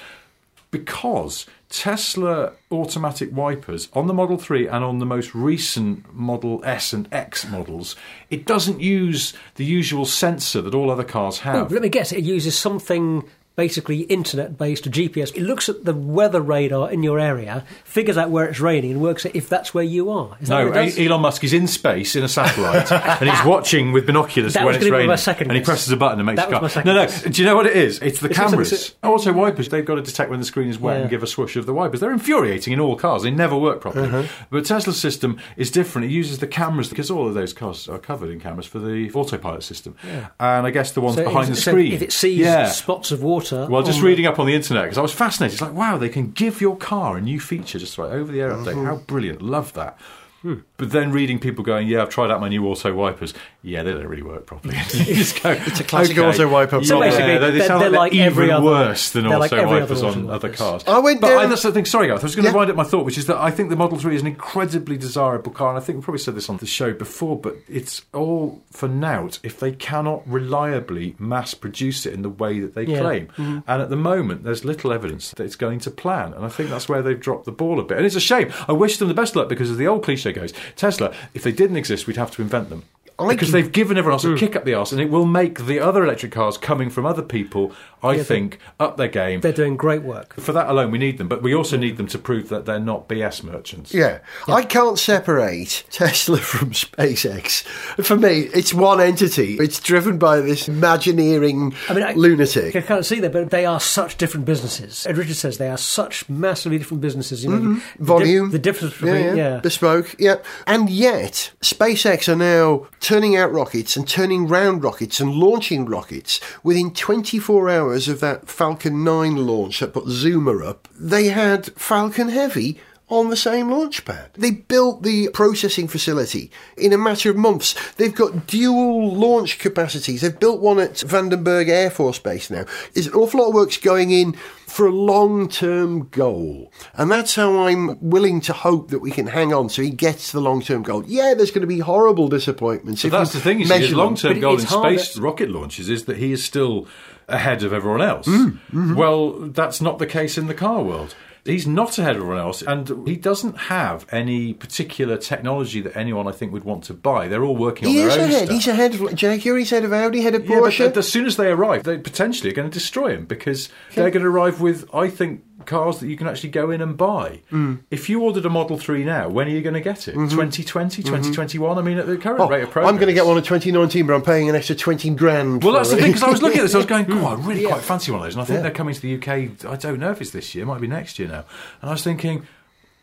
because 0.70 1.46
Tesla 1.72 2.52
automatic 2.70 3.30
wipers 3.34 3.88
on 3.94 4.06
the 4.06 4.12
Model 4.12 4.36
3 4.36 4.68
and 4.68 4.84
on 4.84 4.98
the 4.98 5.06
most 5.06 5.34
recent 5.34 6.14
Model 6.14 6.60
S 6.66 6.92
and 6.92 7.08
X 7.10 7.48
models, 7.48 7.96
it 8.28 8.44
doesn't 8.44 8.80
use 8.80 9.32
the 9.54 9.64
usual 9.64 10.04
sensor 10.04 10.60
that 10.60 10.74
all 10.74 10.90
other 10.90 11.02
cars 11.02 11.38
Oh, 11.40 11.42
have. 11.44 11.72
let 11.72 11.80
me 11.80 11.88
guess. 11.88 12.12
It 12.12 12.24
uses 12.24 12.56
something 12.58 13.24
basically 13.54 14.00
internet-based 14.02 14.90
GPS. 14.90 15.34
It 15.34 15.42
looks 15.42 15.68
at 15.68 15.84
the 15.84 15.92
weather 15.94 16.40
radar 16.40 16.90
in 16.90 17.02
your 17.02 17.18
area, 17.20 17.64
figures 17.84 18.16
out 18.16 18.30
where 18.30 18.46
it's 18.46 18.60
raining, 18.60 18.92
and 18.92 19.00
works 19.02 19.26
out 19.26 19.36
if 19.36 19.48
that's 19.48 19.74
where 19.74 19.84
you 19.84 20.10
are. 20.10 20.36
Is 20.40 20.48
that 20.48 20.58
No, 20.64 20.68
what 20.70 20.76
it 20.78 20.84
does? 20.86 20.98
Elon 20.98 21.20
Musk 21.20 21.44
is 21.44 21.52
in 21.52 21.66
space 21.66 22.16
in 22.16 22.24
a 22.24 22.28
satellite 22.28 22.90
and 23.20 23.28
he's 23.30 23.44
watching 23.44 23.92
with 23.92 24.06
binoculars 24.06 24.54
That 24.54 24.60
when 24.64 24.68
was 24.68 24.76
it's 24.76 24.84
gonna 24.84 24.90
be 24.92 24.96
raining. 24.96 25.08
my 25.08 25.16
second 25.16 25.48
and 25.50 25.58
he 25.58 25.62
presses 25.64 25.90
a 25.92 25.96
button 25.96 26.18
and 26.18 26.26
makes 26.26 26.36
That 26.40 26.48
a 26.48 26.52
car. 26.52 26.60
was 26.62 26.70
my 26.76 26.82
second 26.82 26.94
No, 26.94 27.00
no. 27.00 27.06
guess. 27.06 27.22
Do 27.22 27.42
you 27.42 27.46
know 27.46 27.56
what 27.56 27.66
it 27.66 27.76
is? 27.76 27.98
It's 28.00 28.20
the 28.20 28.28
It's 28.28 28.38
cameras. 28.38 28.72
it's- 28.72 28.94
Auto 29.02 29.32
wipers, 29.32 29.68
they've 29.68 29.84
got 29.84 29.96
to 29.96 30.02
detect 30.02 30.30
when 30.30 30.38
the 30.38 30.46
screen 30.46 30.68
is 30.68 30.78
wet 30.78 30.96
Yeah. 30.96 31.00
and 31.02 31.10
give 31.10 31.22
a 31.22 31.26
swoosh 31.26 31.56
of 31.56 31.66
the 31.66 31.74
wipers. 31.74 32.00
They're 32.00 32.12
infuriating 32.12 32.72
in 32.72 32.80
all 32.80 32.96
cars. 32.96 33.22
They 33.22 33.30
never 33.30 33.56
work 33.56 33.80
properly. 33.80 34.08
Uh-huh. 34.08 34.22
But 34.50 34.64
Tesla's 34.64 34.98
system 34.98 35.38
is 35.56 35.70
different. 35.70 36.06
It 36.06 36.10
uses 36.10 36.38
the 36.38 36.46
cameras 36.46 36.88
because 36.88 37.10
all 37.10 37.28
of 37.28 37.34
those 37.34 37.52
cars 37.52 37.88
are 37.88 37.98
covered 37.98 38.30
in 38.30 38.40
cameras 38.40 38.66
for 38.66 38.78
the 38.78 39.10
autopilot 39.12 39.62
system. 39.62 39.94
And 40.40 40.66
I 40.66 40.70
guess 40.70 40.92
the 40.92 41.00
ones 41.00 41.16
So 41.16 41.24
behind 41.24 41.48
if, 41.50 41.56
the 41.56 41.60
so 41.60 41.70
screen. 41.72 41.92
if 41.92 42.00
it 42.02 42.12
sees 42.12 42.38
yeah. 42.38 42.68
spots 42.68 43.10
of 43.12 43.22
water, 43.22 43.41
Well, 43.50 43.82
just 43.82 44.02
reading 44.02 44.26
up 44.26 44.38
on 44.38 44.46
the 44.46 44.54
internet 44.54 44.84
because 44.84 44.98
I 44.98 45.02
was 45.02 45.12
fascinated. 45.12 45.54
It's 45.54 45.62
like, 45.62 45.72
wow, 45.72 45.98
they 45.98 46.08
can 46.08 46.30
give 46.32 46.60
your 46.60 46.76
car 46.76 47.16
a 47.16 47.20
new 47.20 47.40
feature 47.40 47.78
just 47.78 47.98
right 47.98 48.12
over 48.12 48.30
the 48.30 48.40
air 48.40 48.50
update. 48.50 48.74
Mm-hmm. 48.74 48.86
How 48.86 48.96
brilliant! 48.96 49.42
Love 49.42 49.72
that. 49.74 49.98
Hmm. 50.42 50.54
But 50.76 50.90
then 50.90 51.12
reading 51.12 51.38
people 51.38 51.62
going, 51.64 51.86
yeah, 51.86 52.02
I've 52.02 52.08
tried 52.08 52.30
out 52.32 52.40
my 52.40 52.48
new 52.48 52.66
auto 52.66 52.92
wipers. 52.92 53.32
Yeah, 53.62 53.84
they 53.84 53.92
don't 53.92 54.06
really 54.08 54.24
work 54.24 54.44
properly. 54.44 54.74
you 54.94 55.14
just 55.14 55.40
go, 55.40 55.50
it's 55.52 55.78
a 55.78 55.84
classic 55.84 56.18
auto 56.18 56.48
wiper 56.48 56.82
So 56.82 56.98
problem. 56.98 57.10
basically, 57.10 57.38
they, 57.38 57.50
they 57.52 57.58
they're- 57.58 57.66
sound 57.68 57.82
they're 57.82 57.90
like, 57.90 58.12
like 58.12 58.14
even 58.14 58.50
other- 58.50 58.64
worse 58.64 59.10
than 59.12 59.28
they're 59.28 59.38
like 59.38 59.52
auto 59.52 59.68
wipers 59.68 60.02
other 60.02 60.18
on 60.18 60.24
auto 60.24 60.32
other 60.34 60.48
cars. 60.52 60.82
I 60.86 60.98
went 60.98 61.20
but 61.20 61.28
down- 61.28 61.38
I, 61.38 61.46
that's 61.46 61.62
the 61.62 61.70
thing. 61.70 61.84
Sorry, 61.84 62.08
Gareth. 62.08 62.22
I 62.22 62.24
was 62.24 62.34
going 62.34 62.44
to 62.46 62.50
Yeah. 62.50 62.56
wind 62.56 62.70
up 62.70 62.76
my 62.76 62.82
thought, 62.84 63.04
which 63.04 63.18
is 63.18 63.26
that 63.26 63.36
I 63.36 63.52
think 63.52 63.70
the 63.70 63.76
Model 63.76 63.98
3 63.98 64.16
is 64.16 64.20
an 64.20 64.26
incredibly 64.26 64.96
desirable 64.96 65.52
car, 65.52 65.68
and 65.68 65.78
I 65.78 65.80
think 65.80 65.98
we 65.98 66.02
probably 66.02 66.18
said 66.18 66.34
this 66.34 66.48
on 66.50 66.56
the 66.56 66.66
show 66.66 66.92
before, 66.92 67.38
but 67.38 67.54
it's 67.68 68.02
all 68.12 68.60
for 68.72 68.88
naught 68.88 69.38
if 69.44 69.60
they 69.60 69.70
cannot 69.72 70.28
reliably 70.28 71.14
mass 71.20 71.54
produce 71.54 72.04
it 72.06 72.14
in 72.14 72.22
the 72.22 72.28
way 72.30 72.58
that 72.60 72.74
they 72.74 72.82
Yeah. 72.84 72.98
claim. 73.00 73.26
Mm-hmm. 73.28 73.58
And 73.68 73.82
at 73.82 73.90
the 73.90 73.96
moment, 73.96 74.42
there's 74.42 74.64
little 74.64 74.92
evidence 74.92 75.30
that 75.30 75.44
it's 75.44 75.56
going 75.56 75.78
to 75.80 75.90
plan, 75.92 76.32
and 76.34 76.44
I 76.44 76.48
think 76.48 76.68
that's 76.70 76.88
where 76.88 77.00
they've 77.02 77.20
dropped 77.20 77.44
the 77.44 77.52
ball 77.52 77.78
a 77.78 77.84
bit. 77.84 77.96
And 77.98 78.04
it's 78.06 78.16
a 78.16 78.20
shame. 78.20 78.52
I 78.68 78.72
wish 78.72 78.96
them 78.98 79.06
the 79.08 79.14
best 79.14 79.36
luck 79.36 79.48
because, 79.48 79.70
as 79.70 79.76
the 79.76 79.86
old 79.86 80.02
cliche 80.02 80.31
goes, 80.32 80.52
Tesla, 80.76 81.14
if 81.34 81.42
they 81.42 81.52
didn't 81.52 81.76
exist, 81.76 82.06
we'd 82.06 82.16
have 82.16 82.30
to 82.32 82.42
invent 82.42 82.70
them. 82.70 82.84
I 83.30 83.34
because 83.34 83.50
can- 83.50 83.60
they've 83.60 83.72
given 83.72 83.96
everyone 83.98 84.14
else 84.14 84.24
a 84.24 84.34
kick 84.36 84.56
up 84.56 84.64
the 84.64 84.74
arse, 84.74 84.92
and 84.92 85.00
it 85.00 85.10
will 85.10 85.26
make 85.26 85.66
the 85.66 85.80
other 85.80 86.04
electric 86.04 86.32
cars 86.32 86.56
coming 86.58 86.90
from 86.90 87.06
other 87.06 87.22
people, 87.22 87.72
I 88.02 88.14
Yeah, 88.16 88.22
think, 88.24 88.58
up 88.80 88.96
their 88.96 89.08
game. 89.08 89.40
They're 89.40 89.52
doing 89.52 89.76
great 89.76 90.02
work. 90.02 90.34
For 90.40 90.52
that 90.52 90.68
alone, 90.68 90.90
we 90.90 90.98
need 90.98 91.18
them, 91.18 91.28
but 91.28 91.42
we 91.42 91.54
also 91.54 91.76
need 91.76 91.96
them 91.96 92.06
to 92.08 92.18
prove 92.18 92.48
that 92.48 92.66
they're 92.66 92.80
not 92.80 93.08
BS 93.08 93.42
merchants. 93.44 93.94
Yeah. 93.94 94.18
I 94.48 94.62
can't 94.62 94.98
separate 94.98 95.84
Tesla 95.90 96.38
from 96.38 96.70
SpaceX. 96.72 97.62
For 98.04 98.16
me, 98.16 98.48
it's 98.54 98.74
one 98.74 99.00
entity. 99.00 99.56
It's 99.60 99.78
driven 99.80 100.18
by 100.18 100.40
this 100.40 100.68
imagineering 100.68 101.74
I 101.88 101.94
mean, 101.94 102.04
I, 102.04 102.12
lunatic. 102.14 102.74
I 102.76 102.80
can't 102.80 103.04
see 103.06 103.20
that, 103.20 103.32
but 103.32 103.50
they 103.50 103.66
are 103.66 103.80
such 103.80 104.16
different 104.18 104.46
businesses. 104.46 105.06
Ed 105.06 105.16
Richard 105.18 105.36
says 105.36 105.58
they 105.58 105.68
are 105.68 105.76
such 105.78 106.28
massively 106.28 106.78
different 106.78 107.00
businesses. 107.00 107.44
You 107.44 107.50
know, 107.50 107.56
the 107.58 107.62
di- 107.62 107.72
Mm-hmm. 107.72 108.04
Volume. 108.04 108.50
the 108.50 108.58
difference 108.58 108.94
between 108.94 109.36
yeah, 109.36 109.60
bespoke, 109.60 110.14
yeah. 110.18 110.36
And 110.66 110.90
yet, 110.90 111.52
SpaceX 111.62 112.28
are 112.28 112.36
now 112.36 112.86
turning 113.12 113.36
out 113.36 113.52
rockets 113.52 113.94
and 113.94 114.08
turning 114.08 114.48
round 114.48 114.82
rockets 114.82 115.20
and 115.20 115.34
launching 115.34 115.84
rockets 115.84 116.40
within 116.62 116.90
24 116.90 117.68
hours 117.68 118.08
of 118.08 118.20
that 118.20 118.48
Falcon 118.48 119.04
9 119.04 119.36
launch 119.36 119.80
that 119.80 119.92
put 119.92 120.08
Zuma 120.08 120.64
up. 120.64 120.88
They 120.98 121.26
had 121.26 121.66
Falcon 121.78 122.30
Heavy 122.30 122.80
on 123.12 123.28
the 123.28 123.36
same 123.36 123.70
launch 123.70 124.06
pad. 124.06 124.30
They 124.32 124.50
built 124.50 125.02
the 125.02 125.28
processing 125.34 125.86
facility 125.86 126.50
in 126.78 126.94
a 126.94 126.98
matter 126.98 127.28
of 127.28 127.36
months. 127.36 127.74
They've 127.96 128.14
got 128.14 128.46
dual 128.46 129.14
launch 129.14 129.58
capacities. 129.58 130.22
They've 130.22 130.40
built 130.40 130.62
one 130.62 130.78
at 130.78 130.94
Vandenberg 130.94 131.68
Air 131.68 131.90
Force 131.90 132.18
Base 132.18 132.50
now. 132.50 132.64
There's 132.94 133.08
an 133.08 133.12
awful 133.12 133.40
lot 133.40 133.48
of 133.48 133.54
work's 133.54 133.76
going 133.76 134.12
in 134.12 134.32
for 134.66 134.86
a 134.86 134.90
long 134.90 135.50
term 135.50 136.08
goal. 136.08 136.72
And 136.94 137.10
that's 137.10 137.34
how 137.34 137.66
I'm 137.66 137.98
willing 138.00 138.40
to 138.42 138.54
hope 138.54 138.88
that 138.88 139.00
we 139.00 139.10
can 139.10 139.26
hang 139.26 139.52
on 139.52 139.68
so 139.68 139.82
he 139.82 139.90
gets 139.90 140.32
the 140.32 140.40
long 140.40 140.62
term 140.62 140.82
goal. 140.82 141.04
Yeah, 141.06 141.34
there's 141.34 141.50
going 141.50 141.60
to 141.60 141.66
be 141.66 141.80
horrible 141.80 142.28
disappointments. 142.28 143.02
So 143.02 143.08
if 143.08 143.12
that's 143.12 143.34
the 143.34 143.40
thing, 143.40 143.60
you 143.60 143.66
see, 143.66 143.78
his 143.78 143.92
long 143.92 144.16
term 144.16 144.40
goal 144.40 144.54
in 144.54 144.60
it's 144.62 144.72
harder- 144.72 144.98
space 144.98 145.18
rocket 145.18 145.50
launches 145.50 145.90
is 145.90 146.06
that 146.06 146.16
he 146.16 146.32
is 146.32 146.42
still 146.42 146.88
ahead 147.28 147.62
of 147.62 147.74
everyone 147.74 148.00
else. 148.00 148.26
Mm, 148.26 148.52
mm-hmm. 148.52 148.94
Well, 148.94 149.32
that's 149.50 149.82
not 149.82 149.98
the 149.98 150.06
case 150.06 150.38
in 150.38 150.46
the 150.46 150.54
car 150.54 150.82
world. 150.82 151.14
He's 151.44 151.66
not 151.66 151.98
ahead 151.98 152.12
of 152.14 152.18
everyone 152.22 152.38
else, 152.38 152.62
and 152.62 153.04
he 153.04 153.16
doesn't 153.16 153.56
have 153.62 154.06
any 154.12 154.54
particular 154.54 155.16
technology 155.16 155.80
that 155.80 155.96
anyone 155.96 156.28
I 156.28 156.30
think 156.32 156.52
would 156.52 156.62
want 156.62 156.84
to 156.84 156.94
buy. 156.94 157.26
They're 157.26 157.42
all 157.42 157.56
working 157.56 157.88
He 157.88 158.00
on 158.00 158.08
is 158.08 158.14
their 158.14 158.24
own 158.24 158.30
ahead. 158.30 158.44
stuff. 158.44 158.54
He's 158.54 158.68
ahead 158.68 158.94
of 158.94 159.14
Jaguar, 159.16 159.56
he's 159.56 159.72
ahead 159.72 159.84
of 159.84 159.92
Audi, 159.92 160.20
ahead 160.20 160.36
of 160.36 160.44
Yeah, 160.48 160.60
but 160.60 160.70
Porsche. 160.72 160.96
as 160.96 161.10
soon 161.10 161.26
as 161.26 161.36
they 161.36 161.48
arrive, 161.50 161.82
they 161.82 161.98
potentially 161.98 162.50
are 162.50 162.54
going 162.54 162.70
to 162.70 162.72
destroy 162.72 163.08
him 163.16 163.24
because 163.24 163.70
they're 163.94 164.10
going 164.10 164.22
to 164.22 164.28
arrive 164.30 164.60
with, 164.60 164.88
I 164.94 165.08
think, 165.08 165.42
cars 165.66 166.00
that 166.00 166.08
you 166.08 166.16
can 166.16 166.26
actually 166.26 166.50
go 166.50 166.70
in 166.70 166.80
and 166.80 166.96
buy. 166.96 167.40
Mm. 167.50 167.80
If 167.90 168.08
you 168.08 168.22
ordered 168.22 168.44
a 168.46 168.50
Model 168.50 168.78
3 168.78 169.04
now, 169.04 169.28
when 169.28 169.46
are 169.46 169.50
you 169.50 169.62
going 169.62 169.74
to 169.74 169.80
get 169.80 170.08
it? 170.08 170.12
2020, 170.14 171.02
2021? 171.02 171.78
I 171.78 171.82
mean, 171.82 171.98
at 171.98 172.06
the 172.06 172.16
current 172.16 172.38
Mm-hmm. 172.38 172.42
Oh, 172.42 172.48
rate 172.48 172.62
of 172.64 172.70
progress. 172.70 172.90
I'm 172.90 172.96
going 172.96 173.08
to 173.08 173.14
get 173.14 173.26
one 173.26 173.36
in 173.36 173.42
2019, 173.42 174.06
but 174.06 174.14
I'm 174.14 174.22
paying 174.22 174.48
an 174.48 174.56
extra 174.56 174.74
20 174.74 175.10
grand. 175.10 175.62
Well, 175.62 175.72
for 175.72 175.78
that's 175.78 175.90
the 175.90 175.96
thing, 175.96 176.12
because 176.12 176.22
I 176.22 176.30
was 176.30 176.42
looking 176.42 176.60
at 176.60 176.62
this, 176.62 176.74
I 176.74 176.78
was 176.78 176.86
going, 176.86 177.06
oh, 177.10 177.26
I 177.26 177.34
really 177.34 177.66
quite 177.66 177.82
fancy 177.82 178.10
one 178.10 178.20
of 178.20 178.26
those. 178.26 178.34
And 178.34 178.42
I 178.42 178.44
think 178.44 178.62
they're 178.62 178.70
coming 178.70 178.94
to 178.94 179.00
the 179.00 179.16
UK, 179.16 179.64
I 179.66 179.76
don't 179.76 179.98
know 180.00 180.10
if 180.10 180.20
it's 180.20 180.30
this 180.30 180.54
year, 180.54 180.64
it 180.64 180.66
might 180.66 180.80
be 180.80 180.86
next 180.86 181.18
year 181.18 181.28
now. 181.28 181.44
And 181.80 181.90
I 181.90 181.92
was 181.92 182.02
thinking, 182.02 182.46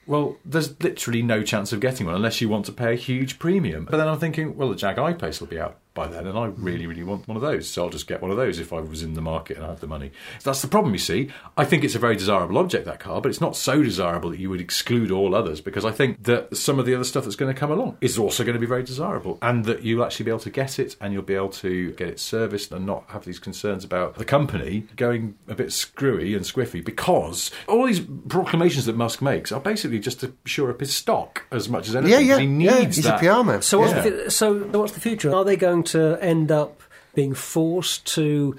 well, 0.07 0.37
there's 0.43 0.81
literally 0.81 1.21
no 1.21 1.43
chance 1.43 1.71
of 1.71 1.79
getting 1.79 2.07
one 2.07 2.15
unless 2.15 2.41
you 2.41 2.49
want 2.49 2.65
to 2.65 2.71
pay 2.71 2.93
a 2.93 2.95
huge 2.95 3.37
premium. 3.37 3.85
But 3.85 3.97
then 3.97 4.07
I'm 4.07 4.17
thinking, 4.17 4.57
well, 4.57 4.69
the 4.69 4.75
Jag 4.75 4.97
I-Pace 4.97 5.39
will 5.39 5.47
be 5.47 5.59
out 5.59 5.77
by 5.93 6.07
then, 6.07 6.27
and 6.27 6.37
I 6.37 6.47
mm. 6.47 6.55
really, 6.57 6.87
really 6.87 7.03
want 7.03 7.27
one 7.27 7.35
of 7.35 7.41
those. 7.41 7.69
So 7.69 7.83
I'll 7.83 7.89
just 7.89 8.07
get 8.07 8.21
one 8.21 8.31
of 8.31 8.37
those 8.37 8.59
if 8.59 8.71
I 8.71 8.79
was 8.79 9.03
in 9.03 9.13
the 9.15 9.21
market 9.21 9.57
and 9.57 9.65
I 9.65 9.69
have 9.69 9.79
the 9.79 9.87
money. 9.87 10.11
That's 10.43 10.61
the 10.61 10.67
problem, 10.67 10.93
you 10.93 10.99
see. 10.99 11.29
I 11.57 11.65
think 11.65 11.83
it's 11.83 11.95
a 11.95 11.99
very 11.99 12.15
desirable 12.15 12.57
object, 12.57 12.85
that 12.85 12.99
car, 12.99 13.21
but 13.21 13.29
it's 13.29 13.41
not 13.41 13.55
so 13.55 13.81
desirable 13.81 14.29
that 14.29 14.39
you 14.39 14.49
would 14.49 14.61
exclude 14.61 15.11
all 15.11 15.35
others 15.35 15.61
because 15.61 15.85
I 15.85 15.91
think 15.91 16.23
that 16.23 16.55
some 16.55 16.79
of 16.79 16.85
the 16.85 16.95
other 16.95 17.03
stuff 17.03 17.23
that's 17.23 17.35
going 17.35 17.53
to 17.53 17.59
come 17.59 17.71
along 17.71 17.97
is 18.01 18.17
also 18.17 18.43
going 18.43 18.53
to 18.53 18.59
be 18.59 18.65
very 18.65 18.83
desirable 18.83 19.37
and 19.41 19.65
that 19.65 19.83
you'll 19.83 20.03
actually 20.03 20.25
be 20.25 20.31
able 20.31 20.39
to 20.39 20.49
get 20.49 20.79
it 20.79 20.95
and 21.01 21.13
you'll 21.13 21.21
be 21.21 21.35
able 21.35 21.49
to 21.49 21.91
get 21.93 22.07
it 22.07 22.19
serviced 22.19 22.71
and 22.71 22.85
not 22.85 23.03
have 23.09 23.25
these 23.25 23.39
concerns 23.39 23.83
about 23.83 24.15
the 24.15 24.25
company 24.25 24.85
going 24.95 25.35
a 25.47 25.55
bit 25.55 25.71
screwy 25.71 26.33
and 26.35 26.45
squiffy 26.45 26.83
because 26.83 27.51
all 27.67 27.85
these 27.85 27.99
proclamations 27.99 28.85
that 28.85 28.95
Musk 28.95 29.21
makes 29.21 29.51
are 29.51 29.59
basically 29.59 29.99
just 29.99 30.19
to 30.21 30.33
shore 30.45 30.69
up 30.69 30.79
his 30.79 30.95
stock 30.95 31.43
as 31.51 31.67
much 31.67 31.89
as 31.89 31.95
anything. 31.95 32.25
Yeah, 32.25 32.37
yeah, 32.37 32.39
He 32.39 32.45
yeah. 32.45 32.79
needs 32.79 32.95
He's 32.97 33.05
that. 33.05 33.23
a 33.23 33.37
PR 33.37 33.43
man. 33.43 33.61
So 33.61 33.79
what's, 33.79 33.93
Yeah. 33.93 34.09
the, 34.09 34.31
so 34.31 34.53
what's 34.53 34.93
the 34.93 34.99
future? 34.99 35.33
Are 35.33 35.43
they 35.43 35.55
going 35.55 35.83
to 35.91 36.17
end 36.21 36.51
up 36.51 36.81
being 37.15 37.33
forced 37.33 38.05
to 38.15 38.55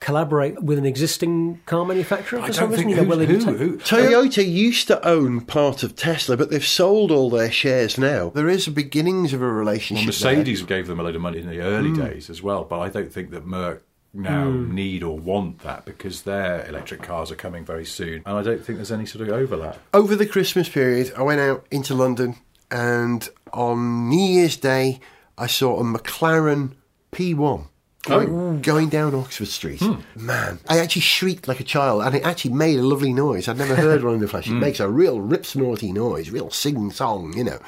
collaborate 0.00 0.60
with 0.60 0.78
an 0.78 0.84
existing 0.84 1.60
car 1.64 1.84
manufacturer 1.84 2.40
I 2.40 2.50
some 2.50 2.70
don't 2.70 2.70
reason? 2.70 2.84
think 2.86 2.96
You 2.96 3.02
know, 3.04 3.08
will 3.08 3.18
who, 3.24 3.36
they 3.38 3.56
who, 3.56 3.78
Toyota 3.78 4.44
used 4.44 4.88
to 4.88 5.06
own 5.06 5.42
part 5.42 5.84
of 5.84 5.94
Tesla, 5.94 6.36
but 6.36 6.50
they've 6.50 6.66
sold 6.66 7.12
all 7.12 7.30
their 7.30 7.52
shares 7.52 7.96
now. 7.96 8.30
There 8.30 8.48
is 8.48 8.66
beginnings 8.68 9.32
of 9.32 9.40
a 9.40 9.46
relationship. 9.46 10.06
Well, 10.06 10.12
relationship. 10.12 10.38
Mercedes 10.38 10.62
gave 10.64 10.86
them 10.88 10.98
a 10.98 11.04
load 11.04 11.14
of 11.14 11.22
money 11.22 11.38
in 11.38 11.48
the 11.48 11.60
early 11.60 11.90
Hmm. 11.90 12.02
days 12.04 12.28
as 12.28 12.42
well, 12.42 12.64
but 12.64 12.80
I 12.80 12.88
don't 12.88 13.12
think 13.12 13.30
that 13.30 13.46
Merc 13.46 13.84
now 14.12 14.50
need 14.50 15.04
or 15.04 15.16
want 15.18 15.60
that 15.60 15.84
because 15.84 16.22
their 16.22 16.66
electric 16.68 17.00
cars 17.00 17.30
are 17.30 17.36
coming 17.36 17.64
very 17.64 17.84
soon, 17.86 18.22
and 18.26 18.36
I 18.36 18.42
don't 18.42 18.62
think 18.64 18.78
there's 18.78 18.90
any 18.92 19.06
sort 19.06 19.26
of 19.28 19.32
overlap. 19.34 19.78
Over 19.94 20.16
the 20.16 20.26
Christmas 20.26 20.68
period, 20.68 21.12
I 21.16 21.22
went 21.22 21.40
out 21.40 21.64
into 21.70 21.94
London, 21.94 22.34
and 22.72 23.26
on 23.52 24.08
New 24.08 24.20
Year's 24.20 24.56
Day, 24.56 24.98
I 25.36 25.46
saw 25.46 25.78
a 25.78 25.84
McLaren 25.84 26.72
P1. 27.12 27.68
Going, 28.04 28.60
going 28.62 28.88
down 28.88 29.14
Oxford 29.14 29.46
Street. 29.46 29.78
Hmm. 29.78 30.00
Man, 30.16 30.58
I 30.68 30.80
actually 30.80 31.02
shrieked 31.02 31.46
like 31.46 31.60
a 31.60 31.64
child 31.64 32.02
and 32.02 32.16
it 32.16 32.24
actually 32.24 32.52
made 32.52 32.80
a 32.80 32.82
lovely 32.82 33.12
noise. 33.12 33.46
I'd 33.46 33.58
never 33.58 33.76
heard 33.76 34.02
one 34.02 34.14
in 34.14 34.20
the 34.20 34.26
flesh. 34.26 34.46
Hmm. 34.46 34.56
It 34.56 34.60
makes 34.60 34.80
a 34.80 34.88
real 34.88 35.20
rip 35.20 35.46
snorty 35.46 35.92
noise, 35.92 36.28
real 36.28 36.50
sing 36.50 36.90
song, 36.90 37.36
you 37.36 37.44
know. 37.44 37.60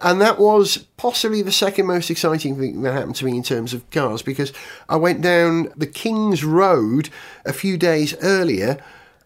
And 0.00 0.20
that 0.20 0.38
was 0.38 0.78
possibly 0.96 1.42
the 1.42 1.50
second 1.50 1.86
most 1.86 2.10
exciting 2.10 2.56
thing 2.60 2.82
that 2.82 2.92
happened 2.92 3.16
to 3.16 3.24
me 3.24 3.36
in 3.36 3.42
terms 3.42 3.74
of 3.74 3.90
cars 3.90 4.22
because 4.22 4.52
I 4.88 4.94
went 4.96 5.20
down 5.20 5.72
the 5.76 5.88
King's 5.88 6.44
Road 6.44 7.08
a 7.44 7.52
few 7.52 7.76
days 7.76 8.14
earlier 8.22 8.78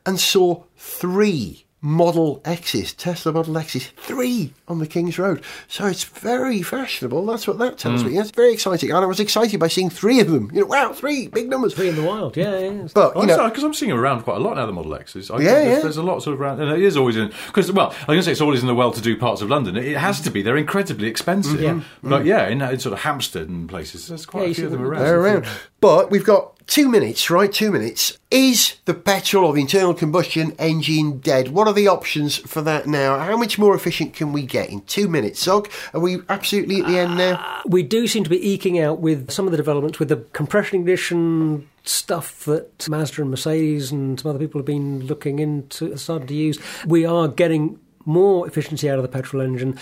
and 0.07 0.19
saw 0.19 0.63
three 0.79 1.66
Model 1.83 2.41
X's, 2.45 2.95
Tesla 2.95 3.33
Model 3.33 3.59
X's, 3.59 3.89
three 3.97 4.53
on 4.67 4.79
the 4.79 4.87
King's 4.87 5.19
Road. 5.19 5.45
So 5.69 5.87
it's 5.87 6.05
very 6.05 6.63
fashionable. 6.63 7.25
That's 7.27 7.47
what 7.47 7.59
that 7.59 7.79
tells 7.79 8.03
hmm. 8.03 8.09
me. 8.09 8.19
It's 8.19 8.31
very 8.31 8.53
exciting. 8.53 8.91
And 8.91 8.99
I 8.99 9.07
was 9.07 9.21
excited 9.21 9.61
by 9.61 9.69
seeing 9.69 9.91
three 9.91 10.19
of 10.21 10.31
them. 10.31 10.51
You 10.53 10.63
know, 10.63 10.67
wow, 10.67 10.93
three 10.93 11.29
big 11.29 11.49
numbers. 11.49 11.75
Three 11.75 11.89
in 11.89 11.97
the 11.97 12.03
wild, 12.03 12.37
yeah. 12.37 12.59
yeah. 12.59 12.89
But 12.95 13.15
you 13.17 13.27
know, 13.27 13.49
because 13.49 13.63
I'm 13.63 13.75
seeing 13.75 13.91
them 13.91 14.01
around 14.01 14.23
quite 14.23 14.39
a 14.39 14.41
lot 14.41 14.57
now. 14.57 14.67
The 14.67 14.73
Model 14.73 14.95
X's, 14.95 15.31
I 15.31 15.37
Yeah, 15.37 15.43
there's, 15.43 15.69
yeah. 15.69 15.81
there's 15.81 15.97
a 15.99 16.03
lot 16.03 16.23
sort 16.23 16.35
of 16.35 16.41
around, 16.41 16.61
and 16.61 16.73
it 16.73 16.83
is 16.83 16.97
always 16.97 17.17
in 17.17 17.33
because 17.47 17.71
well, 17.71 17.91
I 17.91 17.91
was 17.91 18.07
going 18.07 18.19
to 18.19 18.23
say 18.25 18.33
it's 18.33 18.41
always 18.41 18.63
in 18.63 18.67
the 18.67 18.75
well-to-do 18.75 19.17
parts 19.19 19.43
of 19.43 19.51
London. 19.51 19.77
It 19.77 19.97
has 19.97 20.21
to 20.23 20.31
be. 20.31 20.43
They're 20.43 20.57
incredibly 20.57 21.09
expensive. 21.09 21.61
Mm-hmm. 21.61 21.79
Yeah. 21.79 21.85
But 22.03 22.25
yeah, 22.25 22.49
in, 22.49 22.63
in 22.63 22.79
sort 22.81 22.95
of 22.95 23.01
Hampstead 23.01 23.49
and 23.49 23.69
places, 23.69 24.09
there's 24.09 24.27
quite 24.27 24.47
Yeah, 24.47 24.51
a 24.51 24.55
few 24.55 24.65
of 24.65 24.71
them 24.73 24.81
them- 24.81 24.91
around. 24.91 25.03
they're 25.05 25.21
around. 25.21 25.47
But 25.81 26.11
we've 26.11 26.25
got 26.25 26.56
two 26.67 26.89
minutes, 26.89 27.31
right? 27.31 27.53
Two 27.53 27.71
minutes. 27.71 28.19
Is 28.31 28.77
the 28.85 28.95
petrol 28.95 29.45
or 29.45 29.55
the 29.55 29.61
internal 29.61 29.95
combustion 29.95 30.53
engine 30.59 31.19
dead? 31.19 31.49
What 31.49 31.69
are 31.69 31.73
the 31.73 31.89
options 31.89 32.37
for 32.37 32.63
that 32.63 32.87
now? 32.87 33.19
How 33.19 33.37
much 33.37 33.59
more 33.59 33.75
efficient 33.75 34.15
can 34.15 34.33
we 34.33 34.43
get 34.43 34.71
in 34.71 34.83
two 34.83 35.09
minutes? 35.09 35.43
Zog, 35.43 35.71
are 35.95 36.01
we 36.01 36.19
absolutely 36.29 36.81
at 36.81 36.87
the 36.87 36.99
end 36.99 37.17
now? 37.17 37.35
Uh, 37.35 37.63
we 37.67 37.83
do 37.83 38.07
seem 38.07 38.25
to 38.25 38.31
be 38.31 38.45
eking 38.49 38.79
out 38.79 39.01
with 39.01 39.31
some 39.31 39.47
of 39.47 39.53
the 39.53 39.57
developments 39.57 39.99
with 39.99 40.09
the 40.09 40.17
compression 40.33 40.81
ignition 40.81 41.69
stuff 41.85 42.45
that 42.45 42.89
Mazda 42.89 43.23
and 43.23 43.31
Mercedes 43.31 43.93
and 43.93 44.19
some 44.19 44.31
other 44.31 44.39
people 44.39 44.59
have 44.59 44.67
been 44.67 45.07
looking 45.07 45.39
into, 45.39 45.97
started 45.97 46.29
to 46.29 46.35
use. 46.35 46.59
We 46.85 47.07
are 47.07 47.29
getting 47.29 47.79
more 48.05 48.47
efficiency 48.47 48.91
out 48.91 48.99
of 48.99 49.03
the 49.03 49.09
petrol 49.09 49.43
engine, 49.43 49.79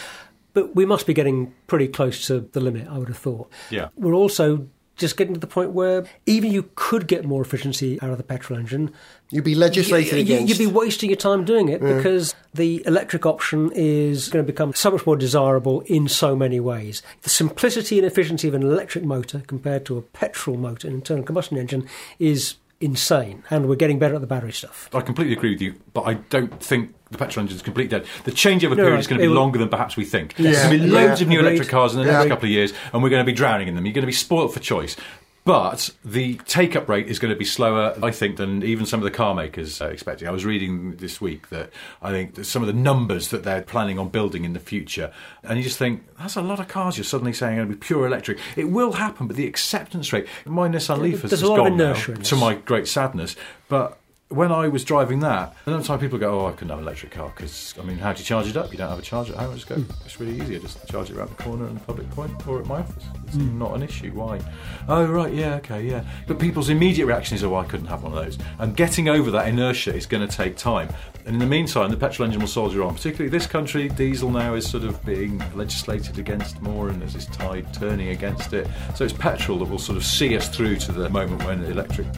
but 0.53 0.75
we 0.77 0.87
must 0.87 1.07
be 1.07 1.15
getting 1.15 1.55
pretty 1.67 1.89
close 1.89 2.27
to 2.27 2.41
the 2.41 2.61
limit, 2.61 2.89
I 2.89 2.99
would 2.99 3.09
have 3.09 3.19
thought. 3.19 3.51
Yeah. 3.71 3.89
We're 3.97 4.15
also 4.15 4.69
just 4.97 5.17
getting 5.17 5.35
to 5.35 5.41
the 5.41 5.47
point 5.47 5.71
where 5.71 6.05
even 6.27 6.53
you 6.53 6.71
could 6.77 7.07
get 7.09 7.25
more 7.25 7.43
efficiency 7.43 8.01
out 8.01 8.11
of 8.11 8.17
the 8.17 8.23
petrol 8.23 8.59
engine, 8.59 8.93
You'd 9.31 9.43
be 9.45 9.55
legislated 9.55 10.15
you- 10.15 10.21
against. 10.37 10.49
You'd 10.49 10.59
be 10.69 10.73
wasting 10.73 11.11
your 11.11 11.17
time 11.17 11.45
doing 11.45 11.69
it 11.69 11.81
because 11.81 12.35
the 12.53 12.83
electric 12.87 13.27
option 13.27 13.73
is 13.75 14.29
going 14.29 14.45
to 14.45 14.53
become 14.53 14.73
so 14.75 14.93
much 14.93 15.05
more 15.07 15.17
desirable 15.17 15.81
in 15.87 16.07
so 16.09 16.37
many 16.37 16.61
ways. 16.61 17.03
The 17.23 17.31
simplicity 17.31 17.99
and 17.99 18.07
efficiency 18.07 18.47
of 18.47 18.55
an 18.55 18.63
electric 18.63 19.05
motor 19.05 19.43
compared 19.47 19.85
to 19.87 19.99
a 19.99 20.03
petrol 20.03 20.57
motor, 20.57 20.87
an 20.87 20.95
internal 20.95 21.25
combustion 21.25 21.57
engine, 21.57 21.89
is 22.21 22.55
insane. 22.85 23.43
And 23.51 23.69
we're 23.69 23.77
getting 23.77 23.99
better 23.99 24.15
at 24.15 24.21
the 24.21 24.27
battery 24.27 24.53
stuff. 24.53 24.89
I 24.95 25.01
completely 25.01 25.33
agree 25.35 25.51
with 25.51 25.61
you, 25.63 25.75
but 25.93 26.03
I 26.03 26.15
don't 26.15 26.63
think 26.63 26.95
the 27.11 27.19
petrol 27.19 27.43
engine 27.43 27.57
is 27.57 27.63
completely 27.63 27.99
dead. 27.99 28.07
The 28.25 28.33
changeover 28.33 28.71
No, 28.71 28.77
period 28.77 28.91
right. 28.93 29.01
is 29.01 29.07
going 29.07 29.21
to 29.21 29.25
be 29.25 29.29
will- 29.29 29.35
longer 29.37 29.59
than 29.59 29.69
perhaps 29.69 29.97
we 29.97 30.05
think. 30.05 30.35
Yes. 30.37 30.57
There's 30.57 30.67
going 30.69 30.79
to 30.81 30.85
be 30.87 30.91
Yeah. 30.93 31.09
loads 31.09 31.21
of 31.21 31.29
new 31.29 31.41
electric 31.41 31.69
cars 31.69 31.95
in 31.95 32.01
the 32.03 32.07
next 32.11 32.29
couple 32.29 32.45
of 32.47 32.51
years, 32.51 32.73
and 32.93 33.03
we're 33.03 33.09
going 33.11 33.25
to 33.25 33.31
be 33.31 33.35
drowning 33.37 33.69
in 33.69 33.75
them. 33.75 33.87
You're 33.87 33.95
going 33.95 34.03
to 34.03 34.07
be 34.07 34.13
spoilt 34.13 34.53
for 34.53 34.61
choice. 34.61 34.97
But 35.45 35.91
the 36.03 36.37
take 36.47 36.75
up 36.75 36.89
rate 36.89 37.07
is 37.07 37.19
going 37.19 37.33
to 37.33 37.39
be 37.39 37.45
slower, 37.45 37.95
I 38.03 38.11
think, 38.13 38.39
than 38.39 38.63
even 38.63 38.87
some 38.87 39.01
of 39.01 39.05
the 39.05 39.11
car 39.11 39.35
makers 39.35 39.79
are 39.83 39.91
expecting. 39.91 40.27
I 40.27 40.31
was 40.31 40.47
reading 40.47 40.97
this 40.97 41.21
week 41.21 41.51
that 41.51 41.69
I 42.01 42.11
think 42.13 42.37
that 42.37 42.47
some 42.47 42.63
of 42.63 42.67
the 42.67 42.73
numbers 42.73 43.29
that 43.29 43.45
they're 43.45 43.61
planning 43.61 43.99
on 43.99 44.09
building 44.09 44.45
in 44.45 44.55
the 44.55 44.59
future, 44.59 45.13
and 45.43 45.59
you 45.59 45.65
just 45.65 45.77
think, 45.77 46.03
that's 46.19 46.37
a 46.37 46.41
lot 46.41 46.61
of 46.61 46.69
cars 46.69 46.97
you're 46.97 47.05
suddenly 47.05 47.35
saying 47.35 47.55
are 47.55 47.57
going 47.57 47.69
to 47.69 47.75
be 47.75 47.79
pure 47.79 48.07
electric. 48.07 48.39
It 48.57 48.71
will 48.71 48.93
happen, 48.93 49.27
but 49.27 49.37
the 49.37 49.47
acceptance 49.47 50.15
rate, 50.15 50.27
my 50.47 50.67
Nissan 50.67 51.01
Leaf 51.01 51.21
has 51.21 51.31
there's 51.31 51.43
a 51.43 51.45
has 51.45 51.51
lot 51.51 51.61
of 51.61 51.67
gone 51.67 51.77
now, 51.77 51.93
to 51.95 52.37
my 52.37 52.55
great 52.55 52.89
sadness, 52.89 53.37
but 53.69 53.99
when 54.35 54.53
I 54.53 54.69
was 54.69 54.85
driving 54.85 55.21
that, 55.21 55.55
another 55.67 55.85
time 55.85 55.99
people 55.99 56.19
go, 56.19 56.41
"Oh, 56.41 56.47
I 56.47 56.53
couldn't 56.53 56.71
have 56.71 56.79
an 56.79 56.85
electric 56.85 57.13
car 57.13 57.33
because 57.35 57.75
I 57.81 57.85
mean, 57.85 57.99
how 57.99 58.13
do 58.13 58.19
you 58.19 58.25
charge 58.25 58.49
it 58.49 58.57
up? 58.57 58.73
You 58.73 58.79
don't 58.79 58.91
have 58.91 58.99
a 58.99 59.03
charger 59.03 59.33
at 59.33 59.39
home. 59.39 59.53
I 59.53 59.55
just 59.55 59.67
go, 59.67 59.77
hmm. 59.77 59.91
it's 60.05 60.19
really 60.21 60.41
easy. 60.41 60.57
I 60.57 60.59
just 60.59 60.87
charge 60.89 61.11
it 61.11 61.17
around 61.17 61.31
the 61.31 61.43
corner 61.43 61.67
in 61.67 61.75
the 61.75 61.81
public 61.81 62.11
point 62.11 62.47
or 62.47 62.61
at 62.61 62.67
my 62.67 62.81
office. 62.81 63.05
It's 63.27 63.37
hmm. 63.37 63.59
not 63.59 63.75
an 63.75 63.83
issue. 63.83 64.11
Why? 64.13 64.41
Oh, 64.89 65.07
right, 65.07 65.33
yeah, 65.33 65.55
okay, 65.57 65.83
yeah. 65.83 66.05
But 66.27 66.39
people's 66.39 66.69
immediate 66.69 67.07
reaction 67.07 67.37
is, 67.37 67.45
"Oh, 67.45 67.55
I 67.55 67.65
couldn't 67.65 67.87
have 67.87 68.03
one 68.03 68.13
of 68.13 68.25
those." 68.25 68.39
And 68.59 68.77
getting 68.77 69.09
over 69.09 69.31
that 69.31 69.49
inertia 69.49 69.95
is 69.95 70.07
going 70.07 70.27
to 70.27 70.37
take 70.37 70.57
time. 70.57 70.89
And 71.27 71.35
in 71.35 71.39
the 71.39 71.47
meantime, 71.47 71.91
the 71.91 71.97
petrol 71.97 72.27
engine 72.27 72.41
will 72.41 72.49
soldier 72.49 72.83
on. 72.83 72.95
Particularly 72.95 73.31
this 73.31 73.47
country, 73.47 73.89
diesel 73.89 74.31
now 74.31 74.55
is 74.55 74.69
sort 74.69 74.85
of 74.85 75.03
being 75.05 75.43
legislated 75.55 76.19
against 76.19 76.61
more, 76.61 76.91
and 76.91 77.01
there's 77.01 77.15
this 77.15 77.27
tide 77.27 77.73
turning 77.73 78.09
against 78.09 78.53
it. 78.53 78.69
So 78.95 79.05
it's 79.05 79.15
petrol 79.15 79.59
that 79.61 79.71
will 79.71 79.79
sort 79.79 79.97
of 79.97 80.05
see 80.05 80.37
us 80.37 80.49
through 80.49 80.77
to 80.77 80.93
the 80.93 81.09
moment 81.09 81.45
when 81.45 81.65
electric 81.65 82.13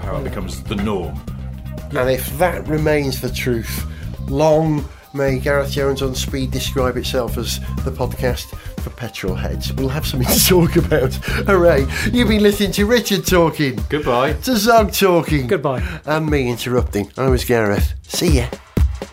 power 0.00 0.22
becomes 0.22 0.62
the 0.62 0.76
norm. 0.76 1.20
And 1.94 2.10
if 2.10 2.36
that 2.38 2.66
remains 2.66 3.20
the 3.20 3.30
truth, 3.30 3.84
long 4.28 4.88
may 5.14 5.38
Gareth 5.38 5.70
Jones 5.72 6.00
on 6.02 6.14
Speed 6.14 6.50
describe 6.50 6.96
itself 6.96 7.36
as 7.36 7.60
the 7.84 7.90
podcast 7.92 8.46
for 8.80 8.90
petrol 8.90 9.34
heads. 9.34 9.72
We'll 9.74 9.88
have 9.90 10.06
something 10.06 10.28
to 10.28 10.46
talk 10.48 10.76
about. 10.76 11.12
Hooray. 11.46 11.86
You've 12.12 12.28
been 12.28 12.42
listening 12.42 12.72
to 12.72 12.86
Richard 12.86 13.26
talking, 13.26 13.78
Goodbye. 13.88 14.32
to 14.32 14.56
Zog 14.56 14.92
talking, 14.92 15.46
Goodbye. 15.46 15.82
and 16.06 16.26
me 16.28 16.48
interrupting. 16.50 17.12
I 17.18 17.28
was 17.28 17.44
Gareth. 17.44 17.92
See 18.08 18.38
ya. 18.38 18.46